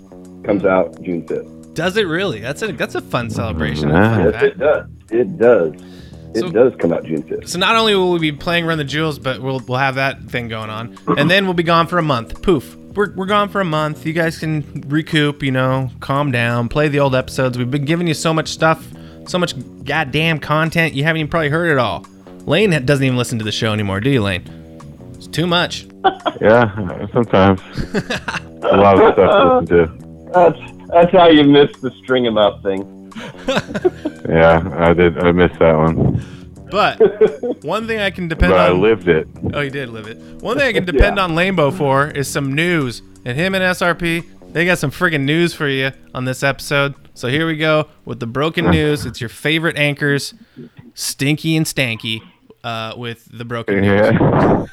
comes 0.45 0.65
out 0.65 1.01
June 1.03 1.23
5th. 1.25 1.73
does 1.75 1.97
it 1.97 2.03
really? 2.09 2.41
That's 2.41 2.63
a 2.63 2.73
that's 2.73 2.95
a 2.97 3.01
fun 3.01 3.31
celebration. 3.31 3.91
a 3.91 3.95
Yeah. 3.95 4.17
fun 4.17 4.33
Yes, 4.33 4.43
it 4.43 4.59
does. 4.59 4.87
It 5.11 5.39
does. 5.39 5.73
It 6.35 6.41
So- 6.41 6.51
does 6.51 6.73
come 6.81 6.93
out 6.93 7.05
June 7.05 7.23
5th. 7.23 7.49
So 7.49 7.59
not 7.61 7.77
only 7.77 7.95
will 7.95 8.11
we 8.13 8.19
be 8.19 8.33
playing 8.33 8.67
Run 8.67 8.79
the 8.79 8.85
Jewels, 8.85 9.21
but 9.21 9.41
we'll 9.41 9.61
we'll 9.69 9.79
have 9.79 9.95
that 9.95 10.25
thing 10.25 10.49
going 10.49 10.69
on, 10.71 10.97
and 11.17 11.31
then 11.31 11.45
we'll 11.45 11.55
be 11.55 11.63
gone 11.63 11.87
for 11.87 11.99
a 11.99 12.03
month. 12.03 12.43
Poof, 12.43 12.77
we're 12.97 13.13
we're 13.15 13.27
gone 13.27 13.49
for 13.49 13.61
a 13.61 13.65
month. 13.65 14.05
You 14.05 14.13
guys 14.15 14.39
can 14.39 14.83
recoup, 14.89 15.45
you 15.45 15.53
know, 15.53 15.91
calm 16.01 16.33
down, 16.33 16.69
play 16.69 16.89
the 16.89 16.99
old 16.99 17.15
episodes. 17.15 17.57
We've 17.57 17.71
been 17.71 17.85
giving 17.85 18.09
you 18.09 18.15
so 18.15 18.35
much 18.35 18.49
stuff, 18.49 18.85
so 19.27 19.39
much 19.39 19.55
goddamn 19.85 20.39
content. 20.39 20.95
You 20.95 21.05
haven't 21.05 21.21
even 21.21 21.31
probably 21.31 21.49
heard 21.51 21.71
it 21.71 21.79
all. 21.79 22.07
Lane 22.47 22.71
doesn't 22.85 23.05
even 23.05 23.17
listen 23.17 23.39
to 23.39 23.45
the 23.45 23.53
show 23.53 23.73
anymore, 23.73 24.01
do 24.01 24.11
you, 24.11 24.23
Lane? 24.23 24.43
It's 25.15 25.27
too 25.27 25.47
much. 25.47 25.87
Yeah, 26.41 27.07
sometimes. 27.13 27.61
a 27.95 28.77
lot 28.77 29.01
of 29.01 29.15
stuff 29.15 29.17
to 29.17 29.61
listen 29.61 29.67
to. 29.89 30.31
That's, 30.35 30.59
that's 30.91 31.13
how 31.13 31.29
you 31.29 31.45
miss 31.45 31.71
the 31.81 31.91
string 32.03 32.27
'em 32.27 32.37
up 32.37 32.63
thing. 32.63 33.11
Yeah, 34.29 34.63
I 34.79 34.93
did. 34.93 35.19
I 35.19 35.33
missed 35.33 35.59
that 35.61 35.77
one, 35.77 36.23
But 36.71 36.99
one 37.65 37.87
thing 37.87 38.01
I 38.01 38.11
can 38.11 38.29
depend 38.29 38.53
on. 38.53 38.59
but 38.59 38.69
I 38.69 38.73
lived 38.73 39.09
it. 39.09 39.27
Oh, 39.55 39.61
you 39.61 39.71
did 39.71 39.89
live 39.91 40.07
it. 40.07 40.19
One 40.43 40.59
thing 40.59 40.67
I 40.67 40.73
can 40.73 40.85
depend 40.85 41.19
on 41.19 41.31
Lambo 41.33 41.73
for 41.73 42.09
is 42.09 42.29
some 42.29 42.53
news. 42.53 43.01
And 43.25 43.39
him 43.39 43.55
and 43.55 43.63
SRP, 43.65 44.25
they 44.53 44.67
got 44.67 44.79
some 44.79 44.91
friggin' 44.91 45.23
news 45.23 45.55
for 45.55 45.69
you 45.69 45.93
on 46.15 46.25
this 46.27 46.43
episode. 46.43 46.95
So 47.15 47.29
here 47.29 47.47
we 47.47 47.57
go 47.57 47.87
with 48.05 48.19
the 48.19 48.27
broken 48.27 48.71
news. 48.71 49.07
It's 49.07 49.21
your 49.21 49.29
favorite 49.29 49.77
anchors, 49.79 50.35
Stinky 50.95 51.57
and 51.57 51.65
Stanky, 51.65 52.21
uh, 52.65 52.95
with 52.97 53.29
the 53.31 53.45
broken 53.45 53.81
news. 53.81 54.19
Yeah. 54.19 54.67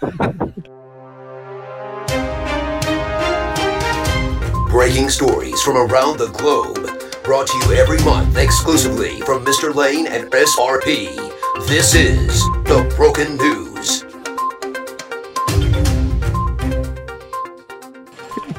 Breaking 4.72 5.10
stories 5.10 5.62
from 5.62 5.78
around 5.78 6.18
the 6.18 6.30
globe. 6.34 6.88
Brought 7.24 7.46
to 7.48 7.58
you 7.60 7.74
every 7.74 8.00
month 8.04 8.36
exclusively 8.38 9.22
from 9.22 9.46
Mr. 9.46 9.76
Lane 9.76 10.08
and 10.08 10.32
SRP. 10.32 11.16
This 11.68 11.94
is 11.94 12.42
The 12.66 12.92
Broken 12.98 13.38
News. 13.38 14.04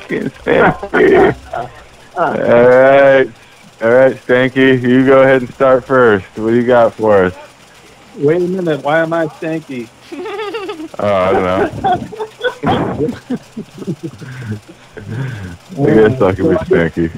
Stanky. 0.08 1.34
all 2.16 2.34
right, 2.34 3.28
all 3.82 3.90
right, 3.90 4.16
Stanky, 4.16 4.80
you 4.80 5.04
go 5.04 5.22
ahead 5.22 5.42
and 5.42 5.52
start 5.54 5.84
first. 5.84 6.24
What 6.36 6.50
do 6.50 6.56
you 6.56 6.66
got 6.66 6.94
for 6.94 7.24
us? 7.24 7.34
Wait 8.16 8.36
a 8.36 8.46
minute. 8.46 8.82
Why 8.82 9.00
am 9.00 9.12
I 9.12 9.26
stanky? 9.26 9.88
Oh, 10.98 11.06
I 11.08 11.32
don't 11.32 11.82
know. 11.82 13.08
I 15.78 15.94
guess 15.94 16.20
I 16.20 16.32
can 16.34 16.48
be 16.50 16.56
Stanky. 16.56 17.10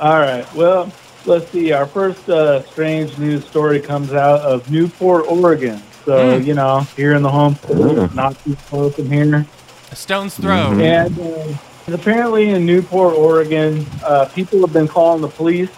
All 0.00 0.18
right. 0.18 0.54
Well, 0.54 0.92
let's 1.24 1.48
see. 1.50 1.70
Our 1.72 1.86
first 1.86 2.28
uh, 2.28 2.62
strange 2.64 3.16
news 3.16 3.44
story 3.44 3.80
comes 3.80 4.12
out 4.12 4.40
of 4.40 4.68
Newport, 4.70 5.26
Oregon. 5.28 5.80
So, 6.04 6.38
Hmm. 6.38 6.44
you 6.44 6.54
know, 6.54 6.80
here 6.96 7.14
in 7.14 7.22
the 7.22 7.30
home, 7.30 7.54
Hmm. 7.54 8.14
not 8.14 8.36
too 8.44 8.56
close 8.68 8.96
from 8.96 9.10
here. 9.10 9.46
A 9.92 9.96
stone's 9.96 10.34
throw. 10.34 10.70
Mhm. 10.72 10.82
And 10.82 11.18
uh, 11.20 11.56
apparently 11.92 12.50
in 12.50 12.64
Newport, 12.64 13.14
Oregon, 13.14 13.84
uh, 14.02 14.26
people 14.26 14.60
have 14.60 14.72
been 14.72 14.88
calling 14.88 15.20
the 15.20 15.28
police 15.28 15.70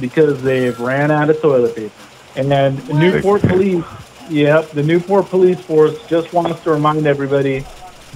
because 0.00 0.42
they've 0.42 0.78
ran 0.78 1.10
out 1.10 1.30
of 1.30 1.40
toilet 1.40 1.74
paper. 1.74 1.94
And 2.36 2.50
then 2.50 2.76
Newport 2.88 3.42
police, 3.42 3.84
yep, 4.28 4.70
the 4.70 4.82
Newport 4.82 5.26
police 5.26 5.58
force 5.60 6.06
just 6.06 6.32
wants 6.32 6.62
to 6.64 6.72
remind 6.72 7.06
everybody, 7.06 7.64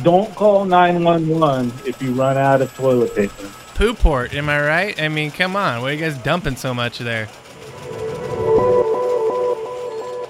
don't 0.02 0.34
call 0.34 0.64
911 0.64 1.72
if 1.86 2.00
you 2.02 2.12
run 2.12 2.36
out 2.36 2.60
of 2.60 2.74
toilet 2.74 3.14
paper. 3.14 3.50
Pooport, 3.74 4.34
am 4.34 4.48
I 4.48 4.60
right? 4.60 5.00
I 5.00 5.08
mean, 5.08 5.30
come 5.30 5.56
on. 5.56 5.80
Why 5.80 5.90
are 5.90 5.92
you 5.92 6.00
guys 6.00 6.18
dumping 6.18 6.56
so 6.56 6.74
much 6.74 6.98
there? 6.98 7.28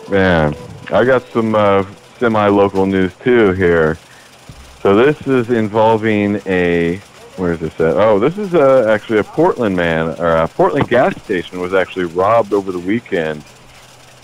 Man, 0.08 0.54
I 0.90 1.04
got 1.04 1.26
some 1.32 1.54
uh, 1.54 1.84
semi-local 2.18 2.86
news 2.86 3.14
too 3.16 3.52
here. 3.52 3.98
So 4.82 4.96
this 4.96 5.28
is 5.28 5.50
involving 5.50 6.42
a 6.44 6.96
where 7.36 7.52
is 7.52 7.60
this 7.60 7.72
at? 7.74 7.96
Oh, 7.96 8.18
this 8.18 8.36
is 8.36 8.52
uh, 8.52 8.86
actually 8.90 9.20
a 9.20 9.24
Portland 9.24 9.76
man 9.76 10.20
or 10.20 10.34
a 10.34 10.48
Portland 10.48 10.88
gas 10.88 11.14
station 11.22 11.60
was 11.60 11.72
actually 11.72 12.06
robbed 12.06 12.52
over 12.52 12.72
the 12.72 12.80
weekend. 12.80 13.44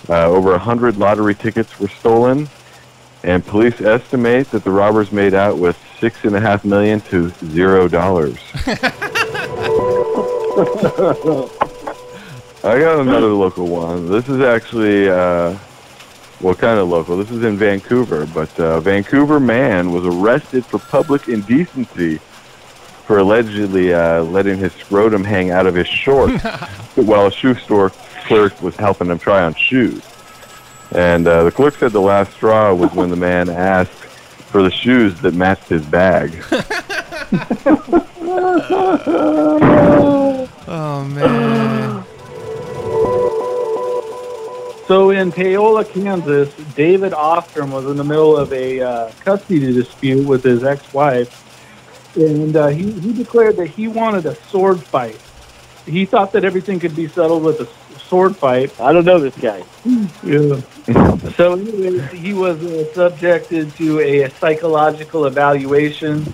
Uh, 0.08 0.26
over 0.28 0.54
a 0.54 0.58
hundred 0.58 0.96
lottery 0.96 1.36
tickets 1.36 1.78
were 1.78 1.86
stolen, 1.86 2.48
and 3.22 3.46
police 3.46 3.80
estimate 3.80 4.50
that 4.50 4.64
the 4.64 4.70
robbers 4.70 5.12
made 5.12 5.32
out 5.32 5.58
with 5.58 5.78
six 6.00 6.24
and 6.24 6.34
a 6.34 6.40
half 6.40 6.64
million 6.64 7.00
to 7.02 7.30
zero 7.46 7.86
dollars. 7.86 8.38
I 12.64 12.80
got 12.80 12.98
another 12.98 13.28
local 13.28 13.68
one. 13.68 14.10
This 14.10 14.28
is 14.28 14.40
actually, 14.40 15.08
uh, 15.08 15.56
well, 16.40 16.54
kind 16.54 16.78
of 16.78 16.88
local. 16.88 17.16
This 17.16 17.30
is 17.30 17.42
in 17.42 17.56
Vancouver, 17.56 18.26
but 18.26 18.58
uh, 18.60 18.80
Vancouver 18.80 19.40
man 19.40 19.92
was 19.92 20.06
arrested 20.06 20.64
for 20.64 20.78
public 20.78 21.28
indecency 21.28 22.18
for 23.06 23.18
allegedly 23.18 23.94
uh, 23.94 24.22
letting 24.22 24.58
his 24.58 24.72
scrotum 24.74 25.24
hang 25.24 25.50
out 25.50 25.66
of 25.66 25.74
his 25.74 25.88
shorts 25.88 26.42
while 26.94 27.26
a 27.26 27.32
shoe 27.32 27.54
store 27.54 27.90
clerk 28.26 28.60
was 28.62 28.76
helping 28.76 29.08
him 29.08 29.18
try 29.18 29.42
on 29.42 29.54
shoes. 29.54 30.02
And 30.92 31.26
uh, 31.26 31.44
the 31.44 31.50
clerk 31.50 31.74
said 31.74 31.92
the 31.92 32.00
last 32.00 32.32
straw 32.32 32.72
was 32.74 32.92
when 32.92 33.10
the 33.10 33.16
man 33.16 33.48
asked 33.48 33.90
for 33.92 34.62
the 34.62 34.70
shoes 34.70 35.20
that 35.20 35.34
matched 35.34 35.68
his 35.68 35.84
bag. 35.86 36.42
Oh, 40.70 41.02
man. 41.02 41.97
So 44.88 45.10
in 45.10 45.32
Paola, 45.32 45.84
Kansas, 45.84 46.50
David 46.74 47.12
Ostrom 47.12 47.70
was 47.70 47.84
in 47.84 47.98
the 47.98 48.04
middle 48.04 48.38
of 48.38 48.50
a 48.54 48.80
uh, 48.80 49.12
custody 49.20 49.70
dispute 49.70 50.26
with 50.26 50.42
his 50.42 50.64
ex-wife, 50.64 52.16
and 52.16 52.56
uh, 52.56 52.68
he, 52.68 52.90
he 52.92 53.12
declared 53.12 53.58
that 53.58 53.66
he 53.66 53.86
wanted 53.86 54.24
a 54.24 54.34
sword 54.46 54.82
fight. 54.82 55.20
He 55.84 56.06
thought 56.06 56.32
that 56.32 56.42
everything 56.42 56.80
could 56.80 56.96
be 56.96 57.06
settled 57.06 57.42
with 57.42 57.60
a 57.60 57.98
sword 57.98 58.34
fight. 58.34 58.80
I 58.80 58.94
don't 58.94 59.04
know 59.04 59.20
this 59.20 59.36
guy. 59.36 59.62
Yeah. 60.24 61.18
so 61.36 61.52
anyway, 61.52 62.00
he 62.16 62.32
was 62.32 62.64
uh, 62.64 62.90
subjected 62.94 63.74
to 63.76 64.00
a 64.00 64.30
psychological 64.30 65.26
evaluation, 65.26 66.24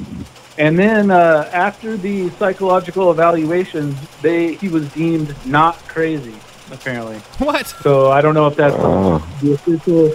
and 0.59 0.79
then 0.79 1.11
uh, 1.11 1.51
after 1.53 1.97
the 1.97 2.31
psychological 2.31 3.11
evaluation, 3.11 3.97
they 4.23 4.55
he 4.55 4.69
was 4.69 4.89
deemed 4.93 5.35
not 5.45 5.77
crazy. 5.89 6.37
Apparently. 6.75 7.17
What? 7.39 7.67
So 7.67 8.11
I 8.11 8.21
don't 8.21 8.35
know 8.35 8.47
if 8.47 8.57
that's 8.57 8.75
Oh. 8.79 9.19
the 9.43 9.55
official. 9.55 10.13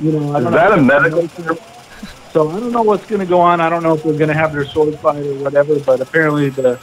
You 0.00 0.12
know, 0.12 0.32
I 0.34 0.38
Is 0.38 0.44
don't 0.44 0.52
that 0.52 0.70
know. 0.70 0.78
a 0.78 0.82
medical 0.82 1.28
term? 1.28 1.58
So 2.32 2.50
I 2.50 2.58
don't 2.60 2.72
know 2.72 2.82
what's 2.82 3.06
going 3.06 3.20
to 3.20 3.26
go 3.26 3.40
on. 3.40 3.60
I 3.60 3.68
don't 3.68 3.82
know 3.82 3.94
if 3.94 4.02
they're 4.02 4.14
going 4.14 4.28
to 4.28 4.34
have 4.34 4.52
their 4.52 4.64
sword 4.64 4.98
fight 4.98 5.24
or 5.24 5.34
whatever. 5.34 5.78
But 5.78 6.00
apparently 6.00 6.48
the 6.48 6.80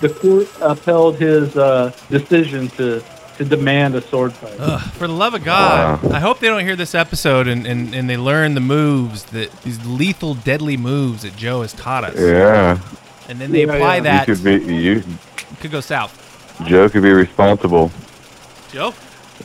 the 0.00 0.08
court 0.08 0.48
upheld 0.60 1.16
his 1.16 1.56
uh, 1.56 1.92
decision 2.10 2.68
to 2.70 3.02
to 3.36 3.44
demand 3.44 3.94
a 3.94 4.00
sword 4.00 4.32
fight. 4.32 4.56
Ugh, 4.58 4.80
for 4.92 5.06
the 5.06 5.12
love 5.12 5.34
of 5.34 5.44
God, 5.44 6.02
I 6.10 6.18
hope 6.20 6.38
they 6.40 6.46
don't 6.48 6.64
hear 6.64 6.74
this 6.76 6.94
episode 6.94 7.46
and, 7.46 7.66
and, 7.66 7.94
and 7.94 8.08
they 8.08 8.16
learn 8.16 8.54
the 8.54 8.62
moves 8.62 9.24
that 9.26 9.52
these 9.62 9.84
lethal, 9.84 10.32
deadly 10.34 10.78
moves 10.78 11.20
that 11.22 11.36
Joe 11.36 11.60
has 11.60 11.74
taught 11.74 12.04
us. 12.04 12.18
Yeah. 12.18 12.78
And 13.28 13.38
then 13.38 13.52
they 13.52 13.66
Yeah, 13.66 13.74
apply 13.74 13.96
yeah. 13.96 14.00
that. 14.04 14.28
You 14.28 14.34
could 14.36 14.44
be 14.44 14.74
you. 14.74 15.02
could 15.60 15.70
go 15.70 15.80
south. 15.82 16.14
Joe 16.66 16.88
could 16.88 17.02
be 17.02 17.12
responsible. 17.12 17.90
Joe? 18.76 18.92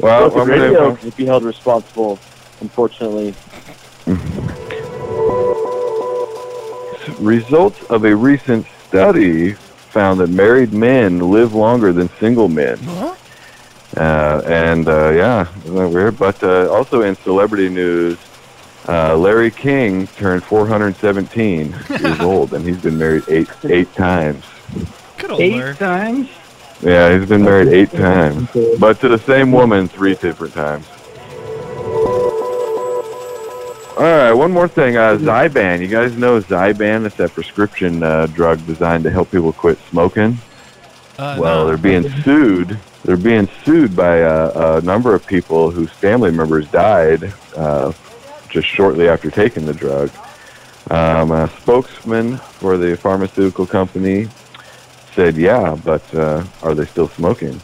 Well, 0.01 0.29
Broken 0.29 0.41
I'm 0.41 0.47
gonna- 0.47 0.61
Radio 0.61 0.89
would 1.05 1.15
be 1.15 1.25
held 1.25 1.43
responsible, 1.45 2.19
unfortunately. 2.59 3.33
Results 7.17 7.81
of 7.83 8.03
a 8.03 8.13
recent 8.13 8.65
study 8.89 9.53
found 9.53 10.19
that 10.19 10.29
married 10.31 10.73
men 10.73 11.31
live 11.31 11.53
longer 11.53 11.93
than 11.93 12.09
single 12.19 12.49
men. 12.49 12.77
Uh, 13.95 14.41
and 14.45 14.89
uh, 14.89 15.11
yeah, 15.11 15.47
isn't 15.63 15.75
that 15.75 15.87
weird? 15.87 16.17
But 16.19 16.43
uh, 16.43 16.69
also 16.69 17.01
in 17.03 17.15
celebrity 17.15 17.69
news, 17.69 18.17
uh, 18.89 19.15
Larry 19.15 19.51
King 19.51 20.07
turned 20.07 20.43
417 20.43 21.73
years 22.01 22.19
old, 22.19 22.53
and 22.53 22.65
he's 22.67 22.81
been 22.81 22.97
married 22.97 23.23
eight 23.29 23.47
eight 23.63 23.93
times. 23.93 24.43
Good 25.17 25.31
Eight 25.39 25.77
times. 25.77 26.27
Yeah, 26.81 27.15
he's 27.17 27.29
been 27.29 27.43
married 27.43 27.67
eight 27.67 27.91
times, 27.91 28.49
but 28.79 28.99
to 29.01 29.09
the 29.09 29.19
same 29.19 29.51
woman 29.51 29.87
three 29.87 30.15
different 30.15 30.53
times. 30.53 30.87
All 33.97 34.07
right, 34.07 34.31
one 34.31 34.51
more 34.51 34.67
thing. 34.67 34.97
Uh, 34.97 35.17
Zyban. 35.17 35.79
You 35.79 35.87
guys 35.87 36.17
know 36.17 36.41
Zyban? 36.41 37.05
It's 37.05 37.17
that 37.17 37.33
prescription 37.33 38.01
uh, 38.01 38.25
drug 38.27 38.65
designed 38.65 39.03
to 39.03 39.11
help 39.11 39.29
people 39.29 39.53
quit 39.53 39.77
smoking. 39.89 40.39
Uh, 41.19 41.37
well, 41.39 41.63
no. 41.63 41.67
they're 41.67 41.77
being 41.77 42.09
sued. 42.23 42.79
They're 43.03 43.15
being 43.15 43.47
sued 43.63 43.95
by 43.95 44.23
uh, 44.23 44.79
a 44.81 44.85
number 44.85 45.13
of 45.13 45.27
people 45.27 45.69
whose 45.69 45.91
family 45.91 46.31
members 46.31 46.67
died 46.71 47.31
uh, 47.55 47.93
just 48.49 48.67
shortly 48.67 49.07
after 49.07 49.29
taking 49.29 49.67
the 49.67 49.73
drug. 49.73 50.09
Um, 50.89 51.31
a 51.31 51.47
spokesman 51.59 52.37
for 52.37 52.77
the 52.77 52.97
pharmaceutical 52.97 53.67
company 53.67 54.29
said, 55.13 55.35
"Yeah, 55.37 55.77
but 55.83 56.03
uh, 56.13 56.43
are 56.63 56.73
they 56.73 56.85
still 56.85 57.07
smoking?" 57.09 57.59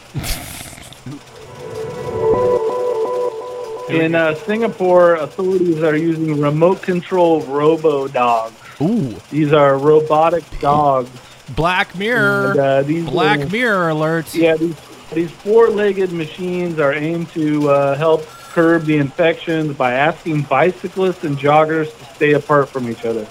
In 3.89 4.15
uh, 4.15 4.35
Singapore, 4.35 5.15
authorities 5.15 5.81
are 5.81 5.95
using 5.95 6.41
remote 6.41 6.81
control 6.81 7.41
robo 7.43 8.07
dogs. 8.09 8.53
Ooh. 8.81 9.15
These 9.31 9.53
are 9.53 9.77
robotic 9.77 10.43
dogs. 10.59 11.09
Black 11.55 11.95
Mirror. 11.95 12.51
And, 12.51 12.59
uh, 12.59 12.81
these 12.81 13.05
Black 13.05 13.37
little- 13.39 13.51
Mirror 13.53 13.89
alerts. 13.91 14.35
Yeah, 14.35 14.57
these, 14.57 14.75
these 15.13 15.31
four-legged 15.31 16.11
machines 16.11 16.79
are 16.79 16.91
aimed 16.93 17.29
to 17.29 17.69
uh, 17.69 17.95
help 17.95 18.25
curb 18.51 18.83
the 18.83 18.97
infections 18.97 19.77
by 19.77 19.93
asking 19.93 20.41
bicyclists 20.43 21.23
and 21.23 21.37
joggers 21.37 21.97
to 21.97 22.15
stay 22.15 22.33
apart 22.33 22.67
from 22.67 22.89
each 22.89 23.05
other. 23.05 23.25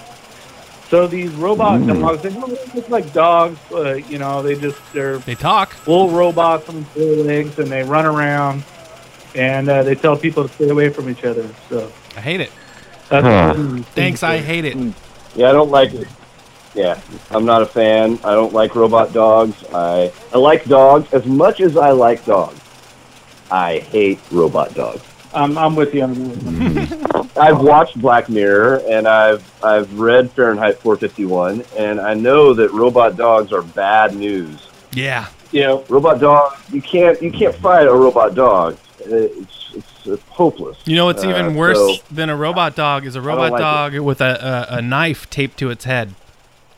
So 0.89 1.05
these 1.07 1.31
robot 1.31 1.81
Mm. 1.81 1.99
dogs, 1.99 2.21
they 2.23 2.29
don't 2.29 2.75
look 2.75 2.89
like 2.89 3.11
dogs, 3.13 3.57
but 3.69 4.09
you 4.09 4.17
know, 4.17 4.41
they 4.41 4.55
just 4.55 4.77
they're 4.93 5.17
they 5.19 5.35
talk. 5.35 5.73
Full 5.73 6.09
robots 6.09 6.69
on 6.69 6.83
four 6.85 7.03
legs, 7.25 7.59
and 7.59 7.67
they 7.67 7.83
run 7.83 8.05
around, 8.05 8.63
and 9.35 9.69
uh, 9.69 9.83
they 9.83 9.95
tell 9.95 10.15
people 10.15 10.47
to 10.47 10.53
stay 10.55 10.69
away 10.69 10.89
from 10.89 11.09
each 11.09 11.23
other. 11.25 11.47
So 11.69 11.91
I 12.15 12.21
hate 12.21 12.39
it. 12.41 12.51
that's 13.09 13.25
Huh. 13.25 13.81
Thanks, 13.95 14.23
I 14.23 14.39
hate 14.39 14.65
it. 14.65 14.77
Yeah, 15.35 15.49
I 15.49 15.51
don't 15.51 15.71
like 15.71 15.93
it. 15.93 16.07
Yeah, 16.73 16.99
I'm 17.31 17.45
not 17.45 17.61
a 17.61 17.65
fan. 17.65 18.19
I 18.23 18.33
don't 18.33 18.53
like 18.53 18.75
robot 18.75 19.11
dogs. 19.11 19.55
I 19.73 20.11
I 20.33 20.37
like 20.37 20.65
dogs 20.65 21.11
as 21.13 21.25
much 21.25 21.59
as 21.59 21.75
I 21.75 21.91
like 21.91 22.23
dogs. 22.25 22.59
I 23.51 23.79
hate 23.79 24.19
robot 24.31 24.73
dogs. 24.73 25.01
I'm, 25.33 25.57
I'm 25.57 25.75
with 25.75 25.93
you 25.93 26.03
on 26.03 26.13
that. 26.13 27.31
I've 27.37 27.61
watched 27.61 27.99
Black 28.01 28.29
Mirror 28.29 28.81
and 28.87 29.07
I've 29.07 29.63
I've 29.63 29.99
read 29.99 30.31
Fahrenheit 30.31 30.79
451 30.79 31.63
and 31.77 31.99
I 31.99 32.13
know 32.15 32.53
that 32.53 32.71
robot 32.71 33.15
dogs 33.15 33.53
are 33.53 33.61
bad 33.61 34.15
news. 34.15 34.67
Yeah. 34.93 35.27
You 35.51 35.61
know, 35.61 35.85
robot 35.89 36.19
dog. 36.19 36.57
You 36.71 36.81
can't 36.81 37.21
you 37.21 37.31
can't 37.31 37.53
fight 37.55 37.87
a 37.87 37.93
robot 37.93 38.33
dog. 38.35 38.77
It's 38.99 39.73
it's, 39.75 40.07
it's 40.07 40.23
hopeless. 40.29 40.77
You 40.85 40.95
know 40.95 41.05
what's 41.05 41.23
Uh, 41.23 41.29
even 41.29 41.55
worse 41.55 41.77
so- 41.77 41.95
than 42.09 42.29
a 42.29 42.35
robot 42.35 42.75
dog 42.75 43.05
is 43.05 43.15
a 43.15 43.21
robot 43.21 43.51
like 43.51 43.59
dog 43.61 43.95
with 43.99 44.21
a, 44.21 44.67
a, 44.71 44.77
a 44.77 44.81
knife 44.81 45.29
taped 45.29 45.57
to 45.59 45.69
its 45.69 45.85
head. 45.85 46.15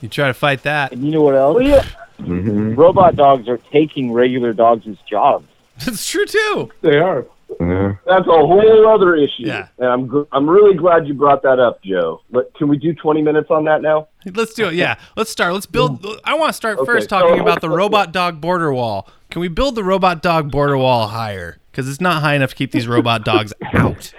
You 0.02 0.08
try 0.08 0.26
to 0.28 0.34
fight 0.34 0.62
that. 0.64 0.92
And 0.92 1.04
you 1.04 1.10
know 1.12 1.22
what 1.22 1.34
else? 1.34 1.54
Well, 1.54 1.66
yeah. 1.66 1.86
Mm-hmm. 2.20 2.74
Robot 2.74 3.16
dogs 3.16 3.48
are 3.48 3.58
taking 3.72 4.12
regular 4.12 4.52
dogs' 4.52 4.84
jobs. 5.08 5.46
That's 5.84 6.08
true 6.08 6.26
too. 6.26 6.70
They 6.82 6.98
are. 6.98 7.24
Yeah. 7.58 7.94
That's 8.06 8.26
a 8.26 8.30
whole 8.30 8.88
other 8.88 9.14
issue. 9.16 9.44
Yeah. 9.46 9.68
And 9.78 9.88
I'm 9.88 10.08
gl- 10.08 10.26
I'm 10.32 10.48
really 10.48 10.76
glad 10.76 11.06
you 11.08 11.14
brought 11.14 11.42
that 11.42 11.58
up, 11.58 11.82
Joe. 11.82 12.20
But 12.30 12.54
can 12.54 12.68
we 12.68 12.76
do 12.78 12.94
20 12.94 13.22
minutes 13.22 13.50
on 13.50 13.64
that 13.64 13.82
now? 13.82 14.08
Let's 14.34 14.54
do 14.54 14.68
it. 14.68 14.74
Yeah, 14.74 14.96
let's 15.16 15.30
start. 15.30 15.52
Let's 15.52 15.66
build. 15.66 16.02
Mm. 16.02 16.20
I 16.24 16.34
want 16.34 16.50
to 16.50 16.52
start 16.54 16.78
Okay, 16.78 16.86
first 16.86 17.08
talking 17.08 17.36
so- 17.36 17.42
about 17.42 17.60
the 17.60 17.68
robot 17.70 18.12
dog 18.12 18.40
border 18.40 18.72
wall. 18.72 19.08
Can 19.30 19.40
we 19.40 19.48
build 19.48 19.74
the 19.74 19.84
robot 19.84 20.22
dog 20.22 20.50
border 20.50 20.76
wall 20.76 21.08
higher? 21.08 21.58
Because 21.70 21.88
it's 21.88 22.00
not 22.00 22.20
high 22.22 22.34
enough 22.34 22.50
to 22.50 22.56
keep 22.56 22.72
these 22.72 22.88
robot 22.88 23.24
dogs 23.24 23.52
out. 23.74 24.12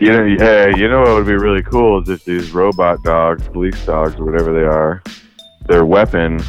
You 0.00 0.12
know, 0.12 0.24
yeah, 0.24 0.66
you 0.76 0.88
know 0.88 1.00
what 1.02 1.14
would 1.14 1.26
be 1.26 1.34
really 1.36 1.62
cool 1.62 2.02
is 2.02 2.08
if 2.08 2.24
these 2.24 2.50
robot 2.52 3.02
dogs, 3.04 3.46
police 3.48 3.84
dogs, 3.86 4.14
or 4.16 4.24
whatever 4.24 4.52
they 4.52 4.64
are, 4.64 5.02
their 5.66 5.84
weapon 5.84 6.42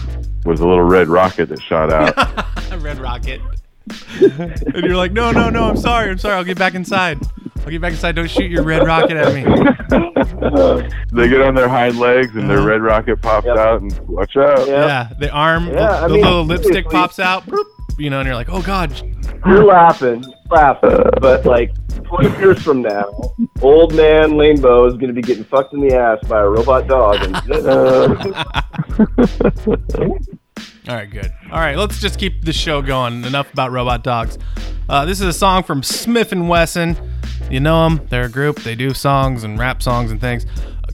was 0.46 0.60
a 0.62 0.68
little 0.68 0.84
red 0.84 1.08
rocket 1.08 1.50
that 1.50 1.62
shot 1.62 1.92
out. 1.92 2.46
Red 2.82 2.98
rocket. 3.00 3.42
and 4.22 4.86
you're 4.86 4.96
like, 4.96 5.12
no, 5.12 5.32
no, 5.32 5.50
no. 5.50 5.64
I'm 5.64 5.78
sorry. 5.78 6.10
I'm 6.10 6.18
sorry. 6.18 6.36
I'll 6.36 6.44
get 6.44 6.58
back 6.58 6.76
inside. 6.76 7.20
I'll 7.60 7.72
get 7.72 7.82
back 7.82 7.92
inside. 7.94 8.16
Don't 8.16 8.30
shoot 8.30 8.50
your 8.50 8.64
red 8.64 8.86
rocket 8.86 9.18
at 9.18 9.34
me. 9.34 9.44
they 11.14 11.30
get 11.30 11.42
on 11.42 11.54
their 11.54 11.70
hind 11.70 12.00
legs 12.00 12.36
and 12.36 12.50
their 12.50 12.60
uh-huh. 12.60 12.68
red 12.68 12.82
rocket 12.82 13.22
pops 13.22 13.48
out 13.48 13.82
and 13.82 14.00
watch 14.08 14.36
out. 14.36 14.68
Yeah, 14.68 15.10
the 15.20 15.30
arm, 15.30 15.68
Yeah, 15.68 16.02
the, 16.02 16.08
the 16.08 16.14
mean, 16.16 16.24
little 16.24 16.44
lipstick 16.44 16.90
pops 16.90 17.20
out. 17.20 17.46
Bloop, 17.46 17.66
you 17.98 18.10
know, 18.10 18.20
and 18.20 18.28
you're 18.28 18.36
like, 18.36 18.50
oh 18.50 18.62
god. 18.62 18.92
You're 19.46 19.64
laughing, 19.64 20.24
laughing, 20.50 20.98
but 21.20 21.46
like 21.46 21.74
20 22.04 22.40
years 22.40 22.62
from 22.62 22.82
now, 22.82 23.12
old 23.62 23.94
man 23.96 24.32
Lanebo 24.32 24.88
is 24.88 24.94
going 24.94 25.08
to 25.08 25.14
be 25.14 25.22
getting 25.22 25.44
fucked 25.44 25.74
in 25.74 25.82
the 25.82 25.96
ass 25.96 26.20
by 26.28 26.42
a 26.42 26.48
robot 26.48 26.88
dog. 26.88 27.18
And, 27.22 27.36
uh, 30.08 30.38
All 30.92 30.98
right, 30.98 31.10
good. 31.10 31.32
All 31.50 31.60
right, 31.60 31.78
let's 31.78 32.02
just 32.02 32.20
keep 32.20 32.44
the 32.44 32.52
show 32.52 32.82
going. 32.82 33.24
Enough 33.24 33.54
about 33.54 33.72
robot 33.72 34.04
dogs. 34.04 34.38
Uh, 34.90 35.06
this 35.06 35.22
is 35.22 35.26
a 35.26 35.32
song 35.32 35.64
from 35.64 35.84
Smith 35.84 36.34
and 36.34 36.50
Wesson. 36.50 36.98
You 37.50 37.62
know 37.62 37.88
them? 37.88 38.06
They're 38.10 38.26
a 38.26 38.30
group. 38.30 38.60
They 38.60 38.76
do 38.76 38.94
songs 38.94 39.46
and 39.46 39.58
rap 39.58 39.82
songs 39.82 40.12
and 40.12 40.20
things. 40.20 40.46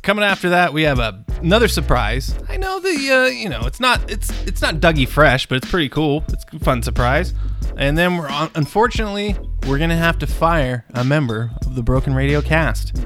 Coming 0.03 0.23
after 0.23 0.51
that, 0.51 0.71
we 0.71 0.83
have 0.83 0.99
a, 0.99 1.25
another 1.41 1.67
surprise. 1.67 2.37
I 2.47 2.57
know 2.57 2.79
the 2.79 2.89
uh, 3.11 3.25
you 3.25 3.49
know 3.49 3.61
it's 3.61 3.79
not 3.79 4.11
it's 4.11 4.29
it's 4.45 4.61
not 4.61 4.75
Dougie 4.75 5.07
Fresh, 5.07 5.47
but 5.47 5.55
it's 5.55 5.71
pretty 5.71 5.89
cool. 5.89 6.23
It's 6.27 6.45
a 6.53 6.59
fun 6.59 6.83
surprise. 6.83 7.33
And 7.75 7.97
then 7.97 8.17
we're 8.17 8.29
on, 8.29 8.51
unfortunately 8.53 9.35
we're 9.67 9.79
gonna 9.79 9.97
have 9.97 10.19
to 10.19 10.27
fire 10.27 10.85
a 10.93 11.03
member 11.03 11.49
of 11.65 11.73
the 11.73 11.81
Broken 11.81 12.13
Radio 12.13 12.43
cast. 12.43 13.03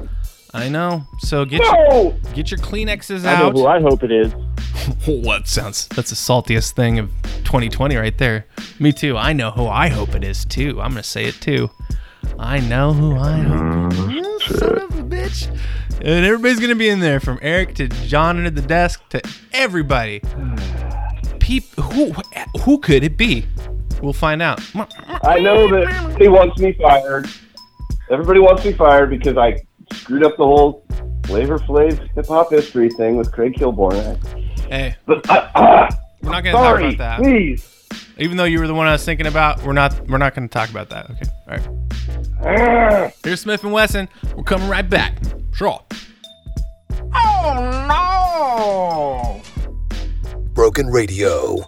I 0.52 0.68
know. 0.68 1.06
So 1.20 1.46
get 1.46 1.62
your 1.62 2.12
get 2.34 2.50
your 2.50 2.60
Kleenexes 2.60 3.24
out. 3.24 3.36
I 3.38 3.48
know 3.48 3.50
who 3.52 3.66
I 3.66 3.80
hope 3.80 4.02
it 4.02 4.12
is. 4.12 4.34
what 5.06 5.46
sounds 5.46 5.86
that's 5.88 6.10
the 6.10 6.16
saltiest 6.16 6.72
thing 6.72 6.98
of 6.98 7.10
2020 7.44 7.96
right 7.96 8.16
there. 8.18 8.46
Me 8.78 8.92
too. 8.92 9.16
I 9.16 9.32
know 9.32 9.50
who 9.50 9.66
I 9.66 9.88
hope 9.88 10.14
it 10.14 10.24
is 10.24 10.44
too. 10.44 10.80
I'm 10.80 10.90
gonna 10.90 11.02
say 11.02 11.24
it 11.24 11.34
too. 11.34 11.70
I 12.38 12.60
know 12.60 12.92
who 12.92 13.16
I 13.16 13.38
hope. 13.38 13.92
Oh, 13.94 14.38
son 14.46 14.78
of 14.78 14.98
a 14.98 15.02
bitch. 15.02 15.48
And 16.00 16.24
everybody's 16.24 16.60
gonna 16.60 16.74
be 16.74 16.88
in 16.88 17.00
there 17.00 17.20
from 17.20 17.38
Eric 17.42 17.74
to 17.76 17.88
John 17.88 18.38
under 18.38 18.50
the 18.50 18.62
desk 18.62 19.08
to 19.10 19.20
everybody. 19.52 20.20
Peep 21.38 21.64
who 21.74 22.12
who 22.62 22.78
could 22.78 23.04
it 23.04 23.16
be? 23.16 23.46
We'll 24.02 24.12
find 24.12 24.42
out. 24.42 24.60
I 25.22 25.38
know 25.38 25.68
that 25.68 26.16
he 26.18 26.28
wants 26.28 26.58
me 26.58 26.72
fired. 26.72 27.28
Everybody 28.10 28.40
wants 28.40 28.64
me 28.64 28.72
fired 28.72 29.10
because 29.10 29.36
I 29.36 29.60
screwed 29.92 30.24
up 30.24 30.36
the 30.36 30.44
whole 30.44 30.84
Flavor 31.24 31.58
Flav 31.58 32.08
hip 32.14 32.26
hop 32.26 32.50
history 32.50 32.90
thing 32.90 33.16
with 33.16 33.30
Craig 33.30 33.54
Kilborn. 33.54 34.18
Hey. 34.72 34.96
But 35.04 35.28
uh, 35.28 35.86
We're 36.22 36.30
not 36.30 36.44
gonna 36.44 36.56
talk 36.56 36.80
about 36.80 36.96
that. 36.96 37.20
Please. 37.20 37.68
Even 38.16 38.38
though 38.38 38.44
you 38.44 38.58
were 38.58 38.66
the 38.66 38.72
one 38.72 38.86
I 38.86 38.92
was 38.92 39.04
thinking 39.04 39.26
about, 39.26 39.62
we're 39.64 39.74
not 39.74 40.08
we're 40.08 40.16
not 40.16 40.34
gonna 40.34 40.48
talk 40.48 40.70
about 40.70 40.88
that. 40.88 41.10
Okay. 41.10 41.28
All 42.40 42.46
right. 42.46 43.12
Here's 43.22 43.42
Smith 43.42 43.62
and 43.64 43.72
Wesson. 43.74 44.08
We're 44.34 44.44
coming 44.44 44.70
right 44.70 44.88
back. 44.88 45.18
Sure. 45.52 45.78
Oh 47.14 49.42
no. 50.32 50.40
Broken 50.54 50.86
Radio. 50.86 51.58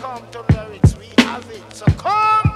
Comes 0.00 0.30
to 0.30 0.40
lyrics, 0.54 0.96
we 0.96 1.08
have 1.18 1.46
it. 1.50 1.62
So 1.74 1.84
come. 1.98 2.50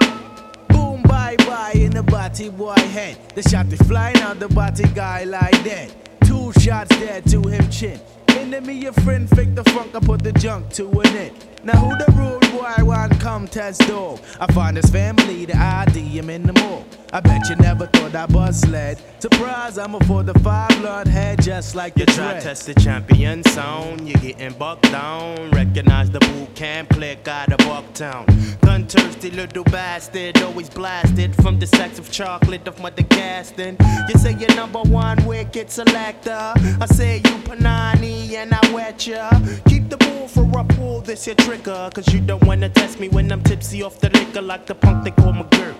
Boom, 0.69 1.03
bye 1.03 1.35
bye 1.37 1.73
in 1.75 1.91
the 1.91 2.01
body 2.01 2.49
boy 2.49 2.73
head. 2.73 3.17
The 3.35 3.43
shot 3.43 3.71
is 3.71 3.79
flying 3.83 4.17
out 4.17 4.39
the 4.39 4.47
body 4.47 4.85
guy 4.95 5.25
like 5.25 5.63
that. 5.63 5.93
Two 6.21 6.51
shots 6.53 6.89
dead 6.97 7.23
to 7.29 7.41
him 7.47 7.69
chin. 7.69 7.99
Enemy 8.29 8.73
your 8.73 8.93
friend, 8.93 9.29
fake 9.29 9.53
the 9.53 9.63
funk, 9.65 9.93
I 9.93 9.99
put 9.99 10.23
the 10.23 10.31
junk 10.31 10.71
to 10.71 10.89
an 11.01 11.15
end. 11.15 11.45
Now 11.65 11.77
who 11.77 11.97
the 11.97 12.11
rude 12.11 12.51
boy 12.51 12.85
want 12.85 13.19
come 13.19 13.47
test 13.47 13.81
dog? 13.87 14.19
I 14.39 14.45
find 14.53 14.77
his 14.77 14.87
family, 14.91 15.45
the 15.45 15.57
ID 15.57 15.99
him 15.99 16.29
in 16.29 16.43
the 16.43 16.53
mall. 16.53 16.85
I 17.11 17.21
bet 17.21 17.49
you 17.49 17.55
never 17.55 17.87
thought 17.87 18.13
I 18.13 18.27
bust 18.27 18.61
sled. 18.61 18.99
Surprise, 19.17 19.79
I'm 19.79 19.95
a 19.95 19.99
for 20.01 20.21
the 20.21 20.37
five 20.39 20.69
blood 20.79 21.07
head 21.07 21.41
just 21.41 21.73
like 21.73 21.97
You 21.97 22.05
try 22.05 22.39
test 22.39 22.67
the 22.67 22.75
champion 22.75 23.43
sound, 23.45 24.07
You're 24.07 24.21
getting 24.21 24.53
bucked 24.53 24.91
down. 24.91 25.49
Recognize 25.51 26.11
the 26.11 26.19
boot 26.19 26.53
camp, 26.53 26.89
click 26.89 27.27
out 27.27 27.51
of 27.51 27.57
Bucktown. 27.59 28.59
Gun 28.61 28.85
thirsty 28.85 29.31
little 29.31 29.63
bastard. 29.63 30.39
Always 30.43 30.69
blasted 30.69 31.33
from 31.35 31.57
the 31.57 31.65
sacks 31.65 31.97
of 31.97 32.11
chocolate 32.11 32.67
of 32.67 32.79
Mother 32.79 33.03
Gaston. 33.03 33.77
You 34.07 34.19
say 34.19 34.35
you're 34.37 34.53
number 34.55 34.81
one 34.81 35.25
wicked 35.25 35.71
selector. 35.71 36.53
I 36.81 36.85
say 36.85 37.17
you 37.17 37.35
panani 37.47 38.33
and 38.33 38.53
I 38.53 38.71
wet 38.71 39.07
ya. 39.07 39.31
Keep 39.67 39.89
the 39.89 39.97
bull 39.97 40.27
for 40.27 40.59
a 40.59 40.63
pull 40.63 41.01
this 41.01 41.27
your 41.27 41.35
trigger. 41.55 41.89
Cause 41.93 42.13
you 42.13 42.21
don't 42.21 42.43
wanna 42.45 42.69
test 42.69 42.99
me 42.99 43.09
when 43.09 43.31
I'm 43.31 43.41
tipsy 43.41 43.83
off 43.83 43.99
the 43.99 44.09
liquor 44.09 44.41
like 44.41 44.65
the 44.65 44.75
punk 44.75 45.03
they 45.03 45.11
call 45.11 45.33
McGirt. 45.33 45.75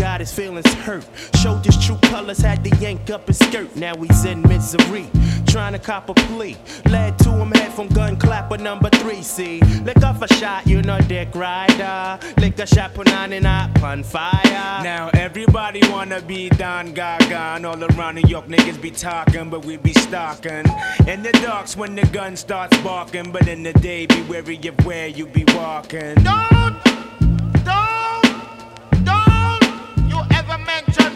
Got 0.00 0.20
his 0.20 0.32
feelings 0.32 0.72
hurt. 0.72 1.04
Showed 1.42 1.62
his 1.62 1.76
true 1.76 1.98
colors, 2.04 2.38
had 2.38 2.64
to 2.64 2.74
yank 2.76 3.10
up 3.10 3.26
his 3.26 3.38
skirt. 3.38 3.76
Now 3.76 3.94
he's 3.96 4.24
in 4.24 4.40
misery, 4.48 5.06
trying 5.46 5.74
to 5.74 5.78
cop 5.78 6.08
a 6.08 6.14
plea. 6.14 6.56
Led 6.88 7.18
to 7.18 7.30
him 7.30 7.50
head 7.50 7.74
from 7.74 7.88
gun 7.88 8.16
clapper 8.16 8.56
number 8.56 8.88
three. 8.88 9.20
See, 9.20 9.60
lick 9.84 10.02
off 10.02 10.22
a 10.22 10.34
shot, 10.36 10.66
you 10.66 10.80
know 10.80 10.98
dick 11.00 11.34
rider. 11.34 12.18
Lick 12.38 12.58
a 12.60 12.66
shot, 12.66 12.94
put 12.94 13.12
on 13.12 13.34
and 13.34 13.46
up 13.46 13.82
on 13.82 14.02
fire. 14.02 14.40
Now 14.82 15.10
everybody 15.12 15.82
wanna 15.90 16.22
be 16.22 16.48
Don 16.48 16.94
Dada 16.94 17.56
and 17.56 17.66
all 17.66 17.84
around 17.84 18.14
New 18.14 18.26
York 18.26 18.46
niggas 18.46 18.80
be 18.80 18.90
talking, 18.90 19.50
but 19.50 19.66
we 19.66 19.76
be 19.76 19.92
stalking. 19.92 20.64
In 21.06 21.22
the 21.22 21.38
darks 21.42 21.76
when 21.76 21.94
the 21.94 22.06
gun 22.06 22.38
starts 22.38 22.74
barking, 22.78 23.32
but 23.32 23.46
in 23.48 23.62
the 23.62 23.74
day 23.74 24.06
be 24.06 24.22
wary 24.22 24.56
of 24.66 24.82
where 24.86 25.08
you 25.08 25.26
be 25.26 25.44
walking. 25.54 26.14
Don't, 26.14 26.48
don't, 26.50 27.19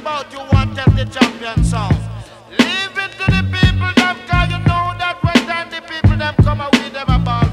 about 0.05 0.31
you 0.31 0.39
want 0.53 0.75
them 0.75 0.95
the 0.97 1.07
champion 1.07 1.65
songs. 1.65 2.05
Leave 2.51 2.97
it 3.05 3.13
to 3.13 3.25
the 3.33 3.43
people 3.51 3.91
them 3.97 4.17
cause 4.29 4.51
you 4.53 4.59
know 4.69 4.85
that 5.01 5.17
when 5.23 5.35
time 5.49 5.71
the 5.71 5.81
people 5.81 6.19
them 6.19 6.35
come 6.45 6.61
with 6.73 6.93
them 6.93 7.09
a 7.09 7.44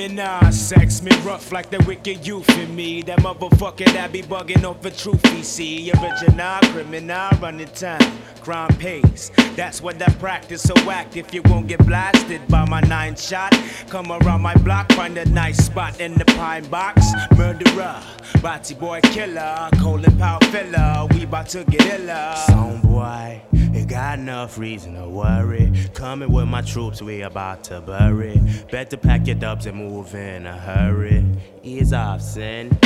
Me 0.00 0.16
sex, 0.50 1.02
me 1.02 1.10
rough 1.26 1.52
like 1.52 1.68
the 1.68 1.76
wicked 1.86 2.26
youth 2.26 2.48
in 2.56 2.74
me. 2.74 3.02
That 3.02 3.18
motherfucker 3.18 3.84
that 3.92 4.10
be 4.10 4.22
bugging 4.22 4.64
off 4.64 4.80
the 4.80 4.90
truth 4.90 5.22
he 5.30 5.42
see. 5.42 5.92
Original 5.92 6.58
criminal 6.72 7.28
running 7.38 7.68
time, 7.68 8.00
crime 8.40 8.74
pays. 8.78 9.30
That's 9.56 9.82
what 9.82 10.00
I 10.00 10.10
practice. 10.14 10.62
So 10.62 10.74
act 10.90 11.18
if 11.18 11.34
you 11.34 11.42
won't 11.42 11.66
get 11.66 11.84
blasted 11.86 12.40
by 12.48 12.64
my 12.64 12.80
nine 12.80 13.14
shot. 13.14 13.52
Come 13.90 14.10
around 14.10 14.40
my 14.40 14.54
block, 14.54 14.90
find 14.92 15.18
a 15.18 15.26
nice 15.26 15.66
spot 15.66 16.00
in 16.00 16.14
the 16.14 16.24
pine 16.24 16.64
box. 16.70 17.06
Murderer, 17.36 18.02
body 18.40 18.74
boy 18.76 19.00
killer, 19.02 19.68
colon 19.82 20.16
power 20.16 20.40
filler. 20.44 21.08
We 21.10 21.26
bout 21.26 21.48
to 21.50 21.64
get 21.64 22.00
iller. 22.00 22.36
Song 22.46 22.80
boy, 22.80 23.42
you 23.72 23.84
got 23.84 24.18
enough 24.18 24.58
reason 24.58 24.94
to 24.94 25.08
worry. 25.08 25.72
Coming 25.94 26.32
with 26.32 26.48
my 26.48 26.62
troops, 26.62 27.02
we 27.02 27.22
about 27.22 27.64
to 27.64 27.80
bury. 27.80 28.40
Better 28.70 28.96
pack 28.96 29.26
your 29.26 29.36
dubs 29.36 29.66
and 29.66 29.76
move 29.76 30.14
in 30.14 30.46
a 30.46 30.56
hurry. 30.56 31.24
Ease 31.62 31.92
off, 31.92 32.20
sin. 32.20 32.76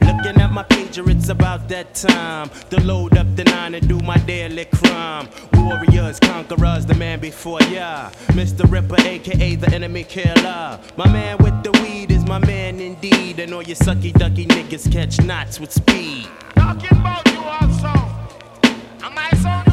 Looking 0.00 0.40
at 0.40 0.50
my 0.50 0.62
pager, 0.64 1.08
it's 1.08 1.28
about 1.28 1.68
that 1.68 1.94
time 1.94 2.50
to 2.70 2.80
load 2.80 3.16
up 3.16 3.34
the 3.36 3.44
nine 3.44 3.74
and 3.74 3.88
do 3.88 3.98
my 4.00 4.16
daily 4.18 4.64
crime. 4.66 5.28
Warriors, 5.54 6.18
conquerors, 6.20 6.86
the 6.86 6.94
man 6.94 7.20
before 7.20 7.62
ya. 7.62 8.10
Mr. 8.28 8.70
Ripper, 8.70 9.00
aka 9.00 9.54
the 9.54 9.74
enemy 9.74 10.04
killer. 10.04 10.80
My 10.96 11.10
man 11.12 11.38
with 11.38 11.62
the 11.62 11.72
weed 11.82 12.10
is 12.10 12.24
my 12.26 12.38
man 12.38 12.80
indeed. 12.80 13.38
And 13.38 13.54
all 13.54 13.62
you 13.62 13.74
sucky 13.74 14.12
ducky 14.12 14.46
niggas 14.46 14.90
catch 14.92 15.20
knots 15.20 15.60
with 15.60 15.72
speed. 15.72 16.28
Talking 16.54 16.98
about 16.98 17.26
you 17.32 17.42
also. 17.42 18.10
Am 19.02 19.16
I 19.16 19.30
sound 19.42 19.69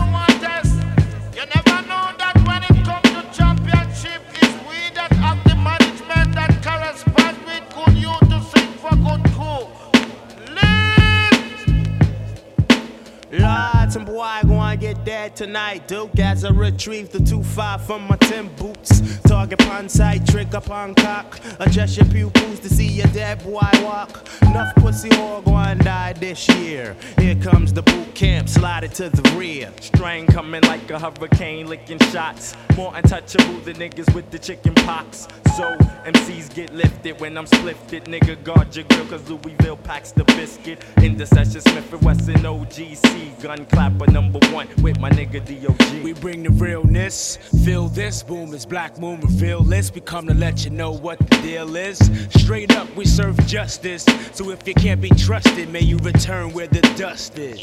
Lord, 13.30 13.76
boy 14.06 14.39
gonna 14.43 14.78
get 14.78 15.04
dead 15.06 15.36
tonight. 15.36 15.88
Duke 15.88 16.20
as 16.20 16.43
I 16.43 16.50
retrieve 16.50 17.12
the 17.12 17.20
2-5 17.20 17.82
from 17.82 18.08
my 18.08 18.18
10 18.18 18.50
boots. 18.56 19.20
Target 19.22 19.62
upon 19.62 19.89
sight, 19.89 20.26
trick 20.28 20.54
upon 20.54 20.95
cock. 20.95 21.39
Adjust 21.60 21.98
your 21.98 22.06
pupils 22.08 22.60
to 22.60 22.70
see 22.70 22.88
your 22.88 23.08
dead 23.08 23.43
boy 23.43 23.70
walk. 23.82 24.28
Enough 24.41 24.76
pussy 24.76 25.10
all 25.12 25.41
gonna 25.41 25.76
die 25.76 26.14
this 26.14 26.48
year. 26.50 26.95
Here 27.18 27.36
comes 27.36 27.74
the 27.74 27.82
boot 27.82 28.14
camp, 28.14 28.50
slide 28.50 28.84
it 28.84 28.93
to 28.95 29.10
the 29.10 29.36
rear. 29.38 29.72
Strain 29.80 30.28
coming 30.28 30.62
like 30.64 30.89
a 30.89 31.00
hurricane, 31.00 31.68
licking 31.68 32.00
shots. 32.12 32.56
More 32.76 32.95
untouchable 32.95 33.60
than 33.62 33.76
niggas 33.78 34.14
with 34.14 34.30
the 34.32 34.39
chicken 34.39 34.74
pox. 34.74 35.28
So 35.56 35.76
MCs 36.06 36.54
get 36.54 36.74
lifted 36.74 37.20
when 37.20 37.38
I'm 37.38 37.48
splifted. 37.48 38.06
Nigga, 38.06 38.43
guard 38.43 38.76
your 38.76 38.86
grill, 38.86 39.06
cause 39.08 39.28
Louisville 39.30 39.78
packs 39.78 40.12
the 40.12 40.24
biscuit. 40.24 40.84
In 41.02 41.18
the 41.18 41.26
session, 41.26 41.62
Smith 41.62 41.91
and 41.91 42.02
Wesson 42.04 42.36
OGC. 42.36 43.41
Gun 43.41 43.66
clapper 43.88 44.12
number 44.12 44.40
one 44.52 44.68
with 44.82 45.00
my 45.00 45.10
nigga 45.10 45.40
DOG. 45.40 46.04
We 46.04 46.12
bring 46.14 46.44
the 46.44 46.50
realness. 46.50 47.38
Feel 47.64 47.88
this, 47.88 48.22
boom 48.22 48.54
is 48.54 48.66
Black 48.66 49.00
Moon 49.00 49.22
reveal 49.22 49.62
list. 49.62 49.96
We 49.96 50.02
come 50.02 50.28
to 50.28 50.34
let 50.34 50.66
you 50.66 50.72
know 50.72 50.92
what 50.92 51.20
the 51.20 51.38
deal 51.38 51.74
is. 51.76 51.98
Straight 52.32 52.76
up, 52.76 52.94
we 52.98 53.06
serve 53.06 53.38
justice. 53.48 54.04
So 54.34 54.50
if 54.50 54.68
you 54.68 54.74
can't 54.74 55.00
be 55.00 55.10
trusted, 55.10 55.70
may 55.70 55.82
you 55.82 55.98
return 56.00 56.52
where 56.52 56.68
the 56.68 56.82
dust 56.98 57.40
is. 57.40 57.60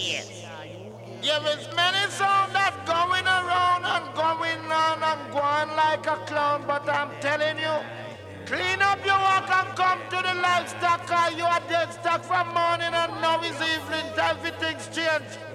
Yeah, 1.22 1.40
There 1.40 1.58
is 1.58 1.68
many 1.76 2.10
sound 2.10 2.54
that 2.54 2.74
going 2.86 3.26
around 3.26 3.84
and 3.84 4.14
going 4.14 4.64
on 4.72 5.02
and 5.02 5.22
going 5.30 5.76
like 5.76 6.06
a 6.06 6.16
clown, 6.24 6.64
but 6.66 6.88
I'm 6.88 7.10
telling 7.20 7.58
you, 7.58 7.76
clean 8.46 8.80
up 8.80 9.04
your 9.04 9.18
work 9.18 9.50
and 9.50 9.76
come 9.76 10.00
to 10.08 10.16
the 10.16 10.34
livestock, 10.40 11.06
cause 11.06 11.36
you 11.36 11.44
are 11.44 11.60
dead 11.68 11.92
stuck 11.92 12.24
from 12.24 12.48
morning 12.54 12.94
and 12.94 13.12
now 13.20 13.42
is 13.42 13.60
evening, 13.60 14.06
everything's 14.16 14.88
changed. 14.88 15.53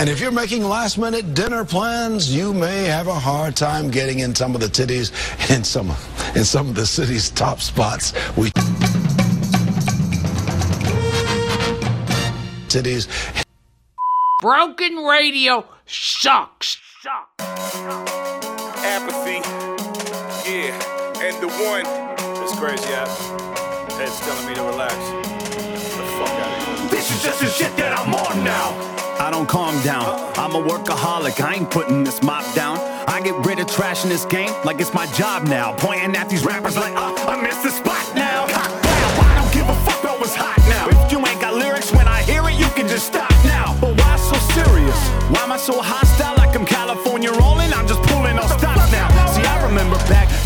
And 0.00 0.08
if 0.08 0.18
you're 0.18 0.32
making 0.32 0.64
last 0.64 0.96
minute 0.96 1.34
dinner 1.34 1.62
plans, 1.62 2.34
you 2.34 2.54
may 2.54 2.84
have 2.84 3.06
a 3.06 3.12
hard 3.12 3.54
time 3.54 3.90
getting 3.90 4.20
in 4.20 4.34
some 4.34 4.54
of 4.54 4.62
the 4.62 4.66
titties 4.66 5.12
in 5.54 5.62
some 5.62 5.90
in 6.34 6.42
some 6.42 6.70
of 6.70 6.74
the 6.74 6.86
city's 6.86 7.28
top 7.28 7.60
spots. 7.60 8.14
We 8.34 8.48
titties. 12.70 13.08
Broken 14.40 14.96
radio 15.04 15.66
sucks. 15.84 16.78
Apathy. 18.78 19.42
Yeah. 20.48 20.80
And 21.20 21.36
the 21.42 21.48
one. 21.48 21.84
It's 22.42 22.58
crazy, 22.58 22.88
yeah. 22.88 23.06
Head's 23.98 24.18
telling 24.20 24.48
me 24.48 24.54
to 24.54 24.62
relax. 24.62 24.94
Get 24.94 25.74
the 25.76 26.06
fuck 26.16 26.30
out 26.30 26.58
of 26.58 26.78
here. 26.80 26.88
This 26.88 27.10
is 27.14 27.22
just 27.22 27.40
the 27.40 27.48
shit 27.48 27.76
that 27.76 27.98
I'm 27.98 28.14
on 28.14 28.42
now. 28.42 28.89
I 29.30 29.32
don't 29.32 29.48
calm 29.48 29.80
down. 29.84 30.10
I'm 30.34 30.56
a 30.56 30.60
workaholic. 30.60 31.40
I 31.40 31.54
ain't 31.54 31.70
putting 31.70 32.02
this 32.02 32.20
mop 32.20 32.42
down. 32.52 32.78
I 33.08 33.20
get 33.22 33.36
rid 33.46 33.60
of 33.60 33.68
trash 33.68 34.02
in 34.02 34.10
this 34.10 34.24
game 34.24 34.50
like 34.64 34.80
it's 34.80 34.92
my 34.92 35.06
job 35.12 35.44
now. 35.44 35.72
Pointing 35.76 36.16
at 36.16 36.28
these 36.28 36.44
rappers 36.44 36.74
like, 36.76 36.94
oh, 36.96 37.14
I 37.28 37.40
missed 37.40 37.62
the 37.62 37.70
spot 37.70 38.02
now. 38.16 38.48
Ha, 38.50 38.64
wow, 39.14 39.30
I 39.30 39.34
don't 39.38 39.54
give 39.54 39.68
a 39.68 39.78
fuck 39.86 40.02
what 40.02 40.18
was 40.18 40.34
hot 40.34 40.58
now. 40.66 40.88
If 40.90 41.12
you 41.12 41.24
ain't 41.24 41.40
got 41.40 41.54
lyrics 41.54 41.92
when 41.92 42.08
I 42.08 42.22
hear 42.22 42.42
it, 42.48 42.58
you 42.58 42.66
can 42.74 42.88
just 42.88 43.06
stop 43.06 43.30
now. 43.44 43.78
But 43.80 43.96
why 44.00 44.16
so 44.16 44.34
serious? 44.50 44.98
Why 45.30 45.44
am 45.44 45.52
I 45.52 45.58
so 45.58 45.80
hostile 45.80 46.34
like 46.34 46.56
I'm 46.56 46.66
California 46.66 47.30
rolling? 47.30 47.59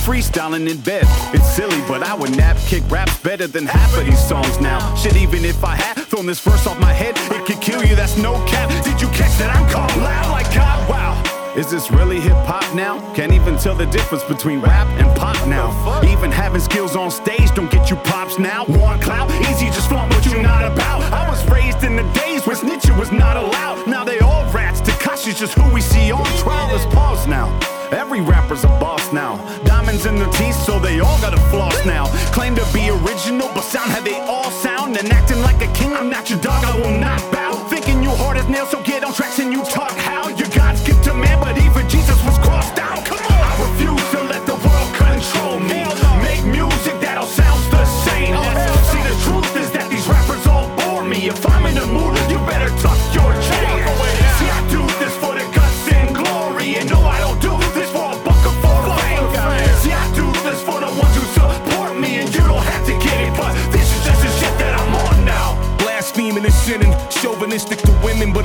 Freestyling 0.05 0.71
in 0.71 0.77
bed. 0.83 1.05
It's 1.33 1.49
silly, 1.57 1.81
but 1.89 2.03
I 2.03 2.13
would 2.13 2.37
nap 2.37 2.59
kick 2.67 2.83
raps 2.91 3.17
better 3.23 3.47
than 3.47 3.65
half 3.65 3.97
of 3.97 4.05
these 4.05 4.23
songs 4.29 4.61
now. 4.61 4.95
Shit, 4.97 5.17
even 5.17 5.47
if 5.47 5.65
I 5.65 5.77
had 5.77 6.05
thrown 6.05 6.27
this 6.27 6.41
verse 6.41 6.67
off 6.67 6.79
my 6.79 6.93
head, 6.93 7.17
it 7.33 7.47
could 7.47 7.63
kill 7.63 7.83
you. 7.83 7.97
That's 7.97 8.19
no 8.19 8.35
cap. 8.45 8.69
Did 8.85 9.01
you 9.01 9.09
catch 9.09 9.33
that? 9.39 9.49
I'm 9.57 9.67
called 9.71 9.97
loud 9.97 10.31
like 10.31 10.55
God. 10.55 10.91
Wow. 10.91 11.55
Is 11.57 11.71
this 11.71 11.91
really 11.91 12.21
hip 12.21 12.37
hop 12.45 12.75
now? 12.75 13.01
Can't 13.15 13.33
even 13.33 13.57
tell 13.57 13.75
the 13.75 13.87
difference 13.87 14.23
between 14.25 14.61
rap 14.61 14.87
and 15.01 15.09
pop 15.17 15.39
now. 15.49 15.73
Even 16.05 16.31
having 16.31 16.61
skills 16.61 16.97
on 16.97 17.11
stage 17.11 17.51
don't 17.55 17.71
get 17.71 17.89
you 17.89 17.97
props 17.97 18.39
now. 18.39 18.67
Want 18.67 19.01
clout? 19.01 19.31
Easy, 19.49 19.67
just 19.67 19.89
flaunt 19.89 20.13
what 20.13 20.27
you're 20.27 20.43
not 20.43 20.71
about. 20.71 21.01
I 21.15 21.27
was 21.31 21.43
raised 21.51 21.83
in 21.83 21.97
the 21.97 22.05
days 22.13 22.47
when 22.47 22.57
snitching 22.57 22.99
was 22.99 23.11
not 23.11 23.39
allowed. 23.39 23.87
Now 23.87 24.05
they 24.05 24.19
all 24.19 24.45
rats. 24.53 24.83
Tekashi's 24.83 25.39
just 25.39 25.55
who 25.55 25.73
we 25.73 25.81
see 25.81 26.13
on 26.13 26.27
trial. 26.37 26.71
Let's 26.71 26.85
pause 26.95 27.27
now. 27.27 27.59
Every 27.95 28.21
rapper's 28.21 28.65
a 28.65 28.69
boss 28.83 29.13
now. 29.13 29.37
Diamonds 29.65 30.05
in 30.05 30.17
their 30.17 30.31
teeth, 30.33 30.57
so 30.57 30.81
they 30.81 30.99
all 30.99 31.21
got 31.21 31.33
a 31.33 31.41
floss 31.51 31.87
now. 31.87 32.07
Claim 32.33 32.57
to 32.57 32.67
be 32.73 32.91
original, 32.91 33.49
but 33.55 33.63
sound 33.63 33.91
how 33.93 34.01
they 34.01 34.19
all 34.21 34.51
sound. 34.51 34.97
And 34.97 35.13
acting 35.13 35.41
like 35.43 35.63
a 35.63 35.73
king, 35.73 35.93
I'm 35.93 36.11
not 36.11 36.29
your 36.29 36.41
dog, 36.41 36.65
I 36.65 36.77
will 36.77 36.99
not 36.99 37.21
bow. 37.33 37.55
Thinking 37.71 38.03
you 38.03 38.11
hard 38.11 38.37
as 38.37 38.49
nails, 38.49 38.71
so 38.71 38.83
get 38.83 39.05
on 39.05 39.15
tracks 39.15 39.39
and 39.39 39.53
you 39.53 39.63
talk 39.65 39.93
how 39.93 40.24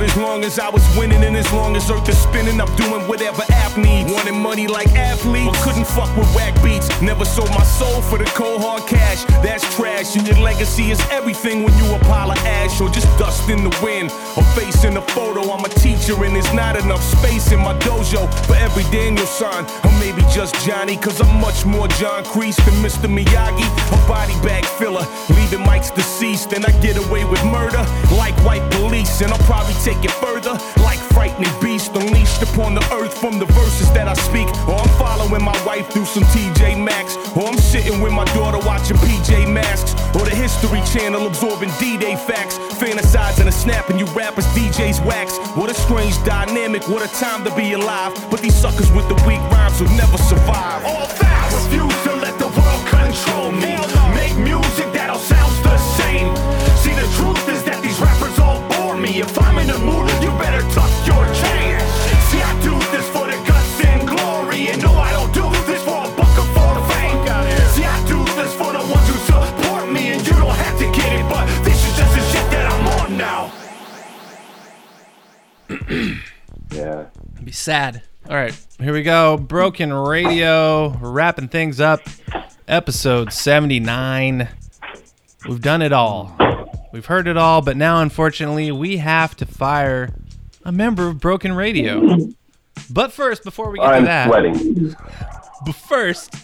but 0.00 0.08
as 0.08 0.16
long 0.16 0.44
as 0.44 0.58
I 0.58 0.70
was 0.70 0.82
winning 0.96 1.22
and 1.24 1.36
as 1.36 1.52
long 1.52 1.76
as 1.76 1.90
Earth 1.90 2.08
is 2.08 2.16
spinning, 2.16 2.58
I'm 2.58 2.74
doing 2.76 3.06
whatever 3.06 3.42
app 3.52 3.76
needs. 3.76 4.10
Wanting 4.10 4.40
money 4.40 4.66
like 4.66 4.88
athletes, 4.96 5.52
but 5.52 5.62
couldn't 5.62 5.86
fuck 5.86 6.08
with 6.16 6.34
whack 6.34 6.54
beats. 6.62 6.88
Never 7.02 7.26
sold 7.26 7.50
my 7.50 7.64
soul 7.64 8.00
for 8.00 8.16
the 8.16 8.24
cold 8.24 8.62
hard 8.62 8.86
cash. 8.88 9.24
That's 9.44 9.62
trash. 9.76 10.16
And 10.16 10.26
your 10.26 10.38
legacy 10.38 10.90
is 10.90 11.00
everything 11.10 11.64
when 11.64 11.76
you 11.76 11.94
a 11.94 11.98
pile 12.08 12.30
of 12.30 12.38
ash 12.38 12.80
or 12.80 12.88
just 12.88 13.08
dust 13.18 13.50
in 13.50 13.62
the 13.62 13.78
wind. 13.82 14.10
Or 14.38 14.44
face 14.56 14.84
in 14.84 14.96
a 14.96 15.02
photo. 15.02 15.42
I'm 15.52 15.64
a 15.66 15.68
teacher 15.68 16.16
and 16.24 16.34
there's 16.34 16.52
not 16.54 16.76
enough 16.82 17.02
space 17.02 17.52
in 17.52 17.60
my 17.60 17.76
dojo 17.80 18.24
for 18.46 18.56
every 18.56 18.84
Daniel-san. 18.84 19.66
Or 19.84 19.92
maybe 20.00 20.22
just 20.32 20.54
Johnny, 20.64 20.96
cause 20.96 21.20
I'm 21.20 21.40
much 21.40 21.66
more 21.66 21.88
John 22.00 22.24
Kreese 22.24 22.56
than 22.64 22.74
Mr. 22.80 23.04
Miyagi. 23.04 23.68
A 23.92 24.08
body 24.08 24.34
bag 24.40 24.64
filler, 24.64 25.06
leaving 25.36 25.60
mics 25.66 25.94
deceased. 25.94 26.54
And 26.54 26.64
I 26.64 26.72
get 26.80 26.96
away 26.96 27.26
with 27.26 27.44
murder 27.44 27.84
like 28.16 28.34
white 28.46 28.64
police. 28.72 29.20
And 29.20 29.30
I'll 29.30 29.46
probably 29.46 29.74
take 29.84 29.89
it 30.04 30.10
further 30.12 30.54
like 30.82 30.98
frightening 31.12 31.50
beast 31.60 31.94
unleashed 31.94 32.42
upon 32.42 32.74
the 32.74 32.84
earth 32.94 33.16
from 33.18 33.38
the 33.38 33.46
verses 33.46 33.90
that 33.92 34.08
I 34.08 34.14
speak. 34.14 34.48
Or 34.68 34.76
I'm 34.76 34.88
following 34.96 35.42
my 35.42 35.56
wife 35.64 35.88
through 35.92 36.06
some 36.06 36.22
TJ 36.24 36.82
Maxx. 36.82 37.16
Or 37.36 37.48
I'm 37.48 37.58
sitting 37.58 38.00
with 38.00 38.12
my 38.12 38.24
daughter 38.36 38.58
watching 38.66 38.96
PJ 38.98 39.52
Masks. 39.52 39.92
Or 40.16 40.24
the 40.24 40.34
History 40.34 40.82
Channel 40.92 41.26
absorbing 41.26 41.70
D-Day 41.78 42.16
facts. 42.16 42.58
Fantasizing 42.80 43.46
and 43.46 43.54
snapping 43.54 43.98
you 43.98 44.06
rappers 44.06 44.46
DJs 44.56 45.04
wax. 45.04 45.38
What 45.56 45.70
a 45.70 45.74
strange 45.74 46.16
dynamic, 46.24 46.88
what 46.88 47.02
a 47.02 47.10
time 47.20 47.44
to 47.44 47.54
be 47.54 47.72
alive. 47.72 48.12
But 48.30 48.40
these 48.40 48.54
suckers 48.54 48.90
with 48.92 49.08
the 49.08 49.18
weak 49.26 49.42
rhymes 49.50 49.80
will 49.80 49.94
never 49.96 50.18
survive. 50.18 50.84
All 50.84 51.06
that 51.06 51.36
I 51.40 51.46
refuse 51.58 51.98
to 52.04 52.12
let 52.16 52.38
the 52.38 52.48
world 52.48 52.82
control 52.88 53.52
me. 53.52 53.76
Make 54.14 54.36
music 54.36 54.92
that'll 54.92 55.18
sound 55.18 55.52
the 55.64 55.76
same. 55.98 56.34
See, 56.82 56.94
the 56.94 57.08
truth 57.18 57.48
is 57.48 57.62
that 57.64 57.82
these 57.82 57.98
rappers 58.00 58.38
all 58.38 58.60
bore 58.68 58.96
me. 58.96 59.20
If 59.20 59.36
in 59.36 59.49
the 59.72 59.78
mood, 59.78 60.10
you 60.22 60.30
better 60.38 60.62
tuck 60.74 60.90
your 61.06 61.24
chain. 61.42 61.78
See, 62.28 62.42
I 62.42 62.52
do 62.62 62.74
this 62.90 63.06
for 63.14 63.26
the 63.26 63.38
guts 63.46 63.84
and 63.84 64.06
glory. 64.08 64.68
And 64.68 64.82
no, 64.82 64.92
I 64.94 65.12
don't 65.12 65.32
do 65.32 65.46
this 65.66 65.82
for 65.84 65.98
a 66.04 66.10
buck 66.16 66.34
or 66.38 66.48
for 66.56 66.70
the 66.74 66.84
fame. 66.92 67.18
See, 67.74 67.84
I 67.84 67.98
do 68.06 68.18
this 68.34 68.52
for 68.54 68.72
the 68.72 68.80
ones 68.80 69.06
who 69.08 69.18
support 69.30 69.90
me. 69.92 70.12
And 70.12 70.26
you 70.26 70.32
don't 70.32 70.54
have 70.66 70.78
to 70.78 70.86
get 70.90 71.12
it, 71.12 71.26
but 71.28 71.46
this 71.64 71.78
is 71.86 71.96
just 71.96 72.12
the 72.14 72.22
shit 72.32 72.50
that 72.50 72.66
I'm 72.72 72.86
on 73.00 73.16
now. 73.16 73.52
Yeah. 76.72 77.06
Be 77.42 77.50
sad. 77.50 78.02
All 78.28 78.36
right, 78.36 78.56
here 78.78 78.92
we 78.92 79.02
go. 79.02 79.36
Broken 79.36 79.92
Radio, 79.92 80.96
We're 81.00 81.10
wrapping 81.10 81.48
things 81.48 81.80
up. 81.80 82.00
Episode 82.68 83.32
79. 83.32 84.48
We've 85.48 85.60
done 85.60 85.82
it 85.82 85.92
all. 85.92 86.36
We've 86.92 87.06
heard 87.06 87.28
it 87.28 87.36
all, 87.36 87.62
but 87.62 87.76
now, 87.76 88.00
unfortunately, 88.00 88.72
we 88.72 88.96
have 88.96 89.36
to 89.36 89.46
fire 89.46 90.12
a 90.64 90.72
member 90.72 91.06
of 91.06 91.20
Broken 91.20 91.52
Radio. 91.52 92.18
But 92.90 93.12
first, 93.12 93.44
before 93.44 93.70
we 93.70 93.78
get 93.78 93.86
I'm 93.86 94.02
to 94.02 94.06
that, 94.06 94.26
sweating. 94.28 94.96
but 95.64 95.74
first, 95.74 96.34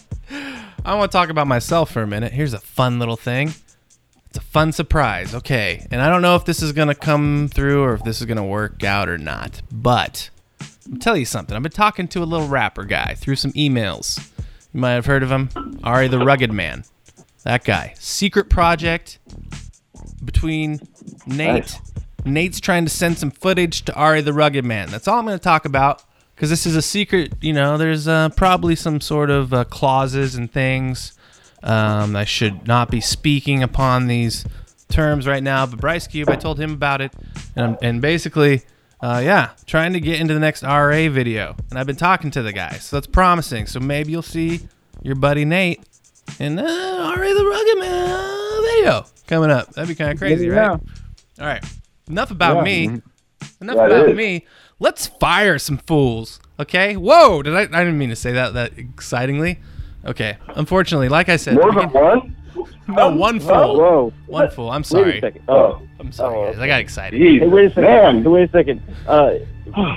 I 0.85 0.95
want 0.95 1.11
to 1.11 1.17
talk 1.17 1.29
about 1.29 1.47
myself 1.47 1.91
for 1.91 2.01
a 2.01 2.07
minute. 2.07 2.31
Here's 2.31 2.53
a 2.53 2.59
fun 2.59 2.99
little 2.99 3.17
thing. 3.17 3.53
It's 4.27 4.37
a 4.37 4.41
fun 4.41 4.71
surprise. 4.71 5.35
Okay. 5.35 5.85
And 5.91 6.01
I 6.01 6.09
don't 6.09 6.21
know 6.21 6.35
if 6.35 6.45
this 6.45 6.61
is 6.61 6.71
going 6.71 6.87
to 6.89 6.95
come 6.95 7.49
through 7.53 7.83
or 7.83 7.93
if 7.93 8.03
this 8.03 8.21
is 8.21 8.25
going 8.25 8.37
to 8.37 8.43
work 8.43 8.83
out 8.83 9.09
or 9.09 9.17
not. 9.17 9.61
But 9.71 10.29
I'll 10.91 10.99
tell 10.99 11.17
you 11.17 11.25
something. 11.25 11.55
I've 11.55 11.63
been 11.63 11.71
talking 11.71 12.07
to 12.09 12.23
a 12.23 12.25
little 12.25 12.47
rapper 12.47 12.85
guy 12.85 13.15
through 13.15 13.35
some 13.35 13.51
emails. 13.53 14.29
You 14.73 14.79
might 14.79 14.93
have 14.93 15.05
heard 15.05 15.23
of 15.23 15.31
him. 15.31 15.49
RA 15.83 16.07
the 16.07 16.19
Rugged 16.19 16.51
Man. 16.51 16.83
That 17.43 17.63
guy. 17.63 17.93
Secret 17.97 18.49
project 18.49 19.19
between 20.23 20.79
Nate. 21.25 21.79
Nate's 22.25 22.59
trying 22.59 22.85
to 22.85 22.91
send 22.91 23.17
some 23.17 23.31
footage 23.31 23.83
to 23.85 23.93
RA 23.93 24.21
the 24.21 24.33
Rugged 24.33 24.65
Man. 24.65 24.89
That's 24.89 25.07
all 25.07 25.19
I'm 25.19 25.25
going 25.25 25.37
to 25.37 25.43
talk 25.43 25.65
about 25.65 26.03
because 26.35 26.49
this 26.49 26.65
is 26.65 26.75
a 26.75 26.81
secret. 26.81 27.33
You 27.41 27.53
know, 27.53 27.77
there's 27.77 28.07
uh, 28.07 28.29
probably 28.29 28.75
some 28.75 29.01
sort 29.01 29.29
of 29.29 29.53
uh, 29.53 29.63
clauses 29.65 30.35
and 30.35 30.51
things. 30.51 31.13
Um, 31.63 32.15
I 32.15 32.25
should 32.25 32.67
not 32.67 32.91
be 32.91 33.01
speaking 33.01 33.63
upon 33.63 34.07
these 34.07 34.45
terms 34.89 35.27
right 35.27 35.41
now. 35.41 35.65
But 35.65 35.79
Bryce 35.79 36.07
Cube, 36.07 36.29
I 36.29 36.35
told 36.35 36.59
him 36.59 36.73
about 36.73 37.01
it, 37.01 37.11
and 37.55 37.65
I'm, 37.65 37.77
and 37.81 38.01
basically, 38.01 38.61
uh, 39.01 39.21
yeah, 39.23 39.51
trying 39.65 39.93
to 39.93 39.99
get 39.99 40.19
into 40.19 40.33
the 40.33 40.39
next 40.39 40.63
RA 40.63 41.09
video, 41.09 41.55
and 41.69 41.79
I've 41.79 41.87
been 41.87 41.95
talking 41.95 42.31
to 42.31 42.41
the 42.41 42.53
guy, 42.53 42.73
so 42.73 42.97
that's 42.97 43.07
promising. 43.07 43.65
So 43.65 43.79
maybe 43.79 44.11
you'll 44.11 44.21
see 44.21 44.67
your 45.01 45.15
buddy 45.15 45.45
Nate 45.45 45.83
in 46.39 46.59
uh, 46.59 46.63
RA 46.63 47.33
the 47.33 47.45
Rugged 47.45 47.79
Man 47.79 48.61
video 48.75 49.05
coming 49.27 49.51
up. 49.51 49.71
That'd 49.73 49.87
be 49.89 49.95
kind 49.95 50.11
of 50.11 50.17
crazy, 50.17 50.47
Yeah. 50.47 50.53
right? 50.69 50.79
All 51.39 51.45
right, 51.45 51.63
enough 52.09 52.31
about 52.31 52.57
Yeah. 52.57 52.63
me. 52.63 53.01
Enough 53.61 53.75
Yeah, 53.75 53.85
it 53.85 53.91
about 53.91 54.09
is. 54.09 54.15
me. 54.17 54.45
Let's 54.79 55.07
fire 55.07 55.57
some 55.59 55.77
fools. 55.77 56.39
Okay. 56.59 56.95
Whoa! 56.95 57.41
Did 57.43 57.55
I? 57.55 57.61
I 57.61 57.65
didn't 57.83 57.97
mean 57.97 58.09
to 58.09 58.15
say 58.15 58.31
that 58.33 58.53
that 58.55 58.71
excitingly. 58.77 59.59
Okay. 60.05 60.37
Unfortunately, 60.55 61.09
like 61.09 61.29
I 61.29 61.35
said, 61.37 61.55
More 61.55 61.71
than 61.73 61.89
one? 61.91 62.35
no, 62.87 63.11
one 63.15 63.39
fool. 63.39 63.51
Oh, 63.51 63.77
whoa. 63.77 64.13
One 64.27 64.49
fool. 64.49 64.71
I'm 64.71 64.83
sorry. 64.83 65.03
Wait 65.13 65.19
sorry. 65.21 65.31
a 65.31 65.33
second. 65.33 65.41
Oh. 65.47 65.81
I'm 65.99 66.11
sorry, 66.11 66.51
guys. 66.51 66.59
I 66.59 66.67
got 66.67 66.79
excited. 66.79 67.19
Jeez. 67.19 67.39
Hey, 67.39 67.47
wait 67.47 67.65
a 67.65 67.69
second. 67.69 67.83
Man. 67.83 68.21
Hey, 68.23 68.27
wait 68.29 68.49
a 68.49 68.51
second. 68.51 68.81
Uh, 69.07 69.31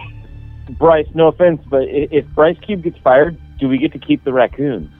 Bryce, 0.79 1.07
no 1.15 1.29
offense, 1.29 1.61
but 1.69 1.83
if 1.89 2.27
Bryce 2.29 2.57
Cube 2.65 2.83
gets 2.83 2.99
fired, 2.99 3.37
do 3.59 3.69
we 3.69 3.77
get 3.79 3.93
to 3.93 3.99
keep 3.99 4.25
the 4.25 4.33
raccoon? 4.33 4.91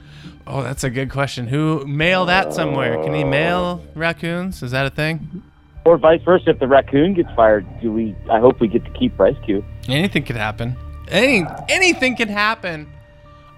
Oh, 0.47 0.63
that's 0.63 0.83
a 0.83 0.89
good 0.89 1.09
question. 1.09 1.47
Who 1.47 1.85
mail 1.85 2.25
that 2.25 2.53
somewhere? 2.53 3.01
Can 3.03 3.13
he 3.13 3.23
mail 3.23 3.83
raccoons? 3.95 4.63
Is 4.63 4.71
that 4.71 4.85
a 4.85 4.89
thing? 4.89 5.43
Or 5.85 5.97
vice 5.97 6.21
versa, 6.23 6.51
if 6.51 6.59
the 6.59 6.67
raccoon 6.67 7.13
gets 7.13 7.29
fired, 7.35 7.65
do 7.81 7.91
we? 7.91 8.15
I 8.29 8.39
hope 8.39 8.59
we 8.59 8.67
get 8.67 8.83
to 8.85 8.91
keep 8.91 9.17
Bryce 9.17 9.35
Cube. 9.45 9.65
Anything 9.87 10.23
could 10.23 10.35
happen. 10.35 10.75
Any 11.07 11.45
anything 11.69 12.15
can 12.15 12.29
happen. 12.29 12.87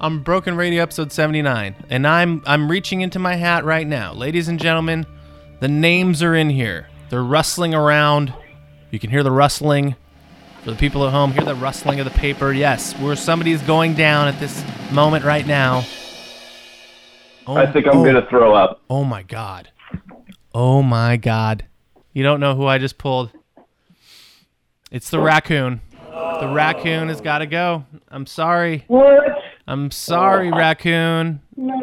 on 0.02 0.20
Broken 0.24 0.56
Radio 0.56 0.82
episode 0.82 1.12
79, 1.12 1.76
and 1.90 2.06
I'm 2.08 2.42
I'm 2.46 2.70
reaching 2.70 3.02
into 3.02 3.20
my 3.20 3.36
hat 3.36 3.64
right 3.64 3.88
now, 3.88 4.14
ladies 4.14 4.48
and 4.48 4.60
gentlemen. 4.60 5.06
The 5.60 5.68
names 5.70 6.22
are 6.24 6.36
in 6.36 6.50
here. 6.50 6.88
They're 7.10 7.24
rustling 7.24 7.74
around. 7.74 8.34
You 8.92 9.00
can 9.00 9.10
hear 9.10 9.24
the 9.24 9.32
rustling. 9.32 9.96
For 10.64 10.72
the 10.72 10.78
people 10.78 11.06
at 11.06 11.12
home, 11.12 11.32
hear 11.34 11.44
the 11.44 11.56
rustling 11.56 12.00
of 12.00 12.06
the 12.06 12.12
paper. 12.20 12.52
Yes, 12.54 12.94
where 13.00 13.16
somebody 13.18 13.52
is 13.52 13.62
going 13.64 13.96
down 13.96 14.28
at 14.30 14.40
this 14.40 14.64
moment 14.92 15.26
right 15.26 15.46
now. 15.46 15.84
Oh, 17.46 17.56
I 17.56 17.72
think 17.72 17.88
I'm 17.88 17.98
oh. 17.98 18.06
gonna 18.06 18.26
throw 18.30 18.54
up. 18.54 18.82
Oh 18.89 19.04
my 19.04 19.24
god. 19.24 19.70
Oh 20.54 20.82
my 20.82 21.18
god. 21.18 21.66
You 22.14 22.24
don't 22.24 22.39
know 22.39 22.56
who 22.56 22.66
I 22.66 22.78
just 22.78 22.98
pulled. 22.98 23.32
It's 24.91 25.10
the 25.10 25.20
raccoon. 25.20 25.82
The 26.12 26.52
raccoon 26.54 27.08
has 27.08 27.22
got 27.22 27.39
to 27.39 27.48
go. 27.48 27.86
I'm 28.10 28.26
sorry. 28.26 28.84
What? 28.88 29.24
I'm 29.68 29.91
sorry, 29.91 30.52
raccoon. 30.52 31.41
No. 31.56 31.74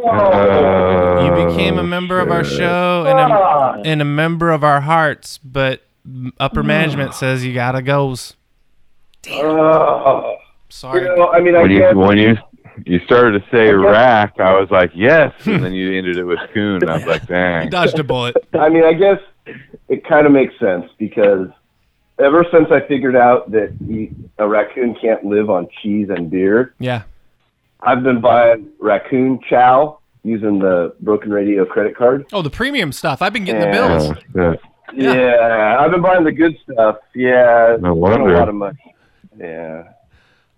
You 1.24 1.46
became 1.48 1.78
a 1.78 1.82
member 1.82 2.20
of 2.20 2.30
our 2.30 2.44
show 2.44 3.06
and 3.06 3.18
a, 3.18 3.90
and 3.90 4.02
a 4.02 4.04
member 4.04 4.50
of 4.50 4.62
our 4.62 4.82
hearts, 4.82 5.38
but 5.38 5.82
upper 6.38 6.62
management 6.62 7.14
says 7.14 7.44
you 7.44 7.54
gotta 7.54 7.82
goes. 7.82 8.34
Uh, 9.30 10.34
Sorry. 10.70 11.02
You 11.02 11.16
know, 11.16 11.28
I 11.30 11.40
mean, 11.40 11.56
I 11.56 11.62
when 11.62 11.70
you 11.70 11.78
guess, 11.80 11.94
when 11.94 12.18
you 12.18 12.36
you 12.86 12.98
started 13.00 13.42
to 13.42 13.50
say 13.50 13.68
I 13.68 13.72
guess- 13.72 13.80
rack, 13.84 14.40
I 14.40 14.58
was 14.58 14.70
like 14.70 14.90
yes, 14.94 15.32
and 15.46 15.62
then 15.64 15.72
you 15.72 15.96
ended 15.96 16.16
it 16.16 16.24
with 16.24 16.38
coon. 16.54 16.82
and 16.82 16.90
I 16.90 16.94
was 16.96 17.06
like, 17.06 17.26
dang. 17.26 17.64
You 17.64 17.70
dodged 17.70 17.98
a 17.98 18.04
bullet. 18.04 18.36
I 18.54 18.68
mean, 18.68 18.84
I 18.84 18.92
guess 18.92 19.18
it 19.88 20.04
kind 20.04 20.26
of 20.26 20.32
makes 20.32 20.58
sense 20.58 20.86
because 20.98 21.48
ever 22.18 22.44
since 22.52 22.68
I 22.70 22.80
figured 22.86 23.16
out 23.16 23.50
that 23.52 23.72
he, 23.86 24.10
a 24.38 24.46
raccoon 24.48 24.94
can't 25.00 25.24
live 25.24 25.48
on 25.50 25.68
cheese 25.82 26.08
and 26.10 26.30
beer, 26.30 26.74
Yeah. 26.78 27.02
I've 27.82 28.02
been 28.02 28.20
buying 28.20 28.68
raccoon 28.78 29.40
chow 29.48 29.98
using 30.22 30.58
the 30.58 30.94
Broken 31.00 31.30
Radio 31.32 31.64
credit 31.64 31.96
card. 31.96 32.26
Oh, 32.32 32.42
the 32.42 32.50
premium 32.50 32.92
stuff. 32.92 33.22
I've 33.22 33.32
been 33.32 33.44
getting 33.44 33.62
the 33.62 33.68
Yeah. 33.68 33.72
bills. 33.72 34.12
Oh, 34.36 34.56
yeah. 34.94 35.12
Yeah, 35.14 35.76
I've 35.80 35.90
been 35.90 36.02
buying 36.02 36.24
the 36.24 36.32
good 36.32 36.56
stuff. 36.70 36.96
Yeah, 37.14 37.76
No 37.80 37.94
wonder. 37.94 38.34
a 38.34 38.38
lot 38.38 38.48
of 38.50 38.54
money. 38.54 38.94
Yeah. 39.38 39.84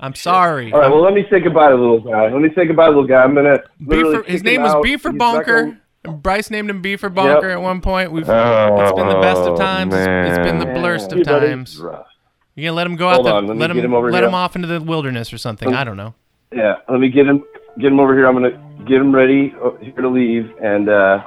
I'm 0.03 0.15
sorry. 0.15 0.73
All 0.73 0.81
right. 0.81 0.91
Well, 0.91 1.01
let 1.01 1.15
me 1.15 1.25
say 1.31 1.41
goodbye 1.41 1.69
to 1.71 1.77
little 1.77 2.01
guy. 2.01 2.25
Let 2.31 2.43
me 2.43 2.49
say 2.55 2.67
goodbye, 2.67 2.89
little 2.89 3.07
guy. 3.07 3.23
I'm 3.23 3.35
gonna. 3.35 3.63
literally 3.81 4.25
his 4.31 4.43
name 4.43 4.63
was 4.63 4.73
out. 4.73 4.85
Beefer 4.85 5.13
He's 5.13 5.19
Bonker. 5.19 5.79
Bryce 6.05 6.51
named 6.51 6.69
him 6.69 6.83
Beefer 6.83 7.15
Bonker 7.15 7.49
Yep. 7.49 7.59
at 7.59 7.63
one 7.63 7.81
point. 7.81 8.11
We've 8.11 8.29
Oh, 8.29 8.81
it's 8.83 8.93
been 8.93 9.09
the 9.09 9.21
best 9.21 9.41
of 9.43 9.57
times. 9.57 9.95
It's- 9.95 10.31
it's 10.37 10.45
been 10.47 10.59
the 10.59 10.67
man. 10.67 10.75
blurst 10.75 11.13
of 11.13 11.19
Hey, 11.19 11.23
times. 11.25 11.81
Rough. 11.81 12.07
You 12.57 12.65
gonna 12.67 12.77
let 12.77 12.87
him 12.89 12.97
go 12.97 13.09
out 13.09 13.15
Hold 13.15 13.27
the 13.27 13.33
on, 13.35 13.47
let 13.47 13.55
me 13.55 13.61
let 13.61 13.71
him 13.71 13.77
get 13.77 13.85
him 13.85 13.95
over 13.95 14.11
let 14.11 14.19
here. 14.21 14.29
him 14.29 14.35
off 14.35 14.57
into 14.57 14.67
the 14.69 14.81
wilderness 14.81 15.33
or 15.33 15.39
something. 15.39 15.71
Let 15.71 15.79
I 15.79 15.85
don't 15.85 15.97
know. 15.97 16.15
Yeah, 16.53 16.75
let 16.89 16.99
me 17.01 17.09
get 17.09 17.27
him 17.29 17.45
get 17.79 17.93
him 17.93 18.01
over 18.01 18.15
here. 18.15 18.27
I'm 18.27 18.35
gonna 18.35 18.61
get 18.87 19.01
him 19.01 19.15
ready 19.15 19.55
uh, 19.65 19.71
here 19.81 19.95
to 20.03 20.09
leave, 20.09 20.51
and 20.61 20.89
uh, 20.89 21.21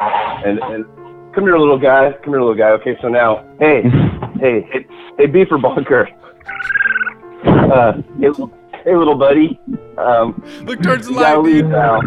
and 0.45 0.59
and 0.59 0.85
come 1.33 1.45
here, 1.45 1.57
little 1.57 1.79
guy. 1.79 2.11
Come 2.23 2.33
here, 2.33 2.41
little 2.41 2.53
guy. 2.53 2.69
Okay, 2.71 2.97
so 3.01 3.07
now, 3.07 3.43
hey, 3.59 3.81
hey, 4.41 4.67
hey, 4.71 4.85
hey, 5.17 5.25
beefer 5.27 5.59
bunker. 5.59 6.09
Uh, 7.45 7.93
hey, 8.19 8.27
little, 8.29 8.51
hey, 8.85 8.95
little 8.95 9.15
buddy. 9.15 9.59
Um, 9.97 10.41
Look 10.63 10.81
towards 10.81 11.07
the 11.07 11.13
light, 11.13 11.37
leave 11.39 11.63
dude. 11.63 11.71
now. 11.71 12.01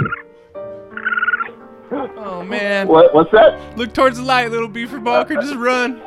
Oh 1.90 2.42
man. 2.44 2.86
What? 2.88 3.14
What's 3.14 3.30
that? 3.32 3.76
Look 3.76 3.92
towards 3.94 4.18
the 4.18 4.24
light, 4.24 4.50
little 4.50 4.68
beaver 4.68 4.98
bunker. 5.00 5.34
Just 5.34 5.54
run. 5.54 6.00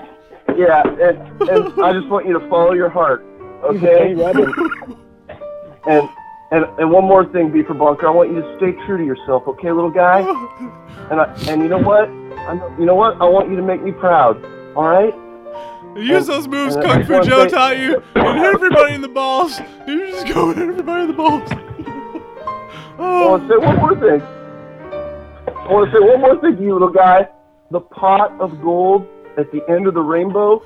Yeah, 0.58 0.84
and, 0.86 1.42
and 1.50 1.82
I 1.82 1.94
just 1.94 2.08
want 2.08 2.28
you 2.28 2.38
to 2.38 2.50
follow 2.50 2.74
your 2.74 2.90
heart, 2.90 3.24
okay? 3.64 4.12
and 5.88 6.10
and 6.52 6.66
and 6.78 6.92
one 6.92 7.06
more 7.06 7.26
thing, 7.32 7.52
Beaver 7.52 7.74
Bunker, 7.74 8.08
I 8.08 8.12
want 8.12 8.30
you 8.32 8.42
to 8.42 8.58
stay 8.58 8.74
true 8.86 8.98
to 8.98 9.06
yourself, 9.06 9.44
okay, 9.48 9.72
little 9.72 9.92
guy? 9.92 10.22
And 11.10 11.20
I, 11.20 11.26
and 11.50 11.62
you 11.62 11.68
know 11.68 11.80
what? 11.80 12.08
I 12.08 12.54
know, 12.54 12.76
you 12.80 12.86
know 12.86 12.96
what? 12.96 13.20
I 13.20 13.26
want 13.26 13.50
you 13.50 13.58
to 13.58 13.62
make 13.62 13.82
me 13.84 13.92
proud. 13.92 14.42
All 14.78 14.88
right? 14.88 15.14
Use 15.96 16.28
those 16.28 16.48
moves 16.48 16.76
Kung 16.76 17.04
Fu 17.04 17.22
Joe 17.24 17.48
taught 17.48 17.78
you, 17.78 18.02
and 18.16 18.40
hit 18.40 18.54
everybody 18.54 18.94
in 18.94 19.02
the 19.02 19.08
balls. 19.08 19.60
You 19.88 20.08
just 20.08 20.28
go 20.28 20.50
and 20.50 20.58
hit 20.58 20.70
everybody 20.70 21.02
in 21.04 21.08
the 21.08 21.14
balls. 21.14 21.50
I 23.00 23.26
want 23.26 23.48
to 23.48 23.54
say 23.54 23.58
one 23.66 23.78
more 23.78 23.96
thing. 23.96 24.22
I 24.22 25.74
want 25.74 25.92
to 25.92 25.98
say 25.98 26.04
one 26.04 26.22
more 26.22 26.40
thing 26.40 26.58
to 26.58 26.64
you, 26.64 26.74
little 26.74 26.92
guy. 26.92 27.28
The 27.72 27.80
pot 27.80 28.40
of 28.40 28.62
gold 28.62 29.08
at 29.38 29.52
the 29.52 29.62
end 29.70 29.88
of 29.88 29.94
the 29.94 30.02
rainbow, 30.02 30.64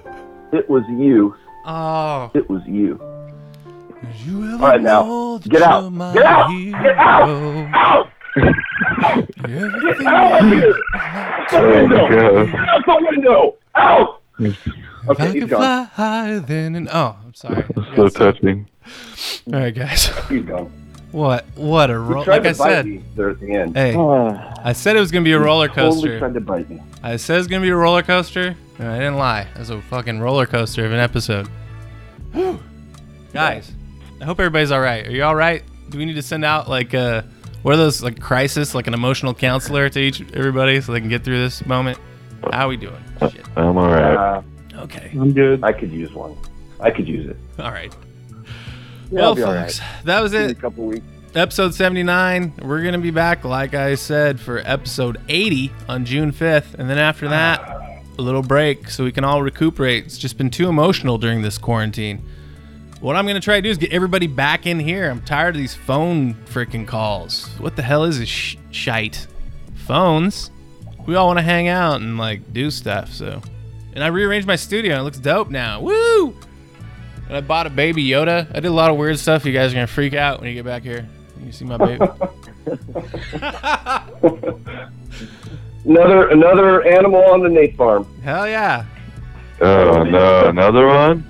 it 0.51 0.69
was 0.69 0.83
you. 0.89 1.35
Oh. 1.65 2.31
It 2.33 2.49
was 2.49 2.61
you. 2.65 2.99
All 3.01 4.57
right, 4.59 4.81
now 4.81 5.39
get 5.39 5.61
out. 5.61 5.89
Get 5.93 6.23
out. 6.23 6.49
Get 6.49 6.97
out. 6.97 7.29
Out. 7.73 8.09
Get 8.35 10.05
out 10.05 10.43
of 10.43 10.51
here. 10.51 10.73
Out 10.93 11.51
the 11.51 11.61
window. 11.61 12.07
Get 12.45 12.55
out 12.55 12.85
the 12.85 13.07
window. 13.09 13.55
Out. 13.75 14.21
If 15.09 15.19
I 15.19 15.27
he's 15.29 15.41
could 15.43 15.49
fly 15.49 15.83
higher 15.93 16.39
than 16.39 16.75
an 16.75 16.89
oh, 16.91 17.15
I'm 17.23 17.33
sorry. 17.33 17.63
So 17.95 18.09
touching. 18.09 18.67
All 19.53 19.59
right, 19.59 19.73
guys. 19.73 20.05
He's. 20.29 20.43
What? 21.11 21.45
What 21.55 21.89
a 21.89 21.93
He 21.93 21.97
roll! 21.99 22.23
tried 22.25 22.43
Like 22.43 22.47
I 22.47 22.51
to 22.51 22.57
bite 22.57 22.69
said. 22.69 22.85
me 22.87 23.03
there 23.15 23.29
at 23.29 23.39
the 23.39 23.53
end. 23.53 23.75
Hey, 23.75 23.95
I 24.63 24.73
said 24.73 24.95
it 24.97 24.99
was 24.99 25.11
gonna 25.11 25.23
be 25.23 25.31
a 25.31 25.39
roller 25.39 25.67
Totally 25.69 25.91
coaster. 26.09 26.19
tried 26.19 26.33
to 26.33 26.41
bite 26.41 26.69
me. 26.69 26.81
I 27.03 27.15
said 27.15 27.39
it's 27.39 27.47
gonna 27.47 27.61
be 27.61 27.69
a 27.69 27.75
roller 27.75 28.03
coaster. 28.03 28.55
and 28.79 28.87
I 28.87 28.97
didn't 28.97 29.17
lie. 29.17 29.47
It 29.55 29.59
was 29.59 29.69
a 29.69 29.81
fucking 29.83 30.19
roller 30.19 30.45
coaster 30.45 30.85
of 30.85 30.91
an 30.91 30.99
episode. 30.99 31.47
Whew. 32.33 32.59
Guys, 33.33 33.71
I 34.21 34.25
hope 34.25 34.39
everybody's 34.39 34.71
all 34.71 34.81
right. 34.81 35.07
Are 35.07 35.11
you 35.11 35.23
all 35.23 35.35
right? 35.35 35.63
Do 35.89 35.97
we 35.97 36.05
need 36.05 36.13
to 36.15 36.21
send 36.21 36.43
out 36.43 36.67
like 36.69 36.93
uh, 36.93 37.21
what 37.61 37.73
are 37.73 37.77
those 37.77 38.03
like 38.03 38.19
crisis, 38.19 38.75
like 38.75 38.87
an 38.87 38.93
emotional 38.93 39.33
counselor 39.33 39.87
to 39.89 39.99
each 39.99 40.21
everybody 40.33 40.81
so 40.81 40.91
they 40.91 40.99
can 40.99 41.09
get 41.09 41.23
through 41.23 41.37
this 41.39 41.65
moment? 41.65 41.97
How 42.51 42.65
are 42.65 42.69
we 42.69 42.77
doing? 42.77 43.01
Shit. 43.21 43.41
I'm 43.55 43.77
all 43.77 43.87
right. 43.89 44.15
Uh, 44.15 44.41
Okay. 44.85 45.11
I'm 45.13 45.33
good. 45.33 45.63
I 45.63 45.73
could 45.73 45.91
use 45.91 46.13
one. 46.13 46.37
I 46.79 46.91
could 46.91 47.07
use 47.07 47.27
it. 47.29 47.37
All 47.59 47.71
right. 47.71 47.93
Yeah, 48.31 48.41
well, 49.11 49.25
I'll 49.29 49.35
be 49.35 49.43
all 49.43 49.53
folks, 49.53 49.79
right. 49.79 50.05
that 50.05 50.19
was 50.21 50.33
it. 50.33 50.51
A 50.51 50.55
couple 50.55 50.85
weeks. 50.85 51.05
Episode 51.35 51.73
79. 51.73 52.53
We're 52.61 52.81
going 52.81 52.93
to 52.93 52.99
be 52.99 53.11
back, 53.11 53.43
like 53.43 53.73
I 53.73 53.95
said, 53.95 54.39
for 54.39 54.59
episode 54.59 55.19
80 55.27 55.71
on 55.89 56.05
June 56.05 56.31
5th. 56.31 56.75
And 56.75 56.89
then 56.89 56.97
after 56.97 57.27
that, 57.29 58.03
a 58.17 58.21
little 58.21 58.41
break 58.41 58.89
so 58.89 59.03
we 59.03 59.11
can 59.11 59.23
all 59.23 59.41
recuperate. 59.41 60.05
It's 60.05 60.17
just 60.17 60.37
been 60.37 60.49
too 60.49 60.69
emotional 60.69 61.17
during 61.17 61.41
this 61.41 61.57
quarantine. 61.57 62.23
What 63.01 63.15
I'm 63.15 63.25
going 63.25 63.35
to 63.35 63.41
try 63.41 63.55
to 63.57 63.61
do 63.61 63.69
is 63.69 63.77
get 63.77 63.91
everybody 63.91 64.27
back 64.27 64.65
in 64.65 64.79
here. 64.79 65.09
I'm 65.09 65.21
tired 65.21 65.55
of 65.55 65.59
these 65.59 65.75
phone 65.75 66.35
freaking 66.45 66.87
calls. 66.87 67.47
What 67.59 67.75
the 67.75 67.81
hell 67.81 68.05
is 68.05 68.19
this 68.19 68.29
sh- 68.29 68.55
shite? 68.71 69.27
Phones? 69.75 70.51
We 71.05 71.15
all 71.15 71.27
want 71.27 71.39
to 71.39 71.43
hang 71.43 71.67
out 71.67 72.01
and 72.01 72.17
like 72.17 72.53
do 72.53 72.71
stuff, 72.71 73.11
so. 73.11 73.41
And 73.95 74.03
I 74.03 74.07
rearranged 74.07 74.45
my 74.47 74.55
studio 74.57 74.93
and 74.93 75.01
it 75.01 75.03
looks 75.03 75.17
dope 75.17 75.49
now. 75.49 75.81
Woo! 75.81 76.35
And 77.27 77.35
I 77.37 77.41
bought 77.41 77.65
a 77.65 77.71
baby 77.71 78.05
Yoda. 78.05 78.47
I 78.51 78.59
did 78.59 78.65
a 78.65 78.69
lot 78.71 78.91
of 78.91 78.97
weird 78.97 79.17
stuff. 79.17 79.45
You 79.45 79.53
guys 79.53 79.71
are 79.71 79.75
gonna 79.75 79.87
freak 79.87 80.13
out 80.13 80.41
when 80.41 80.49
you 80.49 80.55
get 80.55 80.65
back 80.65 80.83
here. 80.83 81.07
You 81.43 81.51
see 81.51 81.65
my 81.65 81.77
baby. 81.77 82.05
Another 85.85 86.29
another 86.29 86.83
animal 86.83 87.23
on 87.25 87.43
the 87.43 87.49
Nate 87.49 87.77
farm. 87.77 88.07
Hell 88.23 88.47
yeah! 88.47 88.85
Oh 89.61 90.01
no, 90.03 90.47
another 90.47 90.87
one? 90.87 91.27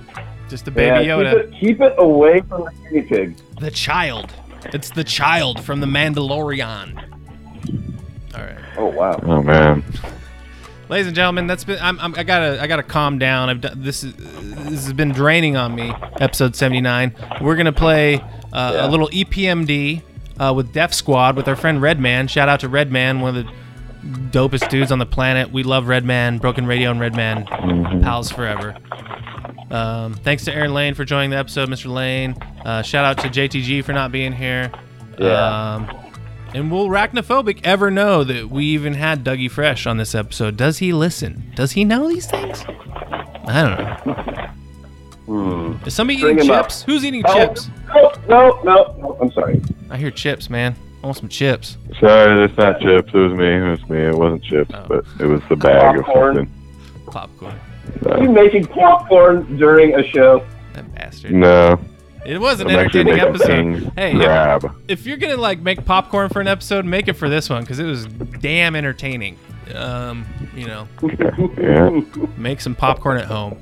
Just 0.48 0.66
a 0.66 0.70
baby 0.70 1.04
Yeah, 1.06 1.16
Yoda. 1.16 1.32
Keep 1.32 1.42
it, 1.52 1.60
keep 1.60 1.80
it 1.82 1.94
away 1.98 2.40
from 2.40 2.64
the 2.64 2.72
guinea 2.88 3.02
pig. 3.02 3.36
The 3.60 3.70
child. 3.70 4.32
It's 4.72 4.90
the 4.90 5.04
child 5.04 5.62
from 5.62 5.80
the 5.80 5.86
Mandalorian. 5.86 6.96
All 8.34 8.40
right. 8.40 8.58
Oh 8.78 8.86
wow. 8.86 9.20
Oh 9.24 9.42
man. 9.42 9.84
Ladies 10.88 11.08
and 11.08 11.16
gentlemen, 11.16 11.46
that's 11.48 11.64
been. 11.64 11.78
I'm, 11.80 11.98
I'm, 11.98 12.14
I 12.14 12.22
gotta. 12.22 12.62
I 12.62 12.66
gotta 12.68 12.82
calm 12.84 13.18
down. 13.18 13.48
I've 13.48 13.60
done 13.60 13.82
this. 13.82 14.04
Is, 14.04 14.14
this 14.14 14.84
has 14.84 14.92
been 14.92 15.10
draining 15.10 15.56
on 15.56 15.74
me. 15.74 15.92
Episode 16.20 16.54
79. 16.54 17.12
We're 17.40 17.56
gonna 17.56 17.72
play 17.72 18.16
uh, 18.52 18.72
Yeah. 18.74 18.86
a 18.86 18.88
little 18.88 19.08
EPMD 19.08 20.02
uh, 20.38 20.52
with 20.54 20.72
Def 20.72 20.94
Squad 20.94 21.34
with 21.36 21.48
our 21.48 21.56
friend 21.56 21.82
Redman. 21.82 22.28
Shout 22.28 22.48
out 22.48 22.60
to 22.60 22.68
Redman, 22.68 23.20
one 23.20 23.36
of 23.36 23.44
the 23.44 23.52
dopest 24.30 24.68
dudes 24.68 24.92
on 24.92 25.00
the 25.00 25.06
planet. 25.06 25.50
We 25.50 25.64
love 25.64 25.88
Redman, 25.88 26.38
Broken 26.38 26.66
Radio, 26.66 26.92
and 26.92 27.00
Redman, 27.00 27.46
pals 28.02 28.30
forever. 28.30 28.76
Um, 29.72 30.14
thanks 30.14 30.44
to 30.44 30.54
Aaron 30.54 30.72
Lane 30.72 30.94
for 30.94 31.04
joining 31.04 31.30
the 31.30 31.36
episode, 31.38 31.68
Mr. 31.68 31.92
Lane. 31.92 32.36
Uh, 32.64 32.82
shout 32.82 33.04
out 33.04 33.18
to 33.24 33.28
JTG 33.28 33.82
for 33.82 33.92
not 33.92 34.12
being 34.12 34.32
here. 34.32 34.70
Yeah. 35.18 35.74
Um, 35.74 36.05
and 36.56 36.70
will 36.70 36.88
Arachnophobic 36.88 37.60
ever 37.64 37.90
know 37.90 38.24
that 38.24 38.50
we 38.50 38.64
even 38.64 38.94
had 38.94 39.22
Dougie 39.22 39.50
Fresh 39.50 39.86
on 39.86 39.98
this 39.98 40.14
episode? 40.14 40.56
Does 40.56 40.78
he 40.78 40.92
listen? 40.92 41.52
Does 41.54 41.72
he 41.72 41.84
know 41.84 42.08
these 42.08 42.26
things? 42.26 42.64
I 43.46 43.62
don't 43.62 43.78
know. 44.06 44.46
Hmm. 45.26 45.86
Is 45.86 45.94
somebody 45.94 46.20
Bring 46.20 46.36
eating 46.38 46.48
him 46.48 46.54
up. 46.54 46.66
chips? 46.66 46.82
Who's 46.82 47.04
eating 47.04 47.22
Oh, 47.26 47.34
chips? 47.34 47.68
No, 47.88 48.12
no, 48.28 48.60
no, 48.64 48.96
no. 48.98 49.18
I'm 49.20 49.30
sorry. 49.32 49.60
I 49.90 49.98
hear 49.98 50.10
chips, 50.10 50.48
man. 50.48 50.74
I 51.02 51.06
want 51.06 51.18
some 51.18 51.28
chips. 51.28 51.76
Sorry, 52.00 52.44
it's 52.44 52.56
not 52.56 52.80
chips. 52.80 53.10
It 53.12 53.18
was 53.18 53.32
me. 53.32 53.46
It 53.56 53.68
was 53.70 53.88
me. 53.90 53.98
It 53.98 54.14
wasn't 54.14 54.42
chips, 54.44 54.70
Oh. 54.72 54.84
but 54.88 55.04
it 55.20 55.26
was 55.26 55.42
the 55.50 55.56
bag 55.56 55.96
Popcorn. 55.96 56.38
of 56.38 56.48
something. 56.48 57.06
Popcorn. 57.06 57.60
Are 58.10 58.22
you 58.22 58.30
making 58.30 58.64
popcorn 58.66 59.56
during 59.58 59.94
a 59.94 60.02
show? 60.08 60.44
That 60.72 60.92
bastard. 60.94 61.32
No. 61.32 61.78
It 62.26 62.40
was 62.40 62.60
an 62.60 62.68
entertaining 62.70 63.18
episode. 63.20 63.92
Hey, 63.96 64.10
if, 64.12 64.16
grab. 64.16 64.76
if 64.88 65.06
you're 65.06 65.16
gonna 65.16 65.36
like 65.36 65.60
make 65.60 65.84
popcorn 65.84 66.28
for 66.28 66.40
an 66.40 66.48
episode, 66.48 66.84
make 66.84 67.08
it 67.08 67.14
for 67.14 67.28
this 67.28 67.48
one 67.48 67.62
because 67.62 67.78
it 67.78 67.84
was 67.84 68.06
damn 68.06 68.74
entertaining. 68.76 69.38
Um, 69.74 70.26
you 70.54 70.66
know, 70.66 70.88
Yeah. 71.58 72.00
make 72.36 72.60
some 72.60 72.74
popcorn 72.74 73.18
at 73.18 73.26
home. 73.26 73.58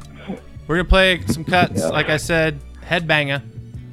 We're 0.66 0.76
gonna 0.76 0.88
play 0.88 1.20
some 1.26 1.44
cuts, 1.44 1.80
Yeah. 1.80 1.88
like 1.88 2.08
I 2.08 2.16
said, 2.16 2.58
headbanger, 2.88 3.42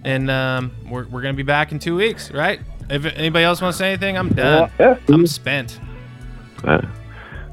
and 0.06 0.30
um, 0.32 0.72
we're 0.90 1.06
we're 1.08 1.22
gonna 1.22 1.34
be 1.34 1.44
back 1.44 1.72
in 1.72 1.80
two 1.80 1.96
weeks, 1.96 2.32
right? 2.32 2.60
If 2.90 3.06
anybody 3.06 3.44
else 3.46 3.62
wants 3.62 3.78
to 3.78 3.84
say 3.84 3.90
anything, 3.90 4.18
I'm 4.18 4.30
done. 4.30 4.70
Yeah. 4.80 4.98
I'm 5.10 5.28
spent. 5.28 5.80
That- 6.64 6.86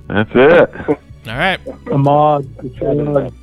That's 0.09 0.31
it. 0.35 0.99
All 1.29 1.37
right, 1.37 1.61
Ahmad, 1.93 2.47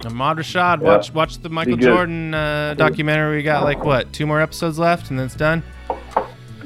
Ahmad 0.06 0.38
Rashad, 0.38 0.82
Yeah. 0.82 0.88
watch 0.88 1.14
watch 1.14 1.38
the 1.38 1.50
Michael. 1.50 1.78
Jordan 1.78 2.34
uh, 2.34 2.74
documentary. 2.76 3.38
We 3.38 3.44
got 3.44 3.64
like 3.64 3.84
what 3.84 4.12
two 4.12 4.26
more 4.26 4.42
episodes 4.42 4.80
left, 4.80 5.10
and 5.12 5.20
then 5.20 5.28
it's 5.28 5.36
done. 5.36 5.62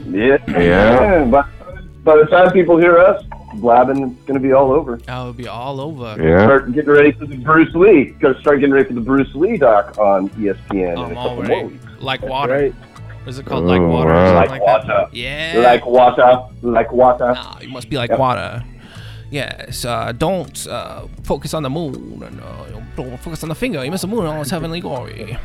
Yeah. 0.10 0.38
Yeah. 0.48 1.26
By, 1.26 1.46
by 2.04 2.18
the 2.18 2.26
time 2.26 2.52
people 2.52 2.78
hear 2.78 2.98
us 2.98 3.24
blabbing, 3.56 4.02
it's 4.12 4.22
going 4.26 4.36
to 4.36 4.40
be 4.40 4.54
all 4.54 4.72
over. 4.72 5.00
Oh, 5.10 5.22
it'll 5.22 5.34
be 5.34 5.48
all 5.48 5.82
over. 5.82 6.16
Yeah. 6.20 6.46
Start 6.46 6.72
getting 6.72 6.90
ready 6.90 7.12
for 7.12 7.26
the 7.26 7.36
Bruce 7.38 7.74
Lee. 7.76 8.06
Got 8.20 8.34
to 8.36 8.40
start 8.42 8.60
getting 8.62 8.74
ready 8.74 8.88
for 8.88 8.94
the 8.96 9.02
Bruce 9.02 9.34
Lee 9.36 9.58
doc 9.58 9.98
on 9.98 10.30
ESPN 10.32 10.98
I'm 10.98 11.16
a 11.16 11.20
all 11.20 11.30
couple 11.30 11.42
ready. 11.44 11.56
more 11.56 11.66
weeks. 11.66 11.86
Like 12.00 12.22
water. 12.24 12.54
Right. 12.54 12.76
Is 13.28 13.38
it 13.38 13.46
called 13.46 13.66
Oh, 13.66 13.68
like 13.68 13.82
water? 13.82 14.12
or 14.12 14.16
something 14.28 14.36
Like 14.36 14.50
like 14.50 14.66
that? 14.66 14.88
water. 14.88 15.10
Yeah. 15.12 15.54
Like 15.64 15.86
water. 15.86 16.40
Like 16.62 16.92
water. 16.94 17.34
Nah, 17.34 17.60
you 17.60 17.70
must 17.70 17.90
be 17.90 17.98
like 17.98 18.10
Yep. 18.12 18.20
water. 18.20 18.64
Yes, 19.32 19.86
uh, 19.86 20.12
don't 20.12 20.66
uh, 20.68 21.08
focus 21.24 21.54
on 21.54 21.64
the 21.64 21.70
moon 21.70 22.24
and 22.24 22.42
uh, 22.42 22.66
don't 22.96 23.18
focus 23.18 23.44
on 23.44 23.50
the 23.50 23.56
finger. 23.56 23.84
You 23.86 23.92
miss 23.92 24.02
the 24.02 24.08
moon, 24.08 24.26
all 24.26 24.42
its 24.42 24.50
heavenly 24.50 24.82
glory. 24.82 25.32
Is 25.32 25.38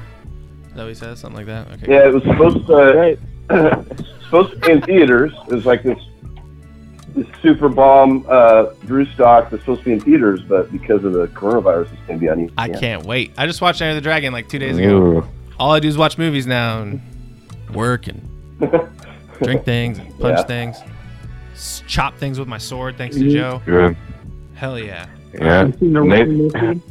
that 0.75 0.77
what 0.77 0.89
he 0.89 0.95
says? 0.95 1.21
Something 1.21 1.47
like 1.47 1.47
that? 1.47 1.71
Okay. 1.83 1.93
Yeah, 1.93 2.09
it 2.09 2.15
was 2.15 2.23
supposed 2.23 2.67
to 2.67 3.19
supposed 4.25 4.53
to 4.53 4.59
be 4.59 4.73
in 4.73 4.81
theaters. 4.83 5.33
It 5.49 5.55
was 5.55 5.67
like 5.67 5.83
this 5.83 5.99
this 7.15 7.27
super 7.43 7.69
bomb 7.69 8.25
uh, 8.29 8.73
Bruce 8.85 9.09
doc 9.17 9.51
that's 9.51 9.63
supposed 9.63 9.81
to 9.83 9.85
be 9.85 9.93
in 9.93 10.01
theaters, 10.01 10.41
but 10.43 10.73
because 10.73 11.05
of 11.05 11.13
the 11.13 11.29
coronavirus, 11.29 11.93
it's 11.93 12.03
going 12.09 12.19
to 12.19 12.25
be 12.25 12.29
on 12.29 12.39
ESPN. 12.49 12.53
I 12.59 12.69
can't 12.71 13.05
wait. 13.07 13.33
I 13.37 13.47
just 13.47 13.61
watched 13.61 13.81
Enter 13.83 13.95
the 13.95 14.01
Dragon 14.01 14.33
like 14.33 14.49
two 14.49 14.59
days 14.59 14.79
ago. 14.79 14.89
Ooh. 15.19 15.29
All 15.61 15.71
I 15.73 15.79
do 15.79 15.87
is 15.87 15.97
watch 15.97 16.19
movies 16.19 16.47
now 16.49 16.83
and 16.83 17.01
work 17.73 18.09
and 18.09 18.29
drink 19.43 19.65
things 19.65 19.99
and 19.99 20.09
punch 20.19 20.39
Yeah. 20.39 20.45
things, 20.45 20.77
s- 20.79 20.83
chop 21.87 22.17
things 22.19 22.39
with 22.39 22.49
my 22.49 22.59
sword. 22.59 22.97
Thanks 22.97 23.17
to 23.17 23.31
Joe. 23.31 23.63
Good. 23.65 23.97
Hell 24.55 24.79
yeah. 24.79 25.07
Yeah. 25.33 25.71
Nate, 25.81 26.83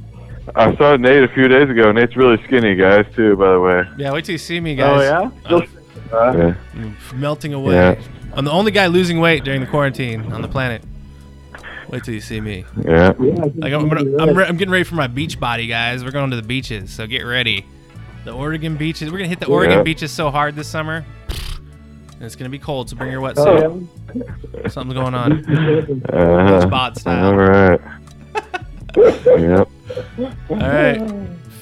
I 0.55 0.75
saw 0.75 0.95
Nate 0.97 1.23
a 1.23 1.27
few 1.29 1.47
days 1.47 1.69
ago. 1.69 1.91
Nate's 1.91 2.15
really 2.17 2.41
skinny, 2.43 2.75
guys, 2.75 3.05
too. 3.15 3.35
By 3.37 3.51
the 3.53 3.59
way. 3.59 3.83
Yeah, 3.97 4.11
wait 4.11 4.25
till 4.25 4.33
you 4.33 4.37
see 4.39 4.59
me, 4.59 4.73
Oh, 4.81 4.97
guys. 4.97 5.31
yeah? 5.49 5.55
Uh, 5.55 5.61
I'm 6.17 6.37
Yeah. 6.39 6.55
Mm, 6.75 7.13
melting 7.15 7.53
away. 7.53 7.73
Yeah. 7.75 7.95
I'm 8.33 8.45
the 8.45 8.51
only 8.51 8.71
guy 8.71 8.87
losing 8.87 9.19
weight 9.19 9.43
during 9.43 9.61
the 9.61 9.67
quarantine 9.67 10.31
on 10.33 10.41
the 10.41 10.47
planet. 10.47 10.81
Wait 11.89 12.03
till 12.03 12.13
you 12.13 12.21
see 12.21 12.41
me. 12.41 12.65
Yeah. 12.83 13.13
Like 13.17 13.71
I'm, 13.73 13.87
gonna, 13.87 14.17
I'm, 14.23 14.35
re- 14.35 14.45
I'm 14.45 14.57
getting 14.57 14.71
ready 14.71 14.83
for 14.83 14.95
my 14.95 15.07
beach 15.07 15.39
body, 15.39 15.67
guys. 15.67 16.03
We're 16.03 16.11
going 16.11 16.31
to 16.31 16.35
the 16.35 16.41
beaches, 16.41 16.89
so 16.91 17.05
get 17.07 17.21
ready. 17.21 17.65
The 18.25 18.31
Oregon 18.31 18.75
beaches. 18.77 19.11
We're 19.11 19.17
gonna 19.19 19.27
hit 19.29 19.39
the 19.39 19.47
Oregon 19.47 19.77
Yeah. 19.79 19.83
beaches 19.83 20.11
so 20.11 20.31
hard 20.31 20.55
this 20.55 20.67
summer. 20.67 21.05
And 22.23 22.27
it's 22.27 22.37
gonna 22.37 22.49
be 22.49 22.57
cold, 22.57 22.89
so 22.89 22.95
bring 22.95 23.11
your 23.11 23.19
Oh, 23.21 23.33
wetsuit. 23.33 24.71
Something's 24.71 24.93
going 24.93 25.13
on. 25.13 25.45
Uh, 26.09 26.61
Spot 26.61 26.97
style. 26.97 27.25
All 27.25 27.35
right. 27.35 27.81
yep. 28.95 29.67
All 30.49 30.55
right. 30.55 31.01
All 31.01 31.17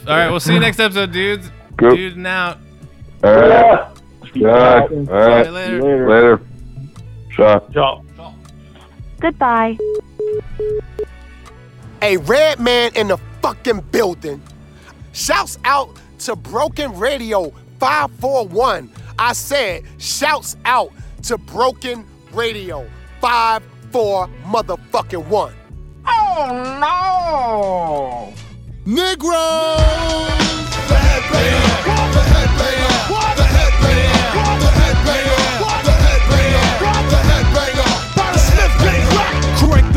right. 0.06 0.30
We'll 0.30 0.40
see 0.40 0.54
you 0.54 0.60
next 0.60 0.80
episode, 0.80 1.12
dudes. 1.14 1.50
Cool. 1.80 1.96
Dude 1.96 2.16
and 2.18 2.28
out. 2.28 2.60
All 3.24 3.34
right. 3.34 3.92
Bye. 4.36 4.40
All 4.40 4.88
right. 4.88 5.46
See 5.46 5.50
you 5.50 5.52
later. 5.52 6.08
Later. 6.08 6.42
Shot. 7.32 7.74
Goodbye. 9.20 9.80
A 12.04 12.18
Redman 12.18 12.92
in 12.94 13.08
the 13.08 13.18
fucking 13.42 13.80
building. 13.92 14.40
Shouts 15.12 15.58
out 15.66 15.90
to 16.20 16.36
Broken 16.36 17.00
Radio 17.00 17.52
541. 17.80 18.92
I 19.24 19.34
said, 19.34 19.84
shouts 20.00 20.58
out 20.66 20.92
to 21.26 21.38
Broken 21.38 22.08
Radio 22.34 22.90
5 23.20 23.62
4 23.92 24.28
motherfucking 24.46 25.28
one. 25.28 25.54
Oh 26.08 26.74
no! 26.82 28.34
Negro! 28.92 29.78
The 30.88 30.96
headbanger! 30.96 32.11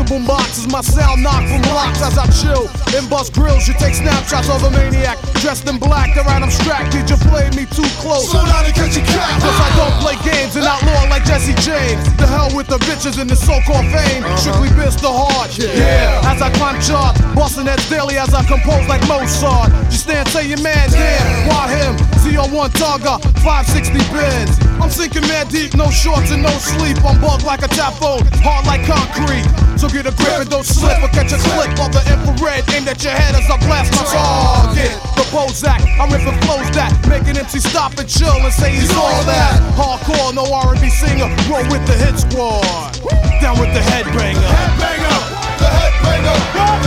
The 0.05 0.21
boom 0.21 0.25
boxes, 0.27 0.69
my 0.69 0.81
sound 0.81 1.23
knock 1.23 1.41
from 1.49 1.65
blocks 1.65 1.97
as 2.05 2.13
I 2.13 2.29
chill. 2.29 2.69
In 2.93 3.09
bust 3.09 3.33
grills, 3.33 3.65
you 3.65 3.73
take 3.73 3.97
snapshots 3.97 4.53
of 4.53 4.61
a 4.61 4.69
maniac. 4.69 5.17
Dressed 5.41 5.65
in 5.65 5.79
black, 5.81 6.13
around 6.13 6.45
I'm 6.45 6.51
strapped. 6.51 6.93
Did 6.93 7.09
you 7.09 7.17
play 7.25 7.49
me 7.57 7.65
too 7.65 7.89
close? 7.97 8.29
Slow 8.29 8.45
down 8.45 8.65
and 8.65 8.75
catch 8.75 8.93
your 8.93 9.05
cap. 9.09 9.41
Cause 9.41 9.57
I 9.57 9.69
don't 9.73 9.97
play 10.05 10.13
games 10.21 10.53
and 10.57 10.65
outlaw 10.65 11.09
like 11.09 11.25
Jesse 11.25 11.57
James. 11.57 12.05
The 12.21 12.27
hell 12.29 12.53
with 12.53 12.67
the 12.67 12.77
bitches 12.85 13.17
and 13.17 13.29
the 13.29 13.35
so-called 13.35 13.89
fame. 13.89 14.21
Uh-huh. 14.21 14.37
Strictly 14.37 14.69
biz 14.77 14.93
the 15.01 15.09
hard. 15.09 15.49
Yeah. 15.57 16.21
As 16.29 16.37
I 16.37 16.53
climb 16.53 16.77
charts, 16.85 17.17
busting 17.33 17.65
heads 17.65 17.89
daily 17.89 18.21
as 18.21 18.29
I 18.33 18.45
compose 18.45 18.85
like 18.85 19.01
Mozart. 19.09 19.73
You 19.89 19.97
stand, 19.97 20.29
say 20.29 20.45
your 20.45 20.61
man, 20.61 20.85
damn. 20.93 21.49
Why 21.49 21.73
him? 21.81 21.97
CO1 22.21 22.77
Targa, 22.77 23.17
560 23.41 23.97
bins. 24.13 24.53
I'm 24.77 24.91
sinking 24.93 25.25
mad 25.25 25.49
deep, 25.49 25.73
no 25.73 25.89
shorts 25.89 26.29
and 26.29 26.43
no 26.43 26.53
sleep. 26.61 27.01
I'm 27.01 27.19
bugged 27.21 27.41
like 27.41 27.63
a 27.63 27.69
tap 27.73 27.93
phone, 27.97 28.21
hard 28.45 28.69
like 28.69 28.85
concrete. 28.85 29.64
So 29.85 29.91
get 29.93 30.07
a 30.07 30.15
grip 30.17 30.41
and 30.41 30.49
don't 30.49 30.65
slip 30.65 30.97
or 31.03 31.09
catch 31.09 31.31
a 31.31 31.37
clip 31.37 31.69
of 31.77 31.93
the 31.93 32.01
infrared 32.09 32.67
aimed 32.73 32.87
at 32.87 33.03
your 33.03 33.13
head 33.13 33.35
as 33.35 33.45
I 33.45 33.55
blast 33.67 33.93
my 33.93 34.01
target. 34.09 34.97
The 35.13 35.21
Bozak, 35.29 35.77
I'm 36.01 36.09
ripping 36.09 36.41
flows 36.41 36.71
that 36.73 36.89
make 37.07 37.21
an 37.29 37.37
MC 37.37 37.59
stop 37.59 37.95
and 37.99 38.09
chill 38.09 38.33
and 38.33 38.51
say 38.51 38.71
he's 38.71 38.89
all 38.97 39.21
that. 39.29 39.61
Hardcore, 39.77 40.33
no 40.33 40.51
R&B 40.51 40.89
singer, 40.89 41.29
roll 41.45 41.69
with 41.69 41.85
the 41.85 41.93
hit 42.01 42.17
squad. 42.17 42.97
Down 43.39 43.59
with 43.59 43.75
the 43.77 43.81
headbanger. 43.85 44.41
Headbanger! 44.41 45.17
Headbanger! 45.61 46.33
The 46.33 46.65
headbanger! 46.65 46.84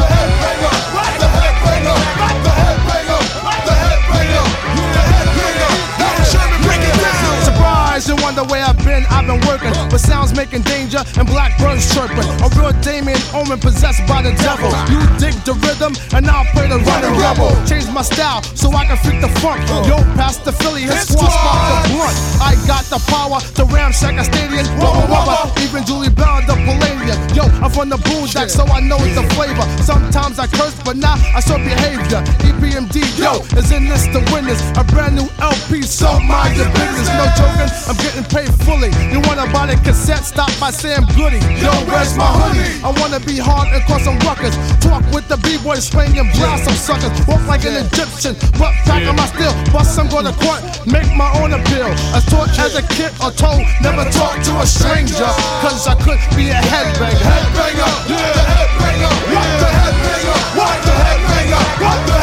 Surprise, 8.39 8.53
way 8.53 8.62
I've 8.62 8.78
been. 8.84 9.05
I've 9.11 9.26
been 9.26 9.41
working, 9.47 9.72
but 9.91 9.99
sounds 9.99 10.34
making 10.36 10.62
danger 10.62 11.03
and 11.18 11.26
black 11.26 11.59
blackbirds 11.59 11.93
chirping. 11.95 12.28
A 12.39 12.49
real 12.55 12.72
Damien 12.82 13.18
Omen 13.34 13.59
possessed 13.59 14.07
by 14.07 14.22
the 14.22 14.32
devil. 14.39 14.70
You 14.86 15.03
dig 15.18 15.34
the 15.43 15.55
rhythm, 15.66 15.95
and 16.14 16.26
I'll 16.30 16.47
play 16.55 16.68
the 16.68 16.78
running 16.78 17.18
rebel. 17.18 17.51
Change 17.66 17.91
my 17.91 18.03
style 18.03 18.43
so 18.55 18.70
I 18.70 18.86
can 18.86 18.97
freak 18.99 19.20
the 19.20 19.28
funk. 19.41 19.62
Uh. 19.70 19.82
Yo, 19.89 19.97
past 20.14 20.45
the 20.45 20.53
Philly, 20.53 20.82
his 20.82 21.09
squad 21.09 21.30
spark 21.30 21.82
the 21.82 21.99
blunt. 21.99 22.16
I 22.39 22.55
got 22.66 22.84
the 22.86 23.01
power 23.11 23.41
to 23.59 23.62
ramshack 23.66 24.20
a 24.20 24.24
stadium. 24.24 24.66
Wubba 24.78 25.03
wubba, 25.11 25.36
even 25.64 25.84
Julie 25.84 26.11
Brown, 26.11 26.47
the 26.47 26.55
Palladium. 26.55 27.18
Yo, 27.34 27.45
I'm 27.62 27.70
from 27.70 27.89
the 27.89 27.99
boondock, 27.99 28.51
so 28.51 28.64
I 28.66 28.80
know 28.80 28.99
it's 29.03 29.18
the 29.18 29.26
flavor. 29.34 29.66
Sometimes 29.82 30.39
I 30.39 30.47
curse, 30.47 30.76
but 30.84 30.97
now 30.97 31.16
I 31.34 31.41
show 31.41 31.59
behavior. 31.59 32.22
EPMD, 32.47 33.03
yo, 33.18 33.43
is 33.59 33.72
in 33.72 33.89
this 33.89 34.07
to 34.14 34.20
win 34.32 34.47
this. 34.47 34.61
A 34.78 34.84
brand 34.84 35.16
new 35.16 35.28
LP, 35.41 35.82
so 35.82 36.20
mind 36.20 36.57
your 36.57 36.70
business. 36.76 37.09
No 37.18 37.26
joking, 37.34 37.70
I'm 37.89 37.97
getting 37.99 38.28
paid 38.29 38.53
fully. 38.64 38.93
You 39.11 39.20
wanna 39.24 39.49
buy 39.53 39.66
the 39.66 39.76
cassette? 39.81 40.24
Stop 40.24 40.53
by 40.61 40.70
Sam 40.70 41.05
Goody. 41.16 41.41
Yo, 41.61 41.72
where's 41.89 42.16
my 42.16 42.29
hoodie? 42.29 42.81
I 42.85 42.93
wanna 43.01 43.20
be 43.20 43.37
hard 43.37 43.68
and 43.72 43.83
cause 43.85 44.05
some 44.05 44.18
ruckus. 44.20 44.55
Talk 44.81 45.03
with 45.12 45.26
the 45.29 45.37
B-boys, 45.39 45.89
swing 45.89 46.16
and 46.18 46.31
blast 46.37 46.64
some 46.64 46.76
suckers. 46.76 47.12
Walk 47.26 47.45
like 47.47 47.64
an 47.64 47.76
Egyptian, 47.85 48.37
but 48.61 48.72
back 48.87 49.03
on 49.09 49.16
my 49.16 49.26
still. 49.26 49.53
Bust 49.72 49.95
some 49.95 50.09
go 50.09 50.22
to 50.22 50.33
court, 50.45 50.61
make 50.87 51.09
my 51.16 51.29
own 51.41 51.53
appeal. 51.53 51.91
As 52.14 52.24
taught 52.26 52.53
as 52.61 52.76
a 52.76 52.85
kid 52.95 53.12
or 53.24 53.33
told, 53.33 53.64
never 53.81 54.05
talk 54.12 54.37
to 54.45 54.53
a 54.61 54.66
stranger. 54.66 55.29
Cause 55.64 55.89
I 55.89 55.95
could 55.97 56.20
be 56.37 56.51
a 56.53 56.61
headbanger. 56.61 57.24
Headbanger! 57.24 57.91
Yeah! 58.12 58.33
The 58.37 58.45
headbanger! 58.53 59.12
What 59.33 59.49
the 59.62 59.70
headbanger? 59.81 60.39
What 60.59 60.76
the 60.85 60.95
headbanger? 61.05 61.62
What 61.83 61.99
the 62.07 62.18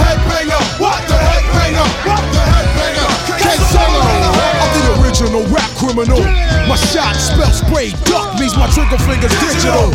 original 5.36 5.54
rap 5.54 5.70
criminal. 5.78 6.20
My 6.68 6.76
shot 6.76 7.16
spell 7.16 7.52
spray 7.52 7.92
duck 8.06 8.40
means 8.40 8.56
my 8.58 8.68
trigger 8.72 8.98
finger's 9.04 9.34
digital. 9.40 9.92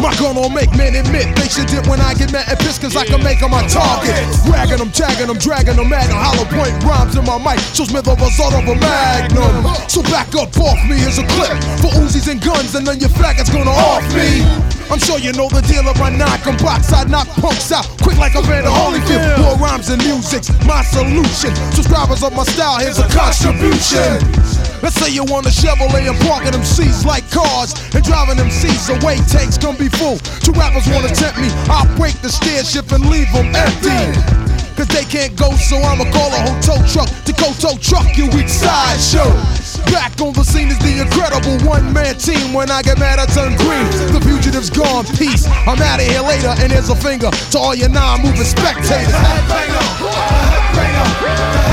My 0.00 0.10
gun 0.16 0.34
will 0.34 0.50
make 0.50 0.72
men 0.74 0.96
admit 0.96 1.36
they 1.36 1.46
should 1.46 1.68
dip 1.68 1.86
when 1.86 2.00
I 2.00 2.14
get 2.14 2.32
mad 2.32 2.48
at 2.48 2.58
pissed 2.58 2.80
cause 2.80 2.96
I 2.96 3.04
can 3.04 3.22
make 3.22 3.40
them 3.40 3.52
my 3.52 3.62
target. 3.68 4.24
Ragging 4.48 4.78
them, 4.78 4.90
tagging 4.90 5.28
them, 5.28 5.38
dragging 5.38 5.76
them 5.76 5.92
at 5.92 6.10
hollow 6.10 6.48
point 6.48 6.74
rhymes 6.82 7.14
in 7.14 7.24
my 7.24 7.38
mic 7.38 7.60
shows 7.76 7.92
me 7.92 8.00
the 8.00 8.16
result 8.16 8.54
of 8.54 8.66
a 8.66 8.74
magnum. 8.74 9.62
So 9.88 10.02
back 10.02 10.34
up 10.34 10.56
off 10.58 10.80
me, 10.88 10.96
here's 10.96 11.18
a 11.18 11.26
clip 11.36 11.54
for 11.78 11.92
Uzis 12.02 12.26
and 12.26 12.40
guns, 12.40 12.74
and 12.74 12.86
then 12.86 12.98
your 12.98 13.10
faggots 13.10 13.52
gonna 13.52 13.70
off 13.70 14.02
me. 14.16 14.42
I'm 14.90 14.98
sure 14.98 15.18
you 15.18 15.32
know 15.32 15.48
the 15.48 15.62
deal 15.62 15.86
of 15.86 15.96
my 15.98 16.10
knock 16.10 16.46
'em 16.46 16.56
box. 16.56 16.92
I 16.92 17.04
knock 17.04 17.28
punks 17.38 17.70
out 17.70 17.86
quick 18.02 18.18
like 18.18 18.34
a 18.34 18.42
band 18.42 18.66
of 18.66 18.72
Holyfield. 18.72 19.38
More 19.38 19.56
rhymes 19.56 19.88
and 19.88 20.02
music's 20.02 20.50
my 20.66 20.82
solution. 20.82 21.54
Subscribers 21.72 22.22
of 22.24 22.34
my 22.34 22.44
style, 22.44 22.78
here's 22.80 22.98
a 22.98 23.08
contribution. 23.08 24.41
Let's 24.82 24.98
say 24.98 25.14
you 25.14 25.22
want 25.22 25.46
a 25.46 25.54
Chevrolet 25.54 26.10
and 26.10 26.18
parking 26.26 26.50
them 26.50 26.64
seats 26.64 27.06
like 27.06 27.22
cars 27.30 27.70
and 27.94 28.02
driving 28.02 28.36
them 28.36 28.50
seats 28.50 28.90
away. 28.90 29.22
Tanks 29.30 29.56
gonna 29.56 29.78
be 29.78 29.88
full. 29.88 30.18
Two 30.42 30.50
rappers 30.58 30.90
wanna 30.90 31.14
tempt 31.14 31.38
me. 31.38 31.46
I'll 31.70 31.86
break 31.94 32.18
the 32.18 32.28
stairship 32.28 32.90
and 32.90 33.06
leave 33.06 33.30
them 33.30 33.54
empty. 33.54 34.42
Cause 34.74 34.88
they 34.90 35.04
can't 35.06 35.38
go, 35.38 35.54
so 35.54 35.76
I'ma 35.78 36.10
call 36.10 36.34
a 36.34 36.40
hotel 36.50 36.82
truck 36.90 37.06
to 37.06 37.32
go 37.38 37.54
tow 37.62 37.78
truck 37.78 38.18
you 38.18 38.26
each 38.34 38.50
side 38.50 38.98
show. 38.98 39.30
Back 39.94 40.18
on 40.18 40.32
the 40.34 40.42
scene 40.42 40.66
is 40.66 40.78
the 40.82 40.98
incredible 40.98 41.62
one 41.62 41.92
man 41.92 42.18
team. 42.18 42.52
When 42.52 42.68
I 42.68 42.82
get 42.82 42.98
mad, 42.98 43.20
I 43.20 43.26
turn 43.26 43.54
green. 43.62 43.86
The 44.10 44.18
fugitive's 44.18 44.70
gone, 44.70 45.06
peace. 45.14 45.46
I'm 45.46 45.78
out 45.78 46.00
of 46.02 46.06
here 46.10 46.22
later, 46.26 46.50
and 46.58 46.72
there's 46.72 46.88
a 46.90 46.96
finger 46.96 47.30
to 47.30 47.58
all 47.58 47.74
your 47.76 47.90
non 47.90 48.22
moving 48.22 48.42
spectators. 48.42 49.14
Original 51.22 51.71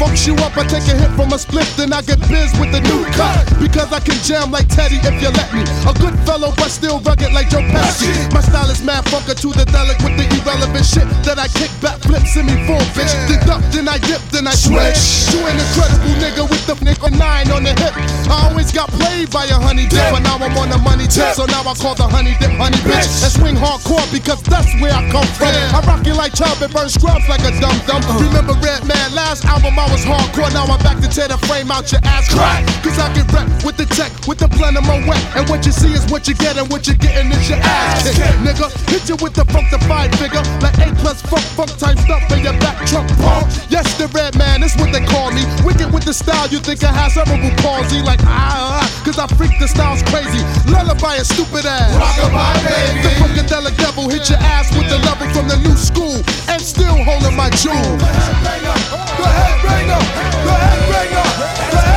Funks 0.00 0.24
you 0.24 0.32
up. 0.40 0.56
I 0.56 0.64
take 0.64 0.88
a 0.88 0.96
hit 0.96 1.12
from 1.12 1.28
a 1.28 1.38
split, 1.38 1.68
then 1.76 1.92
I 1.92 2.00
get 2.00 2.16
biz 2.24 2.48
with 2.56 2.72
the 2.72 2.80
new 2.80 3.04
cut. 3.12 3.44
Because 3.60 3.92
I 3.92 4.00
can 4.00 4.16
jam 4.24 4.48
like 4.48 4.64
Teddy 4.72 4.96
if 4.96 5.12
you 5.20 5.28
let 5.28 5.52
me. 5.52 5.60
A 5.84 5.92
good 5.92 6.16
fellow, 6.24 6.56
but 6.56 6.72
still 6.72 7.04
rugged 7.04 7.36
like 7.36 7.52
Joe 7.52 7.60
Pesci. 7.68 8.08
My 8.32 8.40
style 8.40 8.72
is 8.72 8.80
mad 8.80 9.04
funker 9.12 9.36
to 9.36 9.48
the 9.52 9.68
delic 9.68 10.00
with 10.00 10.16
the 10.16 10.24
irrelevant 10.40 10.88
shit 10.88 11.04
that 11.28 11.36
I 11.36 11.52
kick 11.52 11.68
back, 11.84 12.00
flips 12.00 12.32
flip, 12.32 12.48
semi 12.48 12.56
full 12.64 12.80
bitch. 12.96 13.12
Deduct, 13.28 13.60
then 13.76 13.92
I 13.92 14.00
dip, 14.00 14.24
then 14.32 14.48
I 14.48 14.56
switch. 14.56 15.36
You 15.36 15.44
an 15.44 15.60
incredible 15.60 16.16
nigga 16.16 16.48
with 16.48 16.64
the 16.64 16.80
nickel 16.80 17.12
nine 17.20 17.52
on 17.52 17.68
the 17.68 17.76
hip. 17.76 17.92
I 18.32 18.48
always 18.48 18.72
got 18.72 18.88
played 18.96 19.28
by 19.28 19.52
a 19.52 19.58
honey 19.60 19.84
dip, 19.84 20.00
but 20.16 20.24
now 20.24 20.40
I'm 20.40 20.56
on 20.56 20.72
a 20.72 20.80
money 20.80 21.12
tip. 21.12 21.36
So 21.36 21.44
now 21.44 21.60
I 21.60 21.76
call 21.76 21.92
the 21.92 22.08
honey 22.08 22.32
dip 22.40 22.56
honey 22.56 22.80
bitch. 22.88 23.04
And 23.20 23.32
swing 23.36 23.56
hardcore 23.60 24.08
because 24.08 24.40
that's 24.48 24.72
where 24.80 24.96
I 24.96 25.04
come 25.12 25.28
from. 25.36 25.52
I 25.76 25.84
rock 25.84 26.08
you 26.08 26.16
like 26.16 26.32
Chubb 26.32 26.56
and 26.64 26.72
burn 26.72 26.88
scrubs 26.88 27.28
like 27.28 27.44
a 27.44 27.52
dum 27.60 27.76
dum. 27.84 28.00
Remember 28.16 28.56
Redman? 28.64 29.12
Last 29.12 29.44
album 29.44 29.76
I 29.76 29.89
was 29.90 30.04
hardcore, 30.06 30.52
now 30.54 30.64
I'm 30.64 30.78
back 30.80 31.02
to 31.02 31.08
tear 31.08 31.28
the 31.28 31.38
frame 31.46 31.70
out 31.70 31.90
your 31.92 32.00
ass 32.04 32.32
crack. 32.32 32.64
Cause 32.82 32.98
I 32.98 33.12
can 33.12 33.26
rap 33.34 33.48
with 33.64 33.76
the 33.76 33.86
tech, 33.86 34.10
with 34.26 34.38
the 34.38 34.48
blend 34.48 34.78
of 34.78 34.86
my 34.86 35.02
wet. 35.06 35.20
And 35.36 35.48
what 35.50 35.66
you 35.66 35.72
see 35.72 35.92
is 35.92 36.06
what 36.10 36.26
you 36.28 36.34
get, 36.34 36.56
and 36.56 36.70
what 36.70 36.86
you're 36.86 36.96
getting 36.96 37.30
is 37.32 37.48
your 37.50 37.58
ass. 37.58 38.06
Nigga, 38.46 38.70
hit 38.88 39.08
you 39.08 39.16
with 39.20 39.34
the 39.34 39.44
funkified 39.50 40.14
figure, 40.16 40.42
like 40.62 40.78
A 40.78 40.94
plus 41.02 41.20
funk, 41.22 41.44
funk 41.58 41.72
type 41.76 41.98
stuff 41.98 42.22
in 42.32 42.44
your 42.46 42.56
back 42.62 42.78
trunk 42.86 43.10
pump. 43.18 43.50
Yes, 43.68 43.86
the 43.98 44.06
Redman, 44.08 44.62
that's 44.62 44.76
what 44.78 44.92
they 44.92 45.04
call 45.04 45.30
me. 45.32 45.44
Wicked 45.64 45.92
with 45.92 46.04
the 46.04 46.14
style, 46.14 46.48
you 46.48 46.58
think 46.58 46.82
I 46.84 46.92
have 46.92 47.12
cerebral 47.12 47.50
palsy, 47.60 48.00
like 48.02 48.20
ah, 48.24 48.80
ah, 48.80 49.02
cause 49.04 49.18
I 49.18 49.26
freak 49.34 49.58
the 49.58 49.68
style's 49.68 50.02
crazy. 50.06 50.40
Lullaby 50.70 51.16
a 51.20 51.24
stupid 51.24 51.66
ass. 51.66 51.90
Rockabye, 51.98 52.62
baby. 52.64 53.02
The 53.02 53.10
funkadelic 53.20 53.76
devil 53.76 54.08
hit 54.08 54.28
your 54.30 54.38
ass 54.38 54.70
with 54.76 54.88
the 54.88 54.98
level 55.04 55.26
from 55.34 55.48
the 55.48 55.58
new 55.66 55.76
school, 55.76 56.22
and 56.48 56.60
still 56.62 56.96
holding 57.04 57.36
my 57.36 57.50
jewel. 57.50 57.74
The 57.74 58.06
headbanger, 58.06 58.76
the 59.18 59.28
headbanger, 59.28 59.79
bring 59.80 59.88
the 59.88 60.52
head 60.52 60.80
bringer, 60.88 61.24
the 61.70 61.78
head 61.78 61.89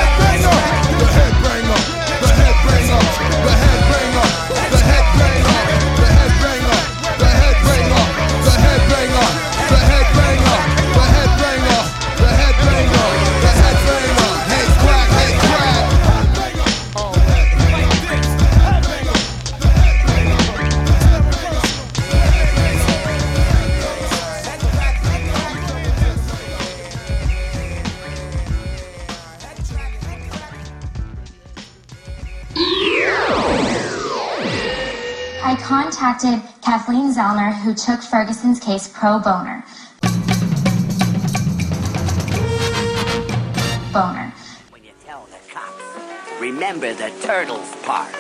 contacted 36.04 36.62
Kathleen 36.62 37.14
Zellner, 37.14 37.54
who 37.62 37.74
took 37.74 38.02
Ferguson's 38.02 38.60
case 38.60 38.90
pro 38.90 39.20
boner. 39.20 39.64
Boner. 43.94 44.34
When 44.70 44.84
you 44.84 44.92
tell 45.06 45.26
the 45.32 45.38
cops, 45.50 46.42
Remember 46.42 46.94
the 46.94 47.10
turtles 47.22 47.74
part. 47.84 48.14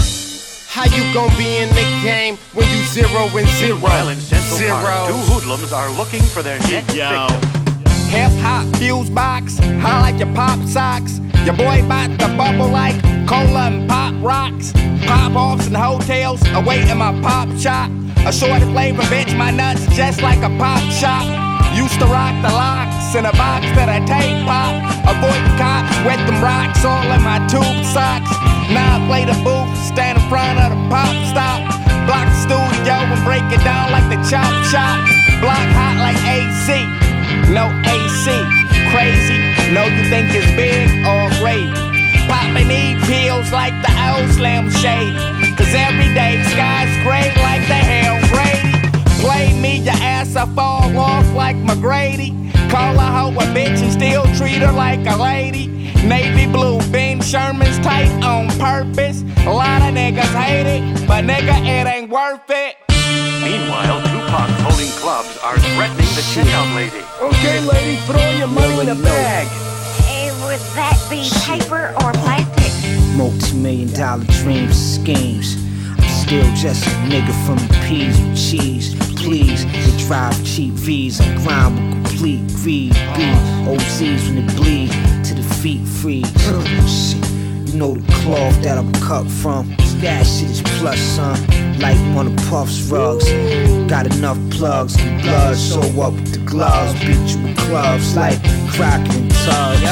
How 0.72 0.84
you 0.84 1.04
gon' 1.12 1.28
be 1.36 1.58
in 1.58 1.68
the 1.68 1.84
game 2.02 2.38
when 2.54 2.66
you 2.70 2.82
zero 2.84 3.28
and 3.36 3.46
zero? 3.46 3.74
Meanwhile, 3.74 4.08
in 4.08 4.18
Central 4.18 4.56
zero. 4.56 4.70
Park, 4.70 5.10
two 5.10 5.18
hoodlums 5.30 5.70
are 5.70 5.90
looking 5.90 6.22
for 6.22 6.42
their 6.42 6.58
next 6.60 6.94
Yo. 6.94 7.26
victim. 7.28 7.90
Hip 8.08 8.32
hop 8.40 8.76
fuse 8.76 9.10
box, 9.10 9.58
high 9.58 10.00
like 10.00 10.18
your 10.18 10.34
pop 10.34 10.58
socks. 10.66 11.18
Your 11.44 11.54
boy 11.56 11.86
bout 11.86 12.18
to 12.20 12.28
bubble 12.38 12.68
like 12.68 12.98
cola 13.28 13.66
and 13.66 13.86
pop 13.86 14.14
rocks. 14.24 14.72
Pop 15.04 15.36
offs 15.36 15.66
and 15.66 15.76
hotels, 15.76 16.40
away 16.54 16.88
in 16.90 16.96
my 16.96 17.20
pop 17.20 17.54
shop. 17.58 17.90
A 18.24 18.32
short 18.32 18.62
flavor 18.62 19.02
bitch, 19.02 19.36
my 19.36 19.50
nuts 19.50 19.84
just 19.94 20.22
like 20.22 20.38
a 20.38 20.48
pop 20.56 20.80
shop. 20.90 21.51
Used 21.70 21.98
to 22.02 22.06
rock 22.06 22.34
the 22.42 22.50
locks 22.50 23.14
in 23.14 23.24
a 23.24 23.34
box 23.38 23.64
that 23.78 23.88
I 23.88 24.02
take 24.04 24.44
pop. 24.44 24.76
Avoid 25.06 25.42
cops, 25.56 25.88
wet 26.04 26.20
them 26.26 26.42
rocks 26.42 26.84
all 26.84 27.06
in 27.08 27.22
my 27.22 27.38
tube 27.48 27.84
socks. 27.88 28.30
Now 28.74 28.96
I 28.96 29.06
play 29.06 29.24
the 29.24 29.36
booth, 29.46 29.70
stand 29.78 30.18
in 30.18 30.24
front 30.28 30.58
of 30.58 30.74
the 30.74 30.80
pop 30.92 31.14
stop. 31.30 31.60
Block 32.06 32.26
the 32.26 32.38
studio 32.44 32.96
and 32.98 33.22
break 33.24 33.46
it 33.54 33.62
down 33.62 33.94
like 33.94 34.06
the 34.10 34.20
chop 34.26 34.52
shop. 34.68 34.98
Block 35.40 35.64
hot 35.74 35.96
like 36.02 36.18
AC, 36.26 36.82
no 37.52 37.70
AC. 37.86 38.26
Crazy, 38.90 39.38
know 39.72 39.86
you 39.86 40.04
think 40.10 40.28
it's 40.34 40.50
big 40.58 40.88
or 41.06 41.30
great. 41.40 41.72
Popping 42.28 42.70
E 42.70 42.96
pills 43.06 43.52
like 43.52 43.74
the 43.82 43.92
old 44.10 44.30
Slim 44.32 44.70
Shady. 44.70 45.16
Cause 45.56 45.72
every 45.74 46.12
day 46.14 46.42
sky's 46.52 46.92
gray 47.04 47.28
like 47.42 47.64
the 47.68 47.80
hell 47.80 48.18
Brady. 48.30 48.71
Play 49.22 49.54
me 49.54 49.78
your 49.78 49.94
ass, 49.94 50.34
I 50.34 50.46
fall 50.46 50.98
off 50.98 51.32
like 51.32 51.54
McGrady. 51.54 52.32
Call 52.68 52.96
a 52.96 53.02
hoe 53.02 53.30
a 53.30 53.46
bitch 53.54 53.80
and 53.80 53.92
still 53.92 54.24
treat 54.34 54.58
her 54.58 54.72
like 54.72 55.06
a 55.06 55.16
lady. 55.16 55.68
Navy 56.04 56.50
blue, 56.50 56.80
Ben 56.90 57.20
Sherman's 57.20 57.78
tight 57.78 58.10
on 58.24 58.48
purpose. 58.58 59.22
A 59.46 59.52
lot 59.52 59.80
of 59.82 59.94
niggas 59.94 60.34
hate 60.34 60.66
it, 60.66 61.06
but 61.06 61.22
nigga, 61.22 61.54
it 61.62 61.86
ain't 61.86 62.10
worth 62.10 62.50
it. 62.50 62.74
Meanwhile, 63.40 64.02
two 64.02 64.18
punks 64.28 64.60
holding 64.60 64.90
clubs 64.98 65.38
are 65.38 65.56
threatening 65.56 66.10
the 66.18 66.24
checkout 66.34 66.74
lady. 66.74 67.04
Okay, 67.20 67.60
lady, 67.60 68.00
throw 68.06 68.28
your 68.30 68.48
money 68.48 68.80
in 68.80 68.86
the 68.86 69.00
bag. 69.04 69.46
Hey, 70.02 70.32
would 70.42 70.58
that 70.74 70.98
be 71.08 71.30
paper 71.46 71.94
or 72.02 72.10
plastic? 72.24 73.16
Multi-million 73.16 73.92
dollar 73.92 74.24
dreams, 74.42 74.74
schemes. 74.74 75.61
Still 76.32 76.54
just 76.54 76.86
a 76.86 76.90
nigga 77.12 77.34
from 77.44 77.58
the 77.58 77.86
P's 77.86 78.18
with 78.18 78.38
cheese. 78.38 78.94
Please, 79.20 79.66
they 79.66 80.06
drive 80.06 80.34
cheap 80.46 80.72
V's. 80.72 81.20
and 81.20 81.38
grind 81.42 81.76
with 81.76 82.06
complete 82.06 82.40
greed. 82.56 82.94
B, 82.94 83.20
OZs 83.68 84.28
when 84.28 84.38
it 84.38 84.56
bleed 84.56 84.90
to 85.26 85.34
the 85.34 85.42
feet. 85.60 85.86
Shit, 86.88 87.68
you 87.68 87.78
know 87.78 87.96
the 87.96 88.12
cloth 88.24 88.62
that 88.62 88.78
I'm 88.78 88.90
cut 88.92 89.28
from. 89.28 89.76
That 90.00 90.24
shit 90.24 90.48
is 90.48 90.62
plus, 90.78 90.98
son. 90.98 91.36
Like 91.80 91.98
one 92.16 92.28
of 92.28 92.36
Puff's 92.48 92.80
rugs. 92.84 93.30
Got 93.90 94.06
enough 94.16 94.38
plugs 94.52 94.96
and 94.98 95.20
blood. 95.20 95.58
Show 95.58 95.82
up 96.00 96.14
with 96.14 96.32
the 96.32 96.50
gloves. 96.50 96.94
Beat 97.00 97.28
you 97.28 97.42
with 97.42 97.58
clubs 97.58 98.16
like 98.16 98.42
Crockett 98.70 99.16
and 99.16 99.30
Tubbs. 99.44 99.82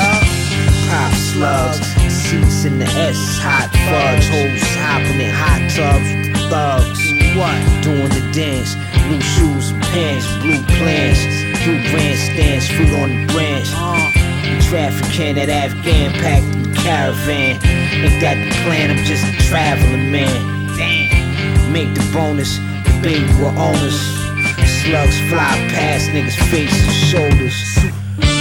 Pop 0.88 1.12
slugs. 1.12 1.86
Seats 2.08 2.64
in 2.64 2.78
the 2.78 2.86
S, 2.86 3.38
hot 3.42 3.68
fudge. 3.90 4.26
Hoes 4.30 4.74
hopping 4.76 5.20
in 5.20 5.34
hot 5.34 5.70
tubs 5.76 6.19
thugs. 6.51 7.01
What? 7.39 7.56
Doing 7.82 8.10
the 8.10 8.27
dance. 8.35 8.74
New 9.09 9.22
shoes 9.22 9.70
and 9.70 9.82
pants. 9.94 10.27
Blue 10.43 10.60
plants. 10.77 11.22
Blue 11.62 11.81
grandstands. 11.89 12.68
Fruit 12.68 12.93
on 12.98 13.09
the 13.09 13.32
branch. 13.32 13.70
Uh-huh. 13.70 14.10
The 14.51 14.62
trafficking 14.68 15.36
that 15.36 15.48
Afghan 15.48 16.12
packed 16.18 16.51
in 16.55 16.62
the 16.64 16.74
caravan. 16.74 17.55
Ain't 18.02 18.20
that 18.20 18.36
the 18.43 18.51
plan? 18.66 18.90
I'm 18.90 19.05
just 19.05 19.24
a 19.24 19.32
traveling 19.48 20.10
man. 20.10 20.66
Damn. 20.77 21.72
Make 21.72 21.94
the 21.94 22.05
bonus. 22.12 22.59
The 22.59 22.98
baby 23.01 23.31
will 23.39 23.55
own 23.56 23.78
us. 23.86 24.01
Slugs 24.82 25.18
fly 25.31 25.55
past 25.70 26.10
niggas' 26.10 26.35
faces 26.51 26.82
and 26.82 27.01
shoulders. 27.10 27.59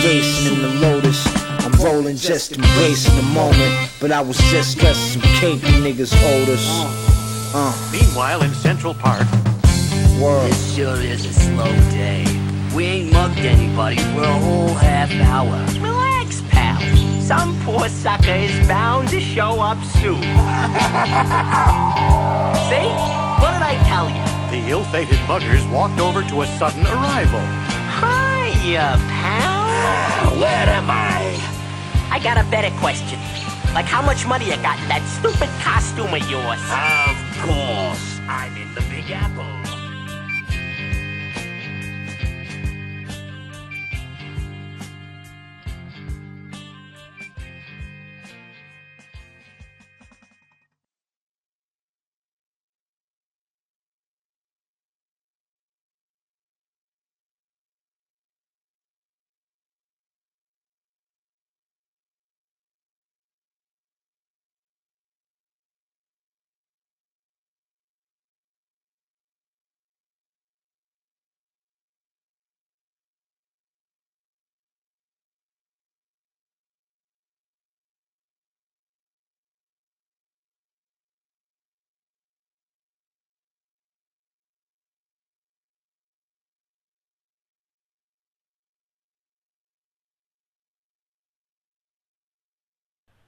Racing 0.04 0.56
in 0.56 0.62
the 0.62 0.74
Lotus. 0.82 1.22
I'm 1.60 1.74
rolling, 1.84 2.16
just 2.16 2.54
embracing 2.54 3.16
the 3.18 3.28
moment. 3.34 3.92
But 4.00 4.12
I 4.12 4.22
was 4.22 4.38
just 4.50 4.72
stressing 4.72 5.22
some 5.22 5.32
cake 5.36 5.62
the 5.62 5.68
niggas 5.68 6.16
owed 6.24 6.50
us. 6.50 6.66
Uh-huh. 6.66 7.09
Uh, 7.52 7.74
Meanwhile, 7.92 8.44
in 8.44 8.54
Central 8.54 8.94
Park, 8.94 9.26
word. 10.22 10.52
This 10.52 10.76
sure 10.76 11.02
is 11.02 11.26
a 11.26 11.34
slow 11.34 11.66
day. 11.90 12.24
We 12.76 12.86
ain't 12.86 13.12
mugged 13.12 13.40
anybody 13.40 13.98
for 13.98 14.22
a 14.22 14.34
whole 14.38 14.76
half 14.76 15.10
hour. 15.12 15.58
Relax, 15.82 16.42
pal. 16.50 16.80
Some 17.22 17.60
poor 17.64 17.90
sucker 17.90 18.34
is 18.34 18.68
bound 18.68 19.10
to 19.10 19.20
show 19.20 19.62
up 19.62 19.84
soon. 19.98 20.22
See? 22.70 22.90
What 23.42 23.52
did 23.58 23.66
I 23.66 23.82
tell 23.90 24.08
you? 24.10 24.22
The 24.52 24.70
ill-fated 24.70 25.20
muggers 25.28 25.66
walked 25.68 26.00
over 26.00 26.22
to 26.22 26.42
a 26.44 26.48
sudden 26.60 26.86
arrival. 26.86 27.42
Hiya, 27.98 28.96
pal. 29.10 30.38
Where 30.38 30.70
am 30.70 30.88
I? 30.92 31.36
I 32.12 32.20
got 32.20 32.38
a 32.38 32.44
better 32.52 32.70
question. 32.78 33.18
Like 33.74 33.86
how 33.86 34.02
much 34.02 34.26
money 34.26 34.46
you 34.46 34.56
got 34.58 34.80
in 34.82 34.88
that 34.90 35.04
stupid 35.18 35.50
costume 35.62 36.14
of 36.14 36.30
yours? 36.30 36.60
Of 36.74 37.29
course. 37.40 38.20
I'm 38.28 38.56
in 38.58 38.74
the 38.76 38.82
Big 38.90 39.10
Apple. 39.12 39.39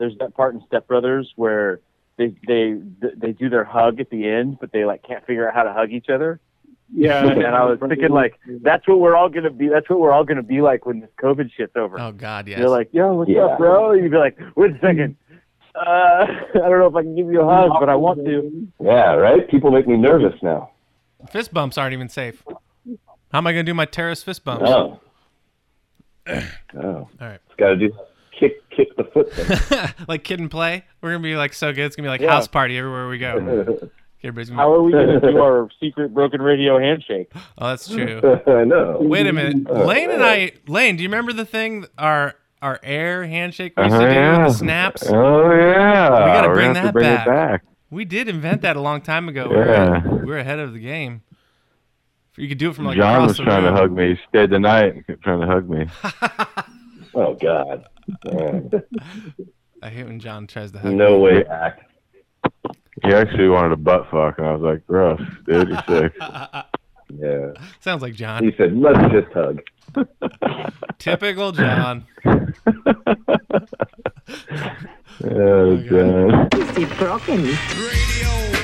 There's 0.02 0.18
that 0.18 0.34
part 0.36 0.56
in 0.56 0.64
Step 0.65 0.88
Brothers 0.88 1.32
where 1.36 1.80
they 2.18 2.34
they 2.48 2.82
they 3.15 3.34
do 3.34 3.49
their 3.49 3.64
hug 3.64 3.99
at 3.99 4.10
the 4.10 4.28
end, 4.28 4.57
but 4.60 4.72
they 4.72 4.84
like 4.84 5.03
can't 5.03 5.23
figure 5.28 5.48
out 5.48 5.53
how 5.53 5.61
to 5.61 5.72
hug 5.72 5.91
each 5.91 6.10
other. 6.10 6.40
Yeah. 6.91 7.23
and 7.32 7.45
I 7.45 7.64
was 7.65 7.78
thinking 7.80 8.10
like 8.10 8.40
that's 8.64 8.88
what 8.88 8.99
we're 8.99 9.15
all 9.15 9.30
gonna 9.30 9.52
be. 9.52 9.69
That's 9.69 9.88
what 9.91 9.99
we're 9.99 10.11
all 10.11 10.23
gonna 10.23 10.41
be 10.41 10.60
like 10.61 10.88
when 10.88 11.02
this 11.02 11.10
COVID 11.22 11.52
shit's 11.56 11.76
over. 11.76 11.99
Oh 11.99 12.11
God, 12.14 12.48
yes. 12.48 12.57
You're 12.57 12.69
like, 12.69 12.90
yo, 12.91 13.14
what's 13.14 13.30
Yeah. 13.30 13.41
up, 13.45 13.60
bro? 13.60 13.91
And 13.91 14.02
you'd 14.03 14.11
be 14.11 14.18
like, 14.18 14.40
wait 14.56 14.72
a 14.76 14.80
second. 14.80 15.18
Uh, 15.76 15.80
I 15.86 16.48
don't 16.53 16.80
know 16.80 16.88
if 16.88 16.95
I 16.95 17.03
can 17.03 17.15
give 17.15 17.32
you 17.32 17.41
a 17.41 17.45
hug, 17.45 17.73
but 17.80 17.88
I 17.88 17.95
want 17.95 18.26
to. 18.26 18.68
Yeah, 18.84 19.14
right? 19.14 19.48
People 19.52 19.69
make 19.69 19.88
me 19.88 19.98
nervous 19.98 20.34
now. 20.41 20.72
Fist 21.30 21.53
bumps 21.53 21.78
aren't 21.78 21.94
even 21.94 22.10
safe. 22.10 22.44
How 23.32 23.38
am 23.38 23.45
I 23.45 23.52
gonna 23.52 23.64
do 23.64 23.76
my 23.76 23.86
terrorist 23.86 24.26
fist 24.26 24.44
bumps? 24.44 24.65
Oh. 24.68 24.99
Oh. 26.73 26.80
All 26.80 27.10
right. 27.19 27.40
Got 27.57 27.69
to 27.69 27.76
do 27.76 27.91
kick 28.42 28.70
kick 28.72 28.96
the 28.98 29.04
foot 29.06 29.32
thing. 29.34 29.94
like 30.08 30.24
kid 30.26 30.40
and 30.40 30.52
play. 30.52 30.84
We're 31.02 31.12
gonna 31.12 31.24
be 31.24 31.36
like 31.38 31.54
so 31.54 31.72
good. 31.72 31.86
It's 31.86 31.96
gonna 31.96 32.08
be 32.08 32.10
like 32.10 32.22
Yeah. 32.22 32.32
house 32.32 32.48
party 32.48 32.78
everywhere 32.78 33.08
we 33.08 33.18
go. 33.20 33.36
Everybody's 34.24 34.50
gonna 34.50 34.62
How 34.62 34.74
are 34.74 34.82
we 34.84 34.92
gonna 34.92 35.20
do 35.22 35.38
our 35.42 35.70
secret 35.80 36.14
broken 36.14 36.42
radio 36.42 36.78
handshake? 36.80 37.32
Oh, 37.58 37.70
that's 37.70 37.88
true. 37.88 38.20
I 38.48 38.64
know. 38.66 38.98
Wait 39.02 39.26
a 39.28 39.34
minute, 39.34 39.68
Uh, 39.70 39.86
Lane 39.86 40.12
and 40.12 40.24
I. 40.24 40.52
Lane, 40.68 40.96
do 40.98 41.04
you 41.04 41.10
remember 41.10 41.34
the 41.34 41.46
thing? 41.46 41.86
Our 41.98 42.36
our 42.62 42.80
air 42.84 43.26
handshake 43.26 43.74
we 43.78 43.84
used 43.84 43.96
to 43.96 44.06
Oh, 44.06 44.08
do 44.10 44.14
yeah. 44.14 44.38
with 44.44 44.48
the 44.54 44.58
snaps. 44.60 45.04
Oh 45.10 45.52
yeah. 45.52 46.10
We 46.10 46.16
gotta 46.34 46.48
We're 46.50 46.54
bring 46.56 46.74
that 46.74 46.84
to 46.88 46.92
bring 46.94 47.06
back. 47.06 47.28
it 47.28 47.30
back. 47.30 47.64
We 47.90 48.06
did 48.06 48.28
invent 48.30 48.62
that 48.62 48.76
a 48.76 48.82
long 48.82 49.02
time 49.02 49.28
ago. 49.28 49.48
Yeah. 49.52 50.06
We're, 50.08 50.26
we're 50.26 50.38
ahead 50.38 50.60
of 50.60 50.74
the 50.74 50.80
game. 50.80 51.22
You 52.38 52.48
could 52.48 52.60
do 52.60 52.70
it 52.70 52.76
from 52.76 52.86
like 52.86 52.96
John 52.98 53.16
across 53.16 53.28
was 53.30 53.38
the 53.38 53.44
trying 53.44 53.64
to 53.64 53.72
hug 53.72 53.92
me. 53.92 54.10
He 54.16 54.20
stayed 54.30 54.52
the 54.52 54.60
night 54.60 55.06
kept 55.08 55.22
trying 55.24 55.42
to 55.42 55.48
hug 55.48 55.68
me. 55.70 55.88
Oh 57.14 57.34
God. 57.34 57.86
I 59.84 59.90
hate 59.90 60.03
when 60.06 60.19
John 60.19 60.48
tries 60.48 60.72
to 60.73 60.80
hug. 60.80 60.94
no 60.94 61.18
me. 61.18 61.23
way 61.23 61.44
back. 61.44 61.90
He 63.03 63.14
actually 63.14 63.49
wanted 63.49 63.72
a 63.72 63.78
butt 63.78 64.07
fuck, 64.11 64.38
and 64.38 64.45
I 64.48 64.53
was 64.53 64.61
like, 64.61 64.86
gross, 64.86 65.19
dude, 65.45 65.69
you're 65.69 65.84
sick. 65.88 66.14
Yeah. 67.19 67.52
Sounds 67.82 68.02
like 68.02 68.14
John. 68.14 68.41
He 68.41 68.53
said, 68.57 68.73
"Let's 68.73 68.98
just 69.11 69.34
hug." 69.34 69.61
Typical 70.98 71.52
John. 71.52 72.06
Oh, 75.23 75.78
John. 75.84 76.48
Is 76.53 76.78
it 76.78 76.98
broken? 76.98 77.44
Radio 77.44 78.61